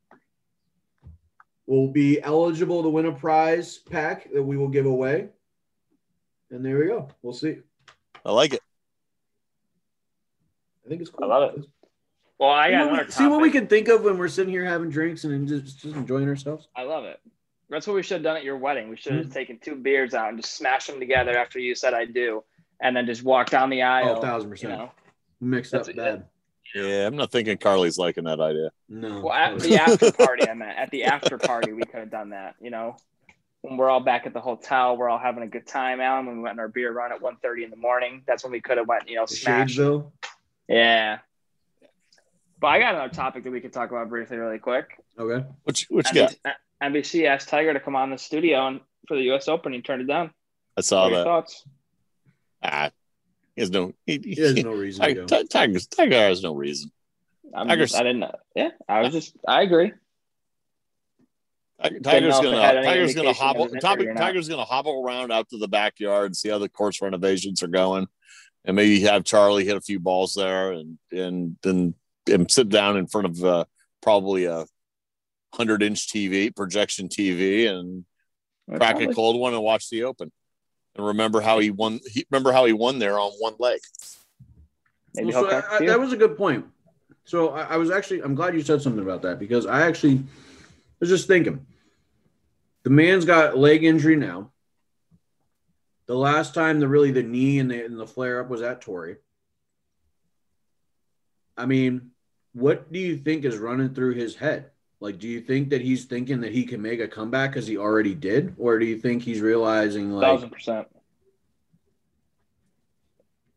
will 1.65 1.88
be 1.88 2.21
eligible 2.21 2.84
to 2.84 2.89
win 2.89 3.07
a 3.07 3.12
prize 3.12 3.79
pack 3.79 4.31
that 4.31 4.43
we 4.43 4.55
will 4.55 4.67
give 4.67 4.86
away. 4.86 5.29
And 6.51 6.63
there 6.63 6.77
we 6.77 6.86
go. 6.86 7.07
We'll 7.23 7.34
see. 7.34 7.57
I 8.23 8.31
like 8.31 8.53
it. 8.53 8.62
I 10.86 10.89
think 10.89 11.01
it's 11.01 11.10
cool. 11.10 11.31
I 11.31 11.38
love 11.39 11.57
it. 11.57 11.65
Well, 12.38 12.49
I 12.51 12.67
See 12.67 12.71
got 12.71 12.79
what, 12.86 12.93
another 12.93 13.05
we, 13.05 13.12
see 13.12 13.27
what 13.27 13.41
we 13.41 13.49
can 13.51 13.67
think 13.67 13.88
of 13.88 14.03
when 14.03 14.17
we're 14.17 14.27
sitting 14.27 14.51
here 14.51 14.65
having 14.65 14.89
drinks 14.89 15.23
and 15.23 15.47
just, 15.47 15.79
just 15.79 15.95
enjoying 15.95 16.27
ourselves. 16.27 16.67
I 16.75 16.84
love 16.84 17.05
it. 17.05 17.19
That's 17.69 17.88
what 17.88 17.95
we 17.95 18.03
should 18.03 18.15
have 18.15 18.23
done 18.23 18.36
at 18.38 18.43
your 18.43 18.57
wedding. 18.57 18.89
We 18.89 18.97
should 18.97 19.13
have 19.13 19.27
Mhm. 19.27 19.34
taken 19.34 19.60
two 19.60 19.75
beers 19.75 20.13
out 20.13 20.29
and 20.29 20.38
just 20.41 20.55
smashed 20.55 20.88
them 20.88 20.99
together 20.99 21.38
after 21.38 21.57
you 21.57 21.73
said 21.73 21.93
I 21.93 22.05
do, 22.05 22.43
and 22.81 22.95
then 22.95 23.05
just 23.05 23.23
walk 23.23 23.49
down 23.49 23.69
the 23.69 23.81
aisle. 23.84 24.15
Oh, 24.15 24.17
a 24.17 24.21
thousand 24.21 24.49
you 24.49 24.51
percent. 24.53 24.77
know. 24.77 24.91
Mixed 25.41 25.73
up 25.73 25.86
That's- 25.86 25.95
bad. 26.19 26.25
Yeah, 26.73 27.06
I'm 27.08 27.17
not 27.17 27.32
thinking 27.32 27.58
Carly's 27.58 27.97
liking 27.97 28.23
that 28.25 28.39
idea. 28.39 28.69
No. 28.88 29.19
Well, 29.21 29.34
at 29.34 29.60
the 29.60 29.75
after 29.75 30.10
party, 30.13 30.47
I 30.47 30.54
meant 30.54 30.77
at 30.77 30.89
the 30.91 31.04
after 31.04 31.38
party, 31.38 31.73
we 31.73 31.82
could 31.84 31.99
have 31.99 32.12
done 32.12 32.30
that. 32.30 32.56
You 32.62 32.69
know, 32.69 32.95
when 33.62 33.75
we're 33.75 33.89
all 33.89 33.99
back 33.99 34.25
at 34.25 34.32
the 34.34 34.39
hotel, 34.39 34.95
we're 34.95 35.10
all 35.10 35.17
having 35.19 35.43
a 35.43 35.47
good 35.47 35.67
time. 35.67 35.99
Alan, 35.99 36.27
when 36.27 36.38
we 36.38 36.43
went 36.43 36.54
on 36.54 36.60
our 36.60 36.69
beer 36.69 36.93
run 36.93 37.12
at 37.12 37.19
1.30 37.19 37.65
in 37.65 37.69
the 37.71 37.75
morning, 37.75 38.21
that's 38.25 38.43
when 38.43 38.54
we 38.54 38.62
could 38.62 38.77
have 38.77 38.88
went. 38.88 39.10
You 39.10 39.15
know, 39.17 39.25
The 39.25 39.36
smash. 39.36 39.75
Shadesville. 39.75 40.12
Yeah. 40.69 41.17
But 42.62 42.67
I 42.67 42.80
got 42.80 42.93
another 42.95 43.13
topic 43.13 43.43
that 43.43 43.51
we 43.51 43.60
could 43.60 43.73
talk 43.73 43.89
about 43.89 44.08
briefly, 44.08 44.38
really 44.38 44.60
quick. 44.60 44.97
Okay. 45.19 45.45
What 45.63 45.82
you, 45.82 45.88
what 45.95 46.08
you 46.13 46.21
got? 46.21 46.36
NBC, 46.45 46.54
NBC 47.21 47.25
asked 47.27 47.49
Tiger 47.49 47.73
to 47.73 47.80
come 47.82 47.95
on 47.97 48.12
the 48.12 48.17
studio 48.17 48.67
and 48.67 48.80
for 49.10 49.17
the 49.17 49.23
U.S. 49.23 49.47
Open. 49.49 49.73
He 49.73 49.82
turned 49.82 50.04
it 50.04 50.08
down. 50.08 50.32
I 50.77 50.82
saw 50.82 51.01
What 51.04 51.08
are 51.08 51.10
your 51.10 51.17
that. 51.17 51.23
thoughts? 51.25 51.63
Ah, 52.63 52.91
he 53.55 53.61
has 53.61 53.69
no. 53.71 53.93
He, 54.05 54.19
he, 54.23 54.35
There's 54.35 54.63
no 54.63 54.71
reason 54.73 55.01
to 55.03 55.07
Tiger, 55.07 55.25
go. 55.25 55.37
Ti- 55.41 55.47
Tiger's, 55.47 55.87
Tiger 55.87 56.15
has 56.15 56.41
no 56.43 56.53
reason. 56.55 56.91
I'm 57.53 57.67
Tiger's- 57.67 57.91
just, 57.91 58.01
I 58.01 58.03
didn't. 58.03 58.25
Yeah, 58.55 58.69
I 58.87 59.01
was 59.01 59.11
just, 59.13 59.35
I 59.47 59.61
agree. 59.63 59.93
Tiger's 62.03 62.39
gonna 62.39 62.57
it 62.57 62.61
had 62.61 62.77
any 62.77 62.85
Tiger's 62.87 63.15
gonna 63.15 63.33
hobble. 63.33 63.65
of 63.65 63.73
an 63.73 63.79
Tiger, 63.79 64.01
injury 64.01 64.11
or 64.11 64.13
not. 64.13 64.21
Tiger's 64.21 64.47
gonna 64.47 64.63
hobble 64.65 65.03
around 65.03 65.31
out 65.31 65.49
to 65.49 65.57
the 65.57 65.67
backyard 65.67 66.27
and 66.27 66.37
see 66.37 66.49
how 66.49 66.59
the 66.59 66.69
course 66.69 67.01
renovations 67.01 67.63
are 67.63 67.67
going, 67.67 68.07
and 68.65 68.75
maybe 68.75 69.01
have 69.01 69.23
Charlie 69.23 69.65
hit 69.65 69.75
a 69.77 69.81
few 69.81 69.99
balls 69.99 70.35
there, 70.35 70.73
and 70.73 70.99
and 71.11 71.57
then 71.63 71.95
and 72.31 72.51
sit 72.51 72.69
down 72.69 72.97
in 72.97 73.07
front 73.07 73.25
of 73.27 73.43
uh, 73.43 73.65
probably 74.01 74.45
a 74.45 74.65
hundred 75.55 75.81
inch 75.81 76.07
TV 76.07 76.55
projection 76.55 77.09
TV 77.09 77.67
and 77.67 78.05
crack 78.69 78.97
Probably. 78.97 79.05
a 79.07 79.13
cold 79.15 79.39
one 79.39 79.55
and 79.55 79.63
watch 79.63 79.89
the 79.89 80.03
Open, 80.03 80.31
and 80.95 81.06
remember 81.06 81.41
how 81.41 81.60
he 81.60 81.71
won. 81.71 81.99
He, 82.06 82.25
remember 82.30 82.51
how 82.51 82.65
he 82.65 82.73
won 82.73 82.99
there 82.99 83.19
on 83.19 83.32
one 83.39 83.56
leg. 83.60 83.80
Maybe 85.15 85.32
Well, 85.32 85.43
so 85.43 85.49
I- 85.49 85.77
I- 85.77 85.86
that 85.86 85.99
was 85.99 86.13
a 86.13 86.17
good 86.17 86.38
point. 86.38 86.65
So 87.23 87.49
I, 87.49 87.62
I 87.63 87.77
was 87.77 87.91
actually, 87.91 88.21
I'm 88.21 88.36
glad 88.36 88.54
you 88.54 88.62
said 88.62 88.82
something 88.82 89.01
about 89.01 89.21
that 89.21 89.39
because 89.39 89.65
I 89.65 89.88
actually 89.88 90.23
was 90.99 91.10
just 91.10 91.27
thinking 91.27 91.65
the 92.84 92.89
man's 92.89 93.25
got 93.25 93.58
leg 93.58 93.84
injury 93.84 94.15
now. 94.15 94.51
The 96.08 96.15
last 96.15 96.54
time 96.54 96.80
the 96.80 96.88
really 96.88 97.12
the 97.12 97.23
knee 97.23 97.60
and 97.60 97.69
the, 97.69 97.86
and 97.86 97.99
the 97.99 98.08
flare 98.08 98.41
up 98.41 98.49
was 98.49 98.62
at 98.62 98.82
Torrey. 98.82 99.17
I 101.56 101.65
mean, 101.65 102.12
what 102.54 102.91
do 102.91 102.99
you 102.99 103.17
think 103.17 103.45
is 103.45 103.58
running 103.58 103.93
through 103.93 104.15
his 104.15 104.36
head? 104.36 104.71
Like, 105.01 105.17
do 105.17 105.27
you 105.27 105.41
think 105.41 105.71
that 105.71 105.81
he's 105.81 106.05
thinking 106.05 106.41
that 106.41 106.53
he 106.53 106.63
can 106.63 106.79
make 106.79 106.99
a 106.99 107.07
comeback 107.07 107.51
because 107.51 107.65
he 107.65 107.75
already 107.75 108.13
did, 108.13 108.53
or 108.59 108.78
do 108.78 108.86
you 108.86 108.99
think 108.99 109.23
he's 109.23 109.41
realizing 109.41 110.11
like, 110.11 110.23
thousand 110.23 110.51
percent. 110.51 110.88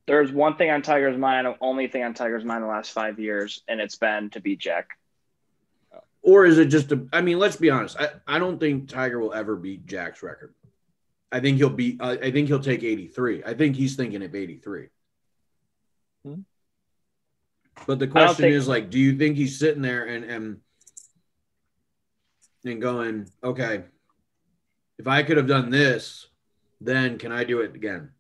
There's 0.07 0.33
one 0.33 0.57
thing 0.57 0.71
on 0.71 0.81
Tiger's 0.81 1.19
mind, 1.19 1.47
the 1.47 1.55
only 1.61 1.87
thing 1.87 2.03
on 2.03 2.15
Tiger's 2.15 2.45
mind 2.45 2.63
the 2.63 2.69
last 2.69 2.93
five 2.93 3.19
years, 3.21 3.63
and 3.69 3.79
it's 3.79 3.97
been 3.97 4.31
to 4.31 4.41
beat 4.41 4.59
Jack. 4.59 4.89
Or 6.23 6.47
is 6.47 6.57
it 6.57 6.67
just 6.67 6.91
a? 6.93 7.07
I 7.13 7.21
mean, 7.21 7.39
let's 7.39 7.57
be 7.57 7.69
honest. 7.69 8.01
I, 8.01 8.09
I 8.27 8.39
don't 8.39 8.59
think 8.59 8.89
Tiger 8.89 9.21
will 9.21 9.35
ever 9.35 9.55
beat 9.55 9.85
Jack's 9.85 10.23
record. 10.23 10.55
I 11.31 11.41
think 11.41 11.59
he'll 11.59 11.69
be. 11.69 11.99
Uh, 12.01 12.17
I 12.23 12.31
think 12.31 12.49
he'll 12.49 12.59
take 12.59 12.83
83. 12.83 13.45
I 13.45 13.53
think 13.53 13.77
he's 13.77 13.97
thinking 13.97 14.23
of 14.23 14.35
83. 14.35 14.87
Hmm. 16.25 16.35
But 17.87 17.99
the 17.99 18.07
question 18.07 18.45
think- 18.45 18.55
is, 18.55 18.67
like, 18.67 18.89
do 18.89 18.99
you 18.99 19.19
think 19.19 19.37
he's 19.37 19.59
sitting 19.59 19.83
there 19.83 20.07
and 20.07 20.25
and 20.25 20.61
and 22.65 22.81
going, 22.81 23.29
okay, 23.43 23.85
if 24.99 25.07
I 25.07 25.23
could 25.23 25.37
have 25.37 25.47
done 25.47 25.71
this, 25.71 26.27
then 26.81 27.19
can 27.19 27.33
I 27.33 27.45
do 27.45 27.61
it 27.61 27.75
again? 27.75 28.11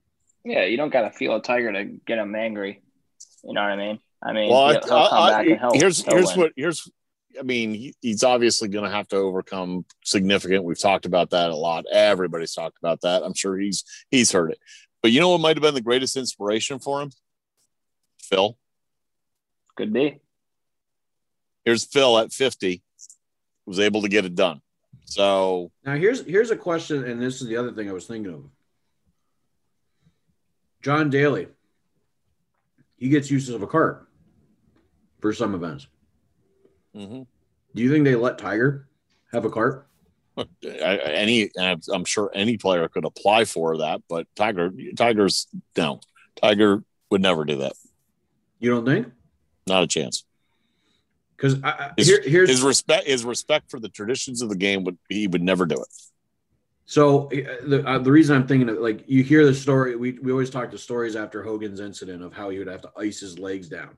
Yeah, 0.44 0.64
you 0.64 0.76
don't 0.76 0.92
got 0.92 1.02
to 1.02 1.10
feel 1.10 1.34
a 1.36 1.42
Tiger 1.42 1.72
to 1.72 1.84
get 2.06 2.18
him 2.18 2.34
angry. 2.34 2.82
You 3.42 3.54
know 3.54 3.62
what 3.62 3.70
I 3.72 3.76
mean? 3.76 3.98
I 4.22 4.32
mean, 4.32 4.50
Well, 4.50 4.68
he'll, 4.68 4.78
I, 4.78 4.80
he'll 5.00 5.08
come 5.08 5.18
I- 5.22 5.30
back 5.30 5.46
and 5.46 5.60
he'll. 5.60 5.72
here's 5.74 6.04
here's 6.04 6.30
win. 6.32 6.38
what 6.40 6.52
here's. 6.56 6.90
I 7.38 7.42
mean, 7.42 7.92
he's 8.00 8.22
obviously 8.22 8.68
going 8.68 8.84
to 8.84 8.90
have 8.96 9.08
to 9.08 9.16
overcome 9.16 9.84
significant. 10.04 10.62
We've 10.62 10.78
talked 10.78 11.04
about 11.04 11.30
that 11.30 11.50
a 11.50 11.56
lot. 11.56 11.84
Everybody's 11.90 12.54
talked 12.54 12.78
about 12.78 13.00
that. 13.00 13.22
I'm 13.24 13.34
sure 13.34 13.58
he's 13.58 13.84
he's 14.10 14.30
heard 14.30 14.52
it. 14.52 14.58
But 15.02 15.10
you 15.10 15.20
know 15.20 15.30
what 15.30 15.40
might 15.40 15.56
have 15.56 15.62
been 15.62 15.74
the 15.74 15.80
greatest 15.80 16.16
inspiration 16.16 16.78
for 16.78 17.02
him? 17.02 17.10
Phil. 18.22 18.56
Could 19.76 19.92
be. 19.92 20.20
Here's 21.64 21.84
Phil 21.84 22.18
at 22.18 22.32
50, 22.32 22.82
was 23.66 23.80
able 23.80 24.02
to 24.02 24.08
get 24.08 24.24
it 24.24 24.34
done. 24.34 24.60
So 25.06 25.70
Now 25.84 25.94
here's 25.96 26.24
here's 26.24 26.50
a 26.50 26.56
question, 26.56 27.04
and 27.04 27.20
this 27.20 27.40
is 27.40 27.48
the 27.48 27.56
other 27.56 27.72
thing 27.72 27.88
I 27.88 27.92
was 27.92 28.06
thinking 28.06 28.32
of. 28.32 28.44
John 30.82 31.10
Daly, 31.10 31.48
he 32.96 33.08
gets 33.08 33.30
uses 33.30 33.54
of 33.54 33.62
a 33.62 33.66
cart 33.66 34.08
for 35.20 35.32
some 35.32 35.54
events. 35.54 35.86
mhm. 36.94 37.26
Do 37.74 37.82
you 37.82 37.90
think 37.90 38.04
they 38.04 38.14
let 38.14 38.38
Tiger 38.38 38.88
have 39.32 39.44
a 39.44 39.50
cart? 39.50 39.88
Any, 40.64 41.50
I'm 41.58 41.80
I'm 41.92 42.04
sure 42.04 42.30
any 42.34 42.56
player 42.56 42.88
could 42.88 43.04
apply 43.04 43.44
for 43.44 43.78
that, 43.78 44.02
but 44.08 44.26
Tiger, 44.34 44.70
Tiger's 44.96 45.46
no, 45.76 46.00
Tiger 46.40 46.82
would 47.10 47.22
never 47.22 47.44
do 47.44 47.58
that. 47.58 47.72
You 48.58 48.70
don't 48.70 48.84
think? 48.84 49.08
Not 49.66 49.82
a 49.84 49.86
chance. 49.86 50.24
Because 51.36 51.54
His, 51.96 52.08
here, 52.08 52.22
here's 52.22 52.48
his 52.48 52.62
respect, 52.62 53.06
his 53.06 53.24
respect 53.24 53.70
for 53.70 53.80
the 53.80 53.88
traditions 53.88 54.40
of 54.40 54.48
the 54.48 54.56
game 54.56 54.84
would 54.84 54.98
he 55.08 55.26
would 55.26 55.42
never 55.42 55.66
do 55.66 55.74
it. 55.74 55.88
So 56.86 57.26
uh, 57.26 57.66
the 57.66 57.84
uh, 57.86 57.98
the 57.98 58.12
reason 58.12 58.36
I'm 58.36 58.46
thinking 58.46 58.68
of 58.68 58.78
like 58.78 59.04
you 59.06 59.22
hear 59.22 59.44
the 59.44 59.54
story, 59.54 59.96
we 59.96 60.12
we 60.12 60.30
always 60.30 60.50
talk 60.50 60.70
to 60.70 60.78
stories 60.78 61.16
after 61.16 61.42
Hogan's 61.42 61.80
incident 61.80 62.22
of 62.22 62.32
how 62.32 62.50
he 62.50 62.58
would 62.58 62.68
have 62.68 62.82
to 62.82 62.92
ice 62.96 63.20
his 63.20 63.38
legs 63.38 63.68
down. 63.68 63.96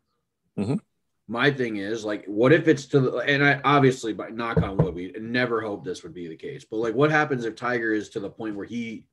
Mhm. 0.58 0.80
My 1.28 1.50
thing 1.50 1.76
is 1.76 2.04
like, 2.04 2.24
what 2.26 2.52
if 2.52 2.68
it's 2.68 2.86
to 2.86 3.00
the 3.00 3.16
and 3.18 3.44
I 3.44 3.60
obviously 3.64 4.12
by 4.12 4.28
knock 4.28 4.58
on 4.58 4.76
wood, 4.76 4.94
we 4.94 5.12
never 5.20 5.60
hope 5.60 5.84
this 5.84 6.04
would 6.04 6.14
be 6.14 6.28
the 6.28 6.36
case. 6.36 6.64
But 6.64 6.76
like, 6.76 6.94
what 6.94 7.10
happens 7.10 7.44
if 7.44 7.56
Tiger 7.56 7.92
is 7.92 8.10
to 8.10 8.20
the 8.20 8.30
point 8.30 8.54
where 8.54 8.66
he 8.66 9.06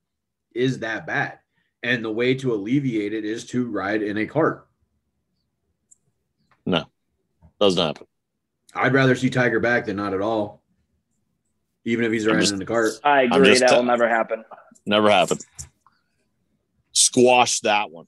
is 0.54 0.78
that 0.78 1.06
bad, 1.06 1.40
and 1.82 2.04
the 2.04 2.12
way 2.12 2.34
to 2.36 2.54
alleviate 2.54 3.12
it 3.12 3.24
is 3.24 3.44
to 3.46 3.66
ride 3.66 4.02
in 4.02 4.16
a 4.18 4.26
cart? 4.26 4.68
No, 6.64 6.84
doesn't 7.60 7.84
happen. 7.84 8.06
I'd 8.74 8.92
rather 8.92 9.14
see 9.14 9.30
Tiger 9.30 9.60
back 9.60 9.86
than 9.86 9.96
not 9.96 10.14
at 10.14 10.20
all, 10.20 10.62
even 11.84 12.04
if 12.04 12.12
he's 12.12 12.26
riding 12.26 12.40
just- 12.40 12.52
in 12.52 12.58
the 12.58 12.66
cart. 12.66 12.90
I 13.04 13.22
agree. 13.22 13.58
That 13.58 13.68
tell- 13.68 13.78
will 13.78 13.84
never 13.84 14.08
happen. 14.08 14.44
Never 14.86 15.10
happen. 15.10 15.38
Squash 16.92 17.60
that 17.60 17.90
one. 17.90 18.06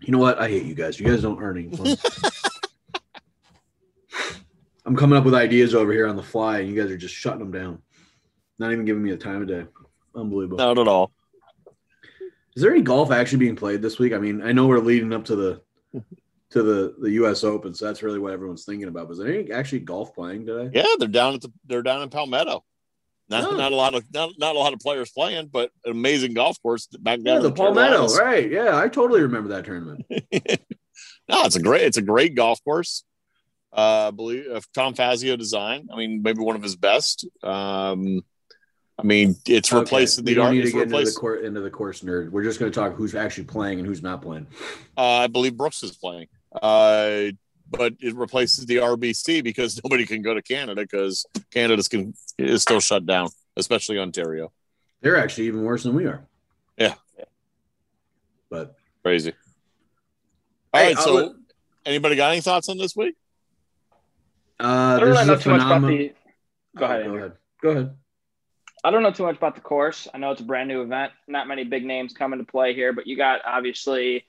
You 0.00 0.12
know 0.12 0.18
what? 0.18 0.38
I 0.38 0.48
hate 0.48 0.64
you 0.64 0.74
guys. 0.74 1.00
You 1.00 1.06
guys 1.06 1.22
don't 1.22 1.40
earn 1.42 1.58
any 1.58 1.76
fun. 1.76 1.96
I'm 4.84 4.94
coming 4.94 5.18
up 5.18 5.24
with 5.24 5.34
ideas 5.34 5.74
over 5.74 5.92
here 5.92 6.06
on 6.06 6.14
the 6.14 6.22
fly, 6.22 6.58
and 6.60 6.68
you 6.68 6.80
guys 6.80 6.90
are 6.92 6.96
just 6.96 7.14
shutting 7.14 7.40
them 7.40 7.50
down. 7.50 7.82
Not 8.58 8.72
even 8.72 8.84
giving 8.84 9.02
me 9.02 9.10
the 9.10 9.16
time 9.16 9.42
of 9.42 9.48
day. 9.48 9.64
Unbelievable. 10.14 10.58
Not 10.58 10.78
at 10.78 10.86
all. 10.86 11.10
Is 12.54 12.62
there 12.62 12.70
any 12.72 12.82
golf 12.82 13.10
actually 13.10 13.38
being 13.38 13.56
played 13.56 13.82
this 13.82 13.98
week? 13.98 14.12
I 14.12 14.18
mean, 14.18 14.42
I 14.42 14.52
know 14.52 14.66
we're 14.66 14.78
leading 14.78 15.12
up 15.12 15.24
to 15.26 15.36
the 15.36 15.60
to 16.56 16.62
the 16.62 16.94
the 17.00 17.10
U.S. 17.12 17.44
Open, 17.44 17.72
so 17.74 17.86
that's 17.86 18.02
really 18.02 18.18
what 18.18 18.32
everyone's 18.32 18.64
thinking 18.64 18.88
about. 18.88 19.08
Was 19.08 19.18
there 19.18 19.28
any 19.32 19.50
actually 19.52 19.80
golf 19.80 20.14
playing 20.14 20.46
today? 20.46 20.70
Yeah, 20.74 20.94
they're 20.98 21.08
down 21.08 21.34
at 21.34 21.40
the 21.42 21.52
they're 21.66 21.82
down 21.82 22.02
in 22.02 22.10
Palmetto. 22.10 22.64
Not, 23.28 23.44
Oh. 23.44 23.56
not 23.56 23.72
a 23.72 23.76
lot 23.76 23.94
of 23.94 24.04
not, 24.14 24.30
not 24.38 24.54
a 24.54 24.58
lot 24.58 24.72
of 24.72 24.78
players 24.80 25.10
playing, 25.10 25.48
but 25.52 25.70
an 25.84 25.92
amazing 25.92 26.34
golf 26.34 26.60
course 26.62 26.86
back 26.86 27.18
down 27.20 27.24
Yeah, 27.26 27.36
in 27.38 27.42
the 27.42 27.52
Palmetto, 27.52 27.90
Carolinas. 28.06 28.18
right? 28.18 28.50
Yeah, 28.50 28.76
I 28.78 28.88
totally 28.88 29.20
remember 29.22 29.48
that 29.50 29.64
tournament. 29.64 30.04
No, 31.28 31.42
it's 31.44 31.56
a 31.56 31.60
great 31.62 31.82
it's 31.82 31.96
a 31.96 32.02
great 32.02 32.34
golf 32.36 32.62
course. 32.64 33.02
Uh, 33.76 34.08
I 34.08 34.10
believe 34.12 34.46
uh, 34.50 34.60
Tom 34.74 34.94
Fazio 34.94 35.34
design. 35.36 35.88
I 35.92 35.96
mean, 35.96 36.22
maybe 36.22 36.40
one 36.40 36.54
of 36.56 36.62
his 36.62 36.76
best. 36.76 37.26
Um, 37.42 38.22
I 38.96 39.02
mean, 39.02 39.34
it's 39.44 39.72
replacing 39.72 40.24
the 40.24 40.34
don't 40.34 40.46
art. 40.46 40.54
need 40.54 40.64
to 40.66 40.70
get 40.70 40.82
into 40.84 41.04
the, 41.04 41.12
cour- 41.20 41.36
into 41.44 41.60
the 41.60 41.68
course 41.70 42.00
nerd. 42.02 42.30
We're 42.30 42.44
just 42.44 42.58
going 42.60 42.70
to 42.70 42.74
talk 42.80 42.94
who's 42.94 43.14
actually 43.16 43.44
playing 43.44 43.80
and 43.80 43.86
who's 43.88 44.02
not 44.02 44.22
playing. 44.22 44.46
Uh, 44.96 45.02
I 45.02 45.26
believe 45.26 45.56
Brooks 45.56 45.82
is 45.82 45.96
playing. 45.96 46.28
Uh, 46.62 47.32
but 47.68 47.94
it 48.00 48.14
replaces 48.14 48.66
the 48.66 48.76
RBC 48.76 49.42
because 49.42 49.80
nobody 49.84 50.06
can 50.06 50.22
go 50.22 50.34
to 50.34 50.42
Canada 50.42 50.82
because 50.82 51.26
Canada's 51.50 51.88
can 51.88 52.14
is 52.38 52.62
still 52.62 52.80
shut 52.80 53.06
down, 53.06 53.28
especially 53.56 53.98
Ontario. 53.98 54.52
They're 55.00 55.16
actually 55.18 55.46
even 55.48 55.62
worse 55.64 55.82
than 55.82 55.94
we 55.94 56.06
are. 56.06 56.26
Yeah. 56.78 56.94
But 58.50 58.76
Crazy. 59.02 59.32
All 60.72 60.80
Hey, 60.80 60.88
right, 60.88 60.96
I'll 60.96 61.02
so 61.04 61.14
let- 61.14 61.32
anybody 61.84 62.16
got 62.16 62.32
any 62.32 62.40
thoughts 62.40 62.68
on 62.68 62.76
this 62.78 62.94
week? 62.96 63.14
uh, 64.58 64.64
I 64.64 65.00
don't 65.00 65.08
really 65.10 65.26
know 65.26 65.34
a 65.34 65.38
too 65.38 65.50
much 65.50 65.62
about 65.62 65.82
the. 65.86 66.12
Go 66.76 66.84
ahead. 66.84 67.02
Oh, 67.06 67.10
go 67.10 67.16
ahead. 67.16 67.32
Go 67.62 67.68
ahead. 67.70 67.96
I 68.84 68.90
don't 68.90 69.02
know 69.02 69.10
too 69.10 69.22
much 69.24 69.36
about 69.36 69.54
the 69.54 69.60
course. 69.60 70.06
I 70.12 70.18
know 70.18 70.30
it's 70.32 70.40
a 70.40 70.44
brand 70.44 70.68
new 70.68 70.82
event. 70.82 71.12
Not 71.28 71.46
many 71.48 71.64
big 71.64 71.84
names 71.84 72.12
coming 72.12 72.38
to 72.38 72.44
play 72.44 72.74
here, 72.74 72.92
but 72.92 73.06
you 73.06 73.16
got 73.16 73.40
obviously 73.44 74.16
a 74.16 74.24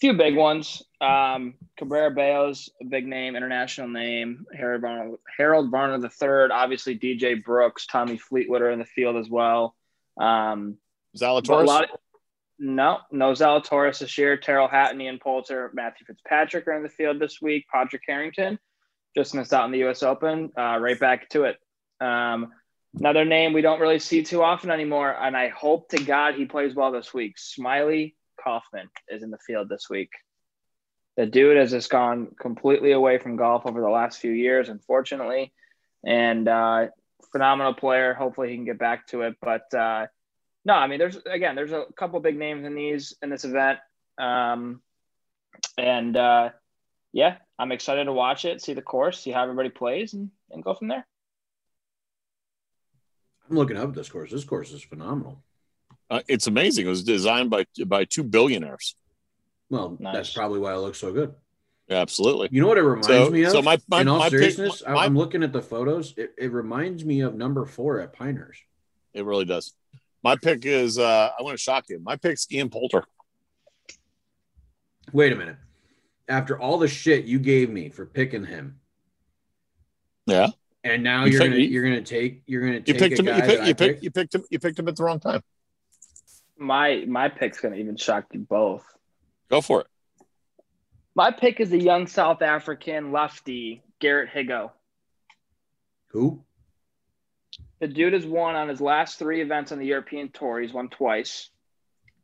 few 0.00 0.12
big 0.14 0.36
ones. 0.36 0.82
Um, 1.00 1.54
Cabrera 1.76 2.10
Bello's, 2.10 2.70
a 2.80 2.84
big 2.84 3.06
name, 3.06 3.36
international 3.36 3.88
name. 3.88 4.46
Harold 4.56 4.82
Varner, 4.82 5.16
Harold 5.36 5.70
Varner 5.70 6.04
III, 6.04 6.50
obviously 6.52 6.98
DJ 6.98 7.42
Brooks, 7.42 7.86
Tommy 7.86 8.16
Fleetwood 8.16 8.62
are 8.62 8.70
in 8.70 8.78
the 8.78 8.84
field 8.84 9.16
as 9.16 9.28
well. 9.28 9.74
Um, 10.18 10.78
Zalatoris. 11.16 11.82
of- 11.82 12.00
no, 12.58 12.98
no 13.10 13.32
Zalatoris 13.32 13.98
this 13.98 14.16
year. 14.16 14.36
Tyrrell 14.36 14.68
Hatton, 14.68 15.00
Ian 15.00 15.18
Poulter, 15.18 15.70
Matthew 15.74 16.06
Fitzpatrick 16.06 16.66
are 16.68 16.72
in 16.74 16.82
the 16.82 16.88
field 16.88 17.18
this 17.18 17.42
week. 17.42 17.66
Patrick 17.72 18.02
Harrington 18.06 18.58
just 19.16 19.34
missed 19.34 19.52
out 19.52 19.66
in 19.66 19.72
the 19.72 19.78
U.S. 19.78 20.02
Open. 20.02 20.52
Uh, 20.56 20.78
right 20.78 20.98
back 20.98 21.28
to 21.30 21.44
it. 21.44 21.58
Um, 22.00 22.52
another 22.98 23.24
name 23.24 23.52
we 23.52 23.62
don't 23.62 23.80
really 23.80 23.98
see 23.98 24.22
too 24.22 24.42
often 24.42 24.70
anymore, 24.70 25.10
and 25.10 25.36
I 25.36 25.48
hope 25.48 25.88
to 25.90 26.02
God 26.02 26.34
he 26.34 26.44
plays 26.44 26.74
well 26.74 26.92
this 26.92 27.12
week. 27.12 27.36
Smylie 27.36 28.14
Kaufman 28.44 28.90
is 29.08 29.22
in 29.22 29.30
the 29.30 29.38
field 29.38 29.68
this 29.68 29.88
week. 29.90 30.10
The 31.16 31.26
dude 31.26 31.56
has 31.56 31.70
just 31.70 31.90
gone 31.90 32.28
completely 32.38 32.92
away 32.92 33.18
from 33.18 33.36
golf 33.36 33.66
over 33.66 33.80
the 33.80 33.88
last 33.88 34.20
few 34.20 34.32
years, 34.32 34.68
unfortunately, 34.68 35.52
and 36.04 36.46
uh, 36.46 36.86
phenomenal 37.32 37.74
player. 37.74 38.12
Hopefully 38.14 38.50
he 38.50 38.56
can 38.56 38.64
get 38.64 38.78
back 38.78 39.06
to 39.08 39.22
it, 39.22 39.36
but. 39.40 39.72
Uh, 39.72 40.06
no, 40.64 40.74
I 40.74 40.86
mean, 40.86 40.98
there's 40.98 41.16
again, 41.30 41.56
there's 41.56 41.72
a 41.72 41.84
couple 41.96 42.18
big 42.20 42.38
names 42.38 42.64
in 42.64 42.74
these 42.74 43.14
in 43.22 43.28
this 43.28 43.44
event, 43.44 43.78
um, 44.18 44.80
and 45.76 46.16
uh, 46.16 46.50
yeah, 47.12 47.36
I'm 47.58 47.72
excited 47.72 48.04
to 48.04 48.12
watch 48.12 48.44
it, 48.44 48.62
see 48.62 48.72
the 48.72 48.82
course, 48.82 49.20
see 49.20 49.30
how 49.30 49.42
everybody 49.42 49.68
plays, 49.68 50.14
and, 50.14 50.30
and 50.50 50.64
go 50.64 50.74
from 50.74 50.88
there. 50.88 51.06
I'm 53.48 53.56
looking 53.56 53.76
up 53.76 53.94
this 53.94 54.08
course. 54.08 54.30
This 54.30 54.44
course 54.44 54.72
is 54.72 54.82
phenomenal. 54.82 55.42
Uh, 56.14 56.20
it's 56.28 56.46
amazing. 56.46 56.86
It 56.86 56.90
was 56.90 57.02
designed 57.02 57.50
by 57.50 57.66
by 57.86 58.04
two 58.04 58.22
billionaires. 58.22 58.94
Well, 59.68 59.96
Nice. 59.98 60.14
that's 60.14 60.32
probably 60.32 60.60
why 60.60 60.72
it 60.72 60.76
looks 60.76 60.98
so 60.98 61.12
good. 61.12 61.34
Yeah, 61.88 61.96
absolutely. 61.96 62.48
You 62.52 62.60
know 62.60 62.68
what 62.68 62.78
it 62.78 62.82
reminds 62.82 63.08
So- 63.08 63.30
me 63.30 63.42
of? 63.42 63.50
so 63.50 63.60
my- 63.62 63.78
my- 63.88 64.02
In 64.02 64.08
all 64.08 64.18
my 64.20 64.30
pick- 64.30 64.38
seriousness, 64.38 64.82
I- 64.86 64.92
my- 64.92 65.04
I'm 65.04 65.16
looking 65.18 65.42
at 65.42 65.52
the 65.52 65.60
photos. 65.60 66.14
It, 66.16 66.32
it 66.38 66.52
reminds 66.52 67.04
me 67.04 67.20
of 67.22 67.34
number 67.34 67.66
four 67.66 68.00
at 68.00 68.12
Pinehurst. 68.12 68.62
It 69.12 69.24
really 69.24 69.44
does. 69.44 69.74
My 70.22 70.36
pick 70.36 70.64
is 70.64 70.98
uh, 70.98 71.30
I 71.36 71.42
want 71.42 71.54
to 71.58 71.62
shock 71.62 71.86
you. 71.88 71.98
My 71.98 72.14
pick's 72.16 72.46
Ian 72.52 72.70
Poulter. 72.70 73.04
Wait 75.12 75.32
a 75.32 75.36
minute. 75.36 75.56
After 76.28 76.58
all 76.58 76.78
the 76.78 76.88
shit 76.88 77.24
you 77.24 77.38
gave 77.40 77.70
me 77.70 77.88
for 77.90 78.06
picking 78.06 78.44
him, 78.46 78.78
Yeah, 80.26 80.48
and 80.84 81.02
now 81.02 81.24
You 81.24 81.32
you 81.32 81.36
are 81.36 81.44
gonna 81.44 81.56
you- 81.56 81.68
you're 81.68 81.82
gonna 81.82 82.02
take 82.02 82.42
you're 82.46 82.62
gonna 82.62 82.82
you 82.86 82.94
picked 82.94 83.18
a 83.18 83.22
him. 83.22 83.26
You 83.26 83.32
picked, 83.34 83.46
that 83.48 83.60
I 83.60 83.66
you 83.68 83.74
picked 83.74 83.78
picked? 83.78 84.02
you 84.04 84.10
picked 84.10 84.34
him. 84.34 84.44
You 84.50 84.58
picked 84.60 84.78
him 84.78 84.88
at 84.88 84.96
the 84.96 85.02
wrong 85.04 85.20
time. 85.20 85.42
My 86.64 87.04
my 87.06 87.28
pick's 87.28 87.60
gonna 87.60 87.76
even 87.76 87.96
shock 87.96 88.26
you 88.32 88.40
both. 88.40 88.84
Go 89.50 89.60
for 89.60 89.82
it. 89.82 89.86
My 91.14 91.30
pick 91.30 91.60
is 91.60 91.72
a 91.72 91.78
young 91.78 92.06
South 92.06 92.42
African 92.42 93.12
lefty, 93.12 93.82
Garrick 94.00 94.30
Higgo. 94.32 94.70
Who? 96.08 96.42
The 97.80 97.88
dude 97.88 98.14
has 98.14 98.26
won 98.26 98.56
on 98.56 98.68
his 98.68 98.80
last 98.80 99.18
three 99.18 99.42
events 99.42 99.72
on 99.72 99.78
the 99.78 99.86
European 99.86 100.30
Tour. 100.30 100.60
He's 100.60 100.72
won 100.72 100.88
twice. 100.88 101.50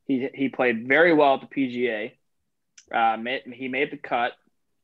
He 0.07 0.29
he 0.35 0.49
played 0.49 0.89
very 0.89 1.13
well 1.13 1.35
at 1.35 1.43
the 1.43 1.47
PGA. 1.47 2.13
Uh, 2.93 3.17
made, 3.19 3.43
he 3.53 3.69
made 3.69 3.93
the 3.93 3.97
cut. 3.97 4.33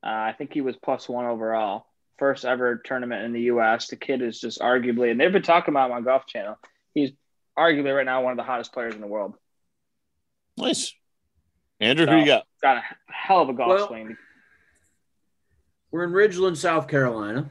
Uh, 0.05 0.09
I 0.09 0.35
think 0.37 0.53
he 0.53 0.61
was 0.61 0.77
plus 0.77 1.09
one 1.09 1.25
overall. 1.25 1.87
First 2.19 2.45
ever 2.45 2.77
tournament 2.77 3.25
in 3.25 3.33
the 3.33 3.41
U.S. 3.41 3.87
The 3.87 3.95
kid 3.95 4.21
is 4.21 4.39
just 4.39 4.59
arguably, 4.59 5.09
and 5.11 5.19
they've 5.19 5.31
been 5.31 5.41
talking 5.41 5.73
about 5.73 5.89
him 5.89 5.97
on 5.97 6.03
Golf 6.03 6.27
Channel. 6.27 6.57
He's 6.93 7.11
arguably 7.57 7.95
right 7.95 8.05
now 8.05 8.21
one 8.21 8.31
of 8.31 8.37
the 8.37 8.43
hottest 8.43 8.71
players 8.71 8.93
in 8.93 9.01
the 9.01 9.07
world. 9.07 9.35
Nice. 10.57 10.93
Andrew, 11.79 12.05
who 12.07 12.17
you 12.17 12.25
got? 12.25 12.43
Got 12.61 12.77
a 12.77 12.81
hell 13.11 13.41
of 13.41 13.49
a 13.49 13.53
golf 13.53 13.69
Well- 13.69 13.87
swing. 13.87 14.17
We're 15.91 16.03
in 16.03 16.11
Ridgeland, 16.11 16.57
South 16.57 16.87
Carolina. 16.87 17.49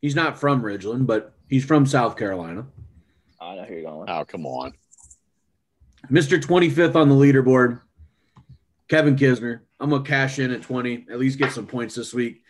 He's 0.00 0.14
not 0.14 0.38
from 0.38 0.62
Ridgeland, 0.62 1.06
but 1.06 1.34
he's 1.48 1.64
from 1.64 1.84
South 1.86 2.16
Carolina. 2.16 2.66
I 3.40 3.56
know 3.56 3.64
who 3.64 3.74
you're 3.74 3.82
going 3.82 4.00
with. 4.00 4.10
Oh, 4.10 4.24
come 4.24 4.46
on. 4.46 4.74
Mr. 6.10 6.40
25th 6.40 6.94
on 6.94 7.08
the 7.08 7.14
leaderboard, 7.14 7.80
Kevin 8.88 9.16
Kisner. 9.16 9.60
I'm 9.80 9.90
gonna 9.90 10.04
cash 10.04 10.38
in 10.38 10.50
at 10.50 10.62
20, 10.62 11.06
at 11.10 11.18
least 11.18 11.38
get 11.38 11.52
some 11.52 11.66
points 11.66 11.94
this 11.94 12.14
week. 12.14 12.42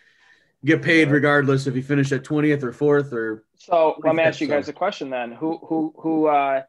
Get 0.64 0.82
paid 0.82 1.10
regardless 1.10 1.66
if 1.66 1.74
you 1.74 1.82
finish 1.82 2.12
at 2.12 2.22
20th 2.22 2.62
or 2.62 2.72
fourth 2.72 3.12
or 3.12 3.44
So 3.56 3.96
let 4.04 4.14
me 4.14 4.22
ask 4.22 4.40
you 4.40 4.46
so. 4.46 4.52
guys 4.54 4.68
a 4.68 4.72
question 4.72 5.08
then. 5.10 5.32
Who 5.32 5.56
who 5.58 5.94
who 5.96 6.26
uh 6.26 6.62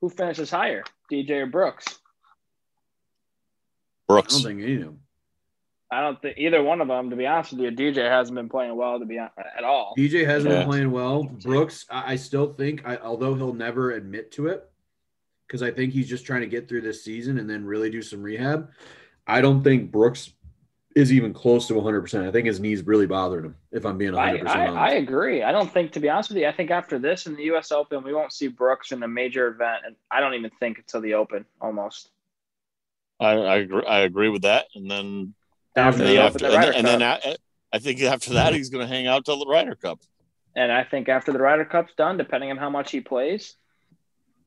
Who 0.00 0.08
finishes 0.08 0.50
higher, 0.50 0.84
DJ 1.10 1.30
or 1.42 1.46
Brooks? 1.46 1.86
I 4.08 4.14
Brooks. 4.14 4.34
don't 4.34 4.42
think 4.44 4.62
any 4.62 4.74
of 4.76 4.80
them. 4.82 5.00
I 5.90 6.02
don't 6.02 6.20
think 6.20 6.36
either 6.38 6.62
one 6.62 6.80
of 6.80 6.88
them. 6.88 7.08
To 7.10 7.16
be 7.16 7.26
honest 7.26 7.52
with 7.52 7.60
you, 7.62 7.70
DJ 7.70 8.08
hasn't 8.08 8.36
been 8.36 8.48
playing 8.48 8.76
well 8.76 8.98
to 8.98 9.06
be 9.06 9.16
hon- 9.16 9.30
at 9.56 9.64
all. 9.64 9.94
DJ 9.96 10.24
hasn't 10.26 10.52
Yeah. 10.52 10.60
been 10.60 10.68
playing 10.68 10.90
well. 10.90 11.24
Brooks, 11.24 11.86
I, 11.90 12.12
I 12.12 12.16
still 12.16 12.52
think, 12.52 12.82
I, 12.86 12.98
although 12.98 13.34
he'll 13.34 13.54
never 13.54 13.92
admit 13.92 14.30
to 14.32 14.48
it, 14.48 14.68
because 15.46 15.62
I 15.62 15.70
think 15.70 15.92
he's 15.94 16.08
just 16.08 16.26
trying 16.26 16.42
to 16.42 16.46
get 16.46 16.68
through 16.68 16.82
this 16.82 17.02
season 17.02 17.38
and 17.38 17.48
then 17.48 17.64
really 17.64 17.88
do 17.90 18.02
some 18.02 18.22
rehab. 18.22 18.70
I 19.26 19.40
don't 19.40 19.62
think 19.64 19.90
Brooks 19.90 20.30
is 20.98 21.12
even 21.12 21.32
close 21.32 21.68
to 21.68 21.74
100%. 21.74 22.26
I 22.26 22.32
think 22.32 22.46
his 22.46 22.58
knees 22.58 22.82
really 22.82 23.06
bothered 23.06 23.44
him, 23.44 23.54
if 23.70 23.86
I'm 23.86 23.96
being 23.98 24.12
100% 24.12 24.18
I, 24.18 24.30
honest. 24.40 24.56
I, 24.56 24.66
I 24.66 24.90
agree. 24.94 25.44
I 25.44 25.52
don't 25.52 25.72
think, 25.72 25.92
to 25.92 26.00
be 26.00 26.08
honest 26.08 26.30
with 26.30 26.38
you, 26.38 26.46
I 26.48 26.52
think 26.52 26.72
after 26.72 26.98
this 26.98 27.26
in 27.26 27.36
the 27.36 27.44
U.S. 27.44 27.70
Open, 27.70 28.02
we 28.02 28.12
won't 28.12 28.32
see 28.32 28.48
Brooks 28.48 28.90
in 28.90 29.00
a 29.04 29.08
major 29.08 29.46
event, 29.46 29.82
and 29.86 29.94
I 30.10 30.18
don't 30.18 30.34
even 30.34 30.50
think 30.58 30.78
until 30.78 31.00
the 31.00 31.14
Open 31.14 31.44
almost. 31.60 32.10
I, 33.20 33.30
I 33.30 33.56
agree. 33.58 33.84
I 33.86 34.00
agree 34.00 34.28
with 34.28 34.42
that. 34.42 34.66
And 34.74 34.90
then, 34.90 35.34
After 35.76 36.02
the 36.04 36.16
Open, 36.18 36.26
after, 36.26 36.38
the 36.38 36.46
and 36.46 36.54
Ryder 36.56 36.72
then, 36.72 36.74
and 36.78 36.86
then 36.86 37.02
I, 37.02 37.36
I 37.72 37.78
think 37.78 38.02
after 38.02 38.32
that 38.34 38.52
he's 38.54 38.68
going 38.68 38.86
to 38.86 38.92
hang 38.92 39.06
out 39.06 39.24
till 39.24 39.38
the 39.38 39.46
Ryder 39.46 39.76
Cup. 39.76 40.00
and 40.56 40.72
I 40.72 40.82
think 40.82 41.08
after 41.08 41.32
the 41.32 41.38
Ryder 41.38 41.64
Cup's 41.64 41.92
done, 41.96 42.16
depending 42.16 42.50
on 42.50 42.56
how 42.56 42.70
much 42.70 42.90
he 42.90 43.00
plays, 43.00 43.54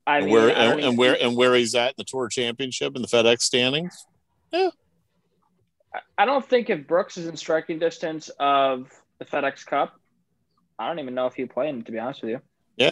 I 0.06 0.18
and 0.18 0.26
mean, 0.26 0.34
where 0.34 0.49
I 0.49 0.64
and, 0.66 0.80
and 0.82 0.97
where 0.97 1.16
and 1.22 1.38
where 1.38 1.56
he's 1.56 1.76
at 1.76 1.89
in 1.89 1.95
the 1.97 2.04
Tour 2.04 2.28
Championship 2.28 2.95
and 2.95 3.06
the 3.06 3.08
FedEx 3.08 3.41
standings. 3.41 4.06
I 6.18 6.26
don't 6.26 6.48
think 6.48 6.70
if 6.70 6.88
Brooks 6.88 7.18
is 7.18 7.28
in 7.28 7.36
striking 7.36 7.80
distance 7.80 8.30
of 8.39 8.89
the 9.20 9.26
FedEx 9.26 9.66
Cup, 9.66 9.94
I 10.80 10.88
don't 10.88 11.00
even 11.00 11.14
know 11.14 11.28
if 11.28 11.34
he'd 11.34 11.50
play 11.50 11.68
him. 11.68 11.82
To 11.84 11.92
be 11.92 12.00
honest 12.00 12.22
with 12.22 12.32
you, 12.32 12.42
yeah, 12.78 12.92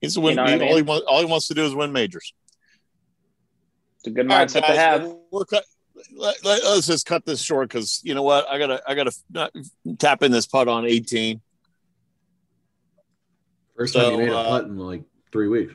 He's 0.00 0.16
a 0.16 0.20
win. 0.20 0.30
You 0.30 0.36
know 0.36 0.42
what 0.42 0.52
I 0.52 0.58
mean? 0.58 0.68
all, 0.68 0.76
he 0.76 0.82
wants, 0.82 1.06
all 1.08 1.20
he 1.20 1.26
wants 1.26 1.48
to 1.48 1.54
do 1.54 1.64
is 1.64 1.74
win 1.74 1.92
majors. 1.92 2.32
it's 3.96 4.06
a 4.06 4.10
good 4.10 4.30
All 4.30 4.38
right, 4.38 4.48
mindset 4.48 4.54
to 4.54 4.60
guys, 4.60 4.76
have. 4.76 5.14
We're 5.30 5.44
cut, 5.44 5.64
let, 6.16 6.44
let, 6.44 6.62
us 6.62 6.86
just 6.86 7.06
cut 7.06 7.24
this 7.26 7.42
short 7.42 7.68
because 7.68 8.00
you 8.04 8.14
know 8.14 8.22
what? 8.22 8.48
I 8.48 8.58
gotta 8.58 8.82
I 8.86 8.94
gotta 8.94 9.12
not 9.30 9.52
tap 9.98 10.22
in 10.22 10.32
this 10.32 10.46
putt 10.46 10.68
on 10.68 10.86
18. 10.86 11.40
First 13.76 13.94
time 13.94 14.02
So, 14.02 14.10
he 14.10 14.16
made 14.16 14.28
a 14.28 14.36
uh, 14.36 14.48
putt 14.48 14.64
in 14.64 14.78
like 14.78 15.02
three 15.32 15.48
weeks. 15.48 15.74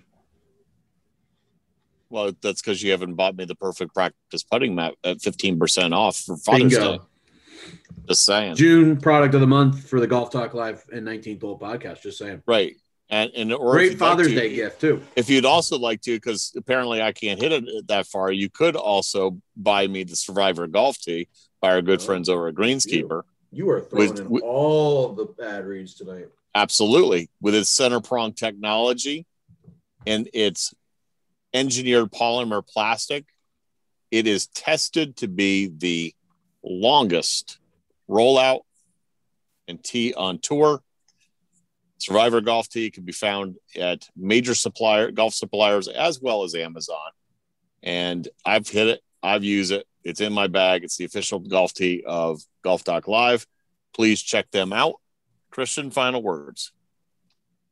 Well, 2.14 2.32
that's 2.44 2.62
because 2.62 2.84
you 2.84 2.92
haven't 2.92 3.16
bought 3.16 3.36
me 3.36 3.46
the 3.46 3.56
perfect 3.56 3.96
practice 3.96 4.44
putting 4.44 4.76
mat 4.76 4.94
at 5.04 5.18
15% 5.18 5.94
off 5.94 6.16
for 6.18 6.38
Father's 6.38 6.78
Day. 6.78 7.00
Just 8.08 8.24
saying. 8.24 8.56
June 8.56 8.98
product 9.02 9.34
of 9.34 9.42
the 9.42 9.48
month 9.48 9.90
for 9.90 10.00
the 10.00 10.06
Golf 10.06 10.30
Talk 10.30 10.54
Live 10.54 10.84
and 10.94 11.08
19th 11.08 11.42
Hole 11.42 11.58
podcast. 11.58 12.04
Just 12.04 12.20
saying. 12.20 12.44
Right. 12.46 12.76
And 13.10 13.32
and 13.36 13.52
or 13.52 13.72
Great 13.72 13.84
you'd 13.94 14.00
like 14.02 14.10
Father's 14.12 14.28
to- 14.28 14.36
Day 14.36 14.54
gift, 14.54 14.80
too. 14.80 15.02
If 15.16 15.28
you'd 15.28 15.44
also 15.46 15.80
like 15.80 16.02
to, 16.02 16.16
because 16.16 16.54
apparently 16.56 17.02
I 17.02 17.14
can't 17.14 17.42
hit 17.42 17.52
it 17.52 17.88
that 17.88 18.06
far, 18.06 18.32
you 18.32 18.48
could 18.48 18.76
also 18.76 19.40
buy 19.58 19.88
me 19.88 20.04
the 20.04 20.16
Survivor 20.16 20.68
golf 20.68 21.00
tee 21.00 21.30
by 21.62 21.72
our 21.72 21.82
good 21.82 22.00
Oh, 22.02 22.06
friends 22.06 22.30
over 22.30 22.48
at 22.50 22.54
Greenskeeper. 22.54 23.24
You 23.52 23.72
are 23.72 23.82
throwing 23.82 24.10
With- 24.12 24.20
in 24.20 24.30
with- 24.30 24.44
all 24.44 25.14
the 25.14 25.26
bad 25.26 25.66
reads 25.66 25.96
tonight. 25.96 26.28
Absolutely. 26.54 27.32
With 27.42 27.56
its 27.56 27.70
center 27.70 28.02
prong 28.02 28.34
technology 28.34 29.26
and 30.06 30.30
its 30.32 30.76
engineered 31.54 32.12
polymer 32.12 32.66
plastic, 32.66 33.26
it 34.12 34.28
is 34.28 34.48
tested 34.48 35.18
to 35.18 35.28
be 35.28 35.72
the 35.76 36.14
longest 36.64 37.60
rollout 38.10 38.62
and 39.68 39.84
tee 39.84 40.14
on 40.14 40.40
tour. 40.40 40.82
Survivor 41.98 42.42
Golf 42.42 42.68
Tee 42.68 42.92
can 42.92 43.06
be 43.06 43.14
found 43.14 43.56
at 43.80 44.10
major 44.16 44.56
supplier 44.56 45.12
golf 45.12 45.34
suppliers 45.34 45.88
as 45.88 46.20
well 46.20 46.44
as 46.44 46.54
Amazon. 46.54 47.12
And 47.82 48.28
I've 48.46 48.68
hit 48.68 48.88
it, 48.88 49.02
I've 49.22 49.44
used 49.44 49.72
it. 49.72 49.88
It's 50.04 50.20
in 50.20 50.34
my 50.34 50.48
bag. 50.48 50.84
It's 50.84 50.98
the 50.98 51.06
official 51.06 51.40
golf 51.40 51.74
tee 51.74 52.04
of 52.06 52.42
Golf 52.62 52.84
Talk 52.84 53.08
Live. 53.08 53.48
Please 53.94 54.22
check 54.22 54.52
them 54.52 54.74
out. 54.74 54.96
Christian, 55.50 55.92
final 55.92 56.22
words. 56.22 56.74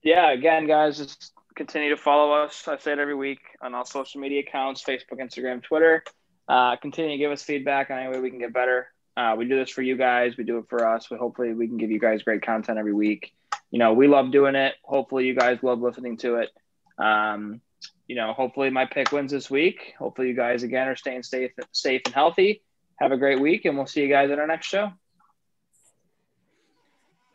Yeah, 0.01 0.31
again, 0.31 0.65
guys, 0.65 0.97
just 0.97 1.33
continue 1.61 1.91
to 1.91 1.97
follow 1.97 2.31
us. 2.31 2.67
I 2.67 2.75
say 2.79 2.93
it 2.93 2.97
every 2.97 3.13
week 3.13 3.41
on 3.61 3.75
all 3.75 3.85
social 3.85 4.19
media 4.19 4.39
accounts 4.39 4.83
Facebook, 4.83 5.19
Instagram, 5.19 5.61
Twitter. 5.61 6.03
Uh, 6.47 6.75
continue 6.77 7.11
to 7.11 7.17
give 7.19 7.31
us 7.31 7.43
feedback 7.43 7.91
on 7.91 7.99
any 7.99 8.09
way 8.09 8.19
we 8.19 8.31
can 8.31 8.39
get 8.39 8.51
better. 8.51 8.87
Uh, 9.15 9.35
we 9.37 9.47
do 9.47 9.55
this 9.55 9.69
for 9.69 9.83
you 9.83 9.95
guys. 9.95 10.35
We 10.37 10.43
do 10.43 10.57
it 10.57 10.65
for 10.69 10.87
us. 10.87 11.11
We 11.11 11.17
hopefully 11.17 11.53
we 11.53 11.67
can 11.67 11.77
give 11.77 11.91
you 11.91 11.99
guys 11.99 12.23
great 12.23 12.41
content 12.41 12.79
every 12.79 12.93
week. 12.93 13.35
You 13.69 13.77
know, 13.77 13.93
we 13.93 14.07
love 14.07 14.31
doing 14.31 14.55
it. 14.55 14.73
Hopefully, 14.81 15.27
you 15.27 15.35
guys 15.35 15.59
love 15.61 15.79
listening 15.81 16.17
to 16.17 16.37
it. 16.37 16.49
Um, 16.97 17.61
you 18.07 18.15
know, 18.15 18.33
hopefully 18.33 18.71
my 18.71 18.85
pick 18.85 19.11
wins 19.11 19.31
this 19.31 19.51
week. 19.51 19.93
Hopefully, 19.99 20.29
you 20.29 20.35
guys 20.35 20.63
again 20.63 20.87
are 20.87 20.95
staying 20.95 21.21
safe, 21.21 21.51
safe 21.71 22.01
and 22.05 22.15
healthy. 22.15 22.63
Have 22.99 23.11
a 23.11 23.17
great 23.17 23.39
week, 23.39 23.65
and 23.65 23.77
we'll 23.77 23.85
see 23.85 24.01
you 24.01 24.09
guys 24.09 24.31
at 24.31 24.39
our 24.39 24.47
next 24.47 24.65
show. 24.65 24.91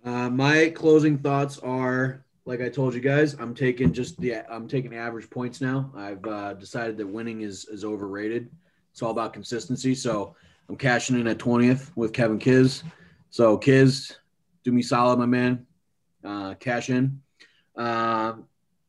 Uh, 0.05 0.31
my 0.31 0.71
closing 0.71 1.19
thoughts 1.19 1.61
are 1.61 2.26
like 2.47 2.61
I 2.61 2.69
told 2.69 2.95
you 2.95 3.01
guys, 3.01 3.35
I'm 3.35 3.55
taking 3.55 3.93
just 3.93 4.19
the 4.21 4.37
I'm 4.51 4.69
taking 4.69 4.95
average 4.95 5.29
points 5.29 5.61
now. 5.61 5.91
I've 5.97 6.25
uh, 6.25 6.55
decided 6.55 6.97
that 6.97 7.07
winning 7.07 7.43
is 7.43 7.67
is 7.67 7.85
overrated. 7.85 8.49
It's 8.93 9.03
all 9.03 9.11
about 9.11 9.33
consistency. 9.33 9.95
So 9.95 10.37
I'm 10.69 10.77
cashing 10.77 11.21
in 11.21 11.27
at 11.27 11.39
20th 11.39 11.91
with 11.97 12.13
Kevin 12.13 12.39
Kiz. 12.39 12.85
So 13.31 13.59
Kiz, 13.59 14.17
do 14.65 14.73
me 14.73 14.81
solid, 14.81 15.19
my 15.19 15.27
man. 15.27 15.67
Uh, 16.25 16.55
cash 16.55 16.89
in. 16.89 17.21
Uh, 17.77 18.35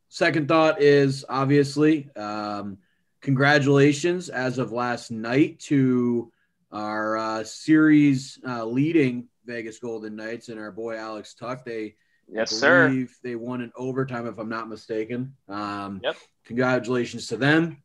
second 0.08 0.48
thought 0.48 0.82
is 0.82 1.26
obviously 1.28 2.10
um, 2.16 2.78
congratulations 3.22 4.30
as 4.30 4.60
of 4.60 4.72
last 4.72 5.10
night 5.10 5.60
to 5.62 6.32
our 6.72 7.18
uh, 7.18 7.44
series 7.44 8.40
uh, 8.48 8.64
leading 8.64 9.28
Vegas 9.46 9.80
Golden 9.80 10.16
Knights 10.16 10.50
and 10.50 10.60
our 10.60 10.72
boy 10.72 10.96
Alex 10.96 11.34
Tuch. 11.34 11.64
They 11.66 11.96
Yes, 12.30 12.54
I 12.54 12.56
sir. 12.56 13.08
They 13.24 13.36
won 13.36 13.62
in 13.62 13.72
overtime, 13.76 14.28
if 14.28 14.38
I'm 14.38 14.50
not 14.50 14.70
mistaken. 14.70 15.34
Um, 15.48 16.02
Yep. 16.04 16.16
Congratulations 16.46 17.28
to 17.28 17.38
them. 17.38 17.82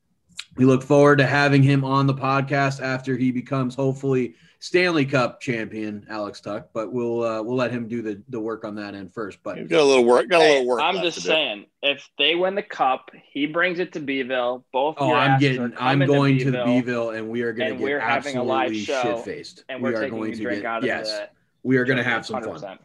We 0.57 0.64
look 0.64 0.82
forward 0.82 1.18
to 1.18 1.26
having 1.26 1.62
him 1.62 1.84
on 1.84 2.07
the 2.07 2.14
podcast 2.14 2.80
after 2.80 3.16
he 3.16 3.32
becomes 3.32 3.74
hopefully 3.74 4.34
Stanley 4.61 5.05
Cup 5.05 5.40
champion, 5.40 6.07
Alex 6.09 6.40
Tuch. 6.40 6.64
But 6.72 6.93
we'll 6.93 7.24
uh, 7.24 7.43
we'll 7.43 7.57
let 7.57 7.72
him 7.72 7.88
do 7.88 8.03
the, 8.03 8.22
the 8.28 8.38
work 8.38 8.64
on 8.64 8.76
that 8.76 8.95
end 8.95 9.12
first. 9.12 9.38
But 9.43 9.57
You've 9.59 9.68
got 9.68 9.80
a 9.80 9.84
little 9.84 10.05
work. 10.05 10.28
Got 10.28 10.43
a 10.43 10.49
little 10.49 10.66
work. 10.66 10.80
I'm 10.82 11.03
just 11.03 11.18
to 11.18 11.22
do. 11.22 11.28
saying, 11.28 11.66
if 11.82 12.09
they 12.18 12.34
win 12.34 12.55
the 12.55 12.62
cup, 12.62 13.11
he 13.32 13.47
brings 13.47 13.78
it 13.78 13.93
to 13.95 14.01
Beeville. 14.01 14.64
Both 14.72 14.97
oh, 14.99 15.12
I'm 15.12 15.40
getting 15.40 15.72
I'm 15.78 16.01
going 16.07 16.38
to, 16.38 16.45
the 16.51 16.64
Beeville, 16.64 16.66
Beeville, 16.66 17.11
and 17.11 17.28
we 17.28 17.43
are 17.43 17.53
going 17.53 17.70
and 17.70 17.78
to 17.78 17.84
we're 17.84 17.99
get 17.99 18.09
having 18.09 18.36
a 18.36 18.43
live 18.43 18.70
absolutely 18.72 19.11
shit 19.14 19.24
faced. 19.24 19.64
and 19.68 19.82
we 19.82 19.90
we're 19.90 20.09
going 20.09 20.32
a 20.32 20.36
to 20.36 20.43
drink 20.43 20.62
get 20.62 20.70
out 20.70 20.78
of 20.78 20.84
yes. 20.84 21.09
the. 21.11 21.28
we 21.62 21.76
are 21.78 21.84
going 21.84 21.99
to 21.99 22.05
have 22.05 22.24
some 22.26 22.43
fun. 22.43 22.78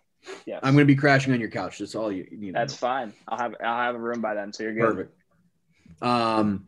100%. 0.48 0.60
I'm 0.64 0.74
going 0.74 0.84
to 0.84 0.86
be 0.86 0.96
crashing 0.96 1.34
on 1.34 1.40
your 1.40 1.50
couch. 1.50 1.80
That's 1.80 1.96
all 1.96 2.12
you, 2.12 2.28
you 2.32 2.38
need. 2.38 2.56
That's 2.56 2.76
fine. 2.76 3.14
I'll 3.28 3.38
have 3.38 3.56
I'll 3.64 3.78
have 3.78 3.96
a 3.96 4.00
room 4.00 4.22
by 4.22 4.34
then, 4.34 4.54
so 4.54 4.64
you're 4.64 4.74
good. 4.74 4.82
Perfect. 4.82 5.14
Um, 6.02 6.68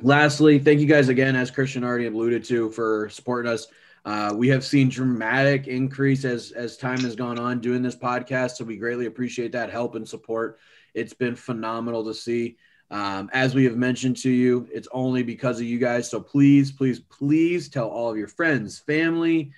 lastly, 0.00 0.58
thank 0.58 0.80
you 0.80 0.86
guys 0.86 1.08
again, 1.08 1.36
as 1.36 1.50
Christian 1.50 1.84
already 1.84 2.06
alluded 2.06 2.44
to, 2.44 2.70
for 2.70 3.08
supporting 3.10 3.50
us. 3.50 3.66
Uh, 4.04 4.32
we 4.34 4.48
have 4.48 4.64
seen 4.64 4.88
dramatic 4.88 5.66
increase 5.66 6.24
as 6.24 6.52
as 6.52 6.76
time 6.76 7.00
has 7.00 7.14
gone 7.14 7.38
on 7.38 7.60
doing 7.60 7.82
this 7.82 7.96
podcast, 7.96 8.52
so 8.52 8.64
we 8.64 8.76
greatly 8.76 9.06
appreciate 9.06 9.52
that 9.52 9.70
help 9.70 9.94
and 9.94 10.08
support. 10.08 10.58
It's 10.94 11.12
been 11.12 11.36
phenomenal 11.36 12.04
to 12.04 12.14
see. 12.14 12.56
Um, 12.90 13.30
as 13.32 13.54
we 13.54 13.64
have 13.64 13.76
mentioned 13.76 14.16
to 14.18 14.30
you, 14.30 14.68
it's 14.72 14.88
only 14.90 15.22
because 15.22 15.60
of 15.60 15.66
you 15.66 15.78
guys. 15.78 16.10
So 16.10 16.20
please, 16.20 16.72
please, 16.72 16.98
please 16.98 17.68
tell 17.68 17.88
all 17.88 18.10
of 18.10 18.16
your 18.16 18.26
friends, 18.26 18.80
family, 18.80 19.52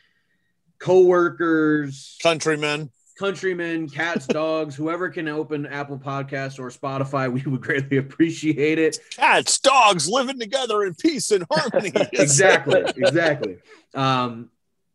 coworkers, 0.78 2.18
Countrymen. 2.22 2.90
Countrymen, 3.12 3.88
cats, 3.88 4.26
dogs, 4.26 4.74
whoever 4.74 5.08
can 5.08 5.28
open 5.28 5.66
Apple 5.66 5.98
Podcasts 5.98 6.58
or 6.58 6.68
Spotify, 6.70 7.32
we 7.32 7.42
would 7.50 7.60
greatly 7.60 7.98
appreciate 7.98 8.78
it. 8.78 8.98
Cats, 9.10 9.58
dogs 9.60 10.08
living 10.08 10.38
together 10.38 10.84
in 10.84 10.94
peace 10.94 11.30
and 11.30 11.46
harmony. 11.50 11.92
exactly, 12.12 12.82
exactly. 12.96 13.58
Um, 13.94 14.50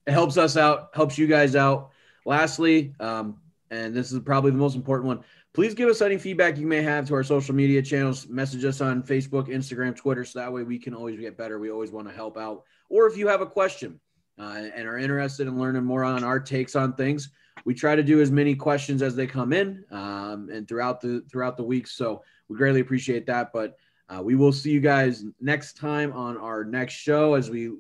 it 0.06 0.12
helps 0.12 0.38
us 0.38 0.58
out, 0.58 0.90
helps 0.94 1.18
you 1.18 1.28
guys 1.28 1.56
out. 1.56 1.92
Lastly, 2.26 2.94
um, 3.00 3.40
and 3.72 3.94
this 3.96 4.12
is 4.12 4.20
probably 4.20 4.52
the 4.52 4.58
most 4.58 4.76
important 4.76 5.08
one. 5.08 5.24
Please 5.54 5.74
give 5.74 5.90
us 5.90 6.02
any 6.02 6.18
feedback 6.18 6.58
you 6.58 6.68
may 6.68 6.82
have 6.82 7.08
to 7.08 7.16
our 7.16 7.24
social 7.24 7.56
media 7.56 7.82
channels. 7.82 8.28
Message 8.28 8.64
us 8.64 8.80
on 8.80 9.02
Facebook, 9.02 9.48
Instagram, 9.48 9.96
Twitter, 9.96 10.24
so 10.24 10.40
that 10.40 10.52
way 10.52 10.64
we 10.64 10.78
can 10.78 10.94
always 10.94 11.20
get 11.20 11.38
better. 11.38 11.58
We 11.58 11.72
always 11.72 11.92
want 11.92 12.08
to 12.08 12.14
help 12.14 12.38
out. 12.38 12.64
Or 12.90 13.08
if 13.08 13.18
you 13.18 13.28
have 13.28 13.42
a 13.42 13.46
question 13.46 14.00
uh, 14.38 14.66
and 14.76 14.88
are 14.88 14.98
interested 14.98 15.48
in 15.48 15.58
learning 15.58 15.84
more 15.84 16.04
on 16.04 16.24
our 16.24 16.40
takes 16.40 16.76
on 16.76 16.94
things, 16.94 17.30
we 17.66 17.74
try 17.74 17.96
to 17.96 18.04
do 18.04 18.22
as 18.22 18.32
many 18.32 18.56
questions 18.56 19.02
as 19.02 19.16
they 19.16 19.28
come 19.28 19.54
in 19.54 19.84
um, 19.92 20.50
and 20.52 20.68
throughout 20.68 21.02
the 21.02 21.24
throughout 21.30 21.58
the 21.58 21.64
week. 21.64 21.88
So 21.88 22.24
we 22.48 22.58
greatly 22.58 22.82
appreciate 22.82 23.26
that. 23.28 23.52
But 23.54 23.78
uh, 24.10 24.22
we 24.22 24.36
will 24.36 24.54
see 24.54 24.72
you 24.72 24.80
guys 24.80 25.26
next 25.42 25.78
time 25.78 26.14
on 26.14 26.38
our 26.38 26.64
next 26.64 26.94
show 26.94 27.34
as 27.34 27.50
we 27.50 27.72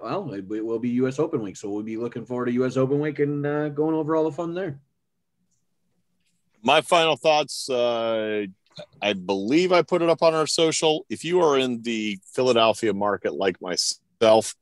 well 0.00 0.32
it 0.32 0.64
will 0.64 0.78
be 0.78 0.90
U.S. 0.90 1.18
Open 1.18 1.42
week, 1.42 1.56
so 1.56 1.68
we'll 1.68 1.82
be 1.82 1.96
looking 1.96 2.24
forward 2.24 2.46
to 2.46 2.52
U.S. 2.52 2.76
Open 2.76 3.00
week 3.00 3.18
and 3.18 3.44
uh, 3.44 3.68
going 3.68 3.94
over 3.94 4.14
all 4.14 4.24
the 4.24 4.32
fun 4.32 4.54
there. 4.54 4.78
My 6.62 6.80
final 6.80 7.16
thoughts. 7.16 7.68
Uh, 7.68 8.46
I 9.02 9.12
believe 9.12 9.70
I 9.72 9.82
put 9.82 10.00
it 10.00 10.08
up 10.08 10.22
on 10.22 10.34
our 10.34 10.46
social. 10.46 11.04
If 11.10 11.24
you 11.24 11.40
are 11.42 11.58
in 11.58 11.82
the 11.82 12.18
Philadelphia 12.32 12.94
market 12.94 13.34
like 13.34 13.60
myself, 13.60 14.54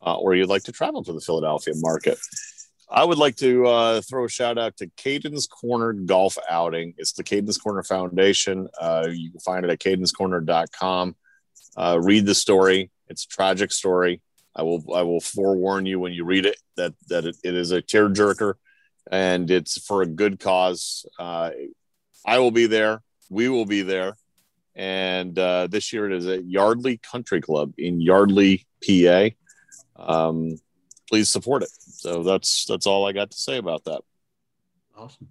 uh, 0.00 0.14
or 0.14 0.34
you'd 0.34 0.48
like 0.48 0.62
to 0.64 0.72
travel 0.72 1.04
to 1.04 1.12
the 1.12 1.20
Philadelphia 1.20 1.74
market, 1.76 2.18
I 2.90 3.04
would 3.04 3.18
like 3.18 3.36
to 3.36 3.66
uh, 3.66 4.00
throw 4.00 4.24
a 4.24 4.28
shout 4.28 4.56
out 4.56 4.78
to 4.78 4.90
Cadence 4.96 5.46
Corner 5.46 5.92
Golf 5.92 6.38
Outing. 6.48 6.94
It's 6.96 7.12
the 7.12 7.22
Cadence 7.22 7.58
Corner 7.58 7.82
Foundation. 7.82 8.68
Uh, 8.80 9.08
you 9.10 9.30
can 9.30 9.40
find 9.40 9.64
it 9.64 9.70
at 9.70 9.78
cadenscorner.com. 9.78 11.14
Uh, 11.76 11.98
read 12.00 12.24
the 12.24 12.34
story. 12.34 12.90
It's 13.08 13.24
a 13.24 13.28
tragic 13.28 13.72
story. 13.72 14.22
I 14.56 14.62
will 14.62 14.82
I 14.94 15.02
will 15.02 15.20
forewarn 15.20 15.86
you 15.86 16.00
when 16.00 16.12
you 16.12 16.24
read 16.24 16.46
it 16.46 16.56
that 16.76 16.94
that 17.08 17.24
it, 17.24 17.36
it 17.44 17.54
is 17.54 17.70
a 17.70 17.82
tearjerker, 17.82 18.54
and 19.10 19.50
it's 19.50 19.80
for 19.86 20.02
a 20.02 20.06
good 20.06 20.40
cause. 20.40 21.06
Uh, 21.18 21.50
I 22.26 22.38
will 22.38 22.50
be 22.50 22.66
there. 22.66 23.02
We 23.30 23.48
will 23.48 23.66
be 23.66 23.82
there, 23.82 24.14
and 24.74 25.38
uh, 25.38 25.68
this 25.68 25.92
year 25.92 26.10
it 26.10 26.16
is 26.16 26.26
at 26.26 26.44
Yardley 26.44 26.96
Country 26.96 27.40
Club 27.40 27.74
in 27.78 28.00
Yardley, 28.00 28.66
PA. 28.84 29.28
Um, 29.96 30.56
please 31.08 31.28
support 31.28 31.62
it. 31.62 31.70
So 31.80 32.22
that's 32.22 32.64
that's 32.66 32.86
all 32.86 33.06
I 33.06 33.12
got 33.12 33.30
to 33.30 33.36
say 33.36 33.56
about 33.56 33.84
that. 33.84 34.02
Awesome. 34.96 35.28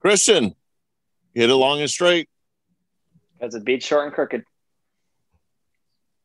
Christian, 0.00 0.54
hit 1.34 1.50
it 1.50 1.54
long 1.54 1.80
and 1.80 1.90
straight. 1.90 2.28
Because 3.38 3.54
it 3.54 3.64
beats 3.64 3.86
short 3.86 4.06
and 4.06 4.14
crooked. 4.14 4.44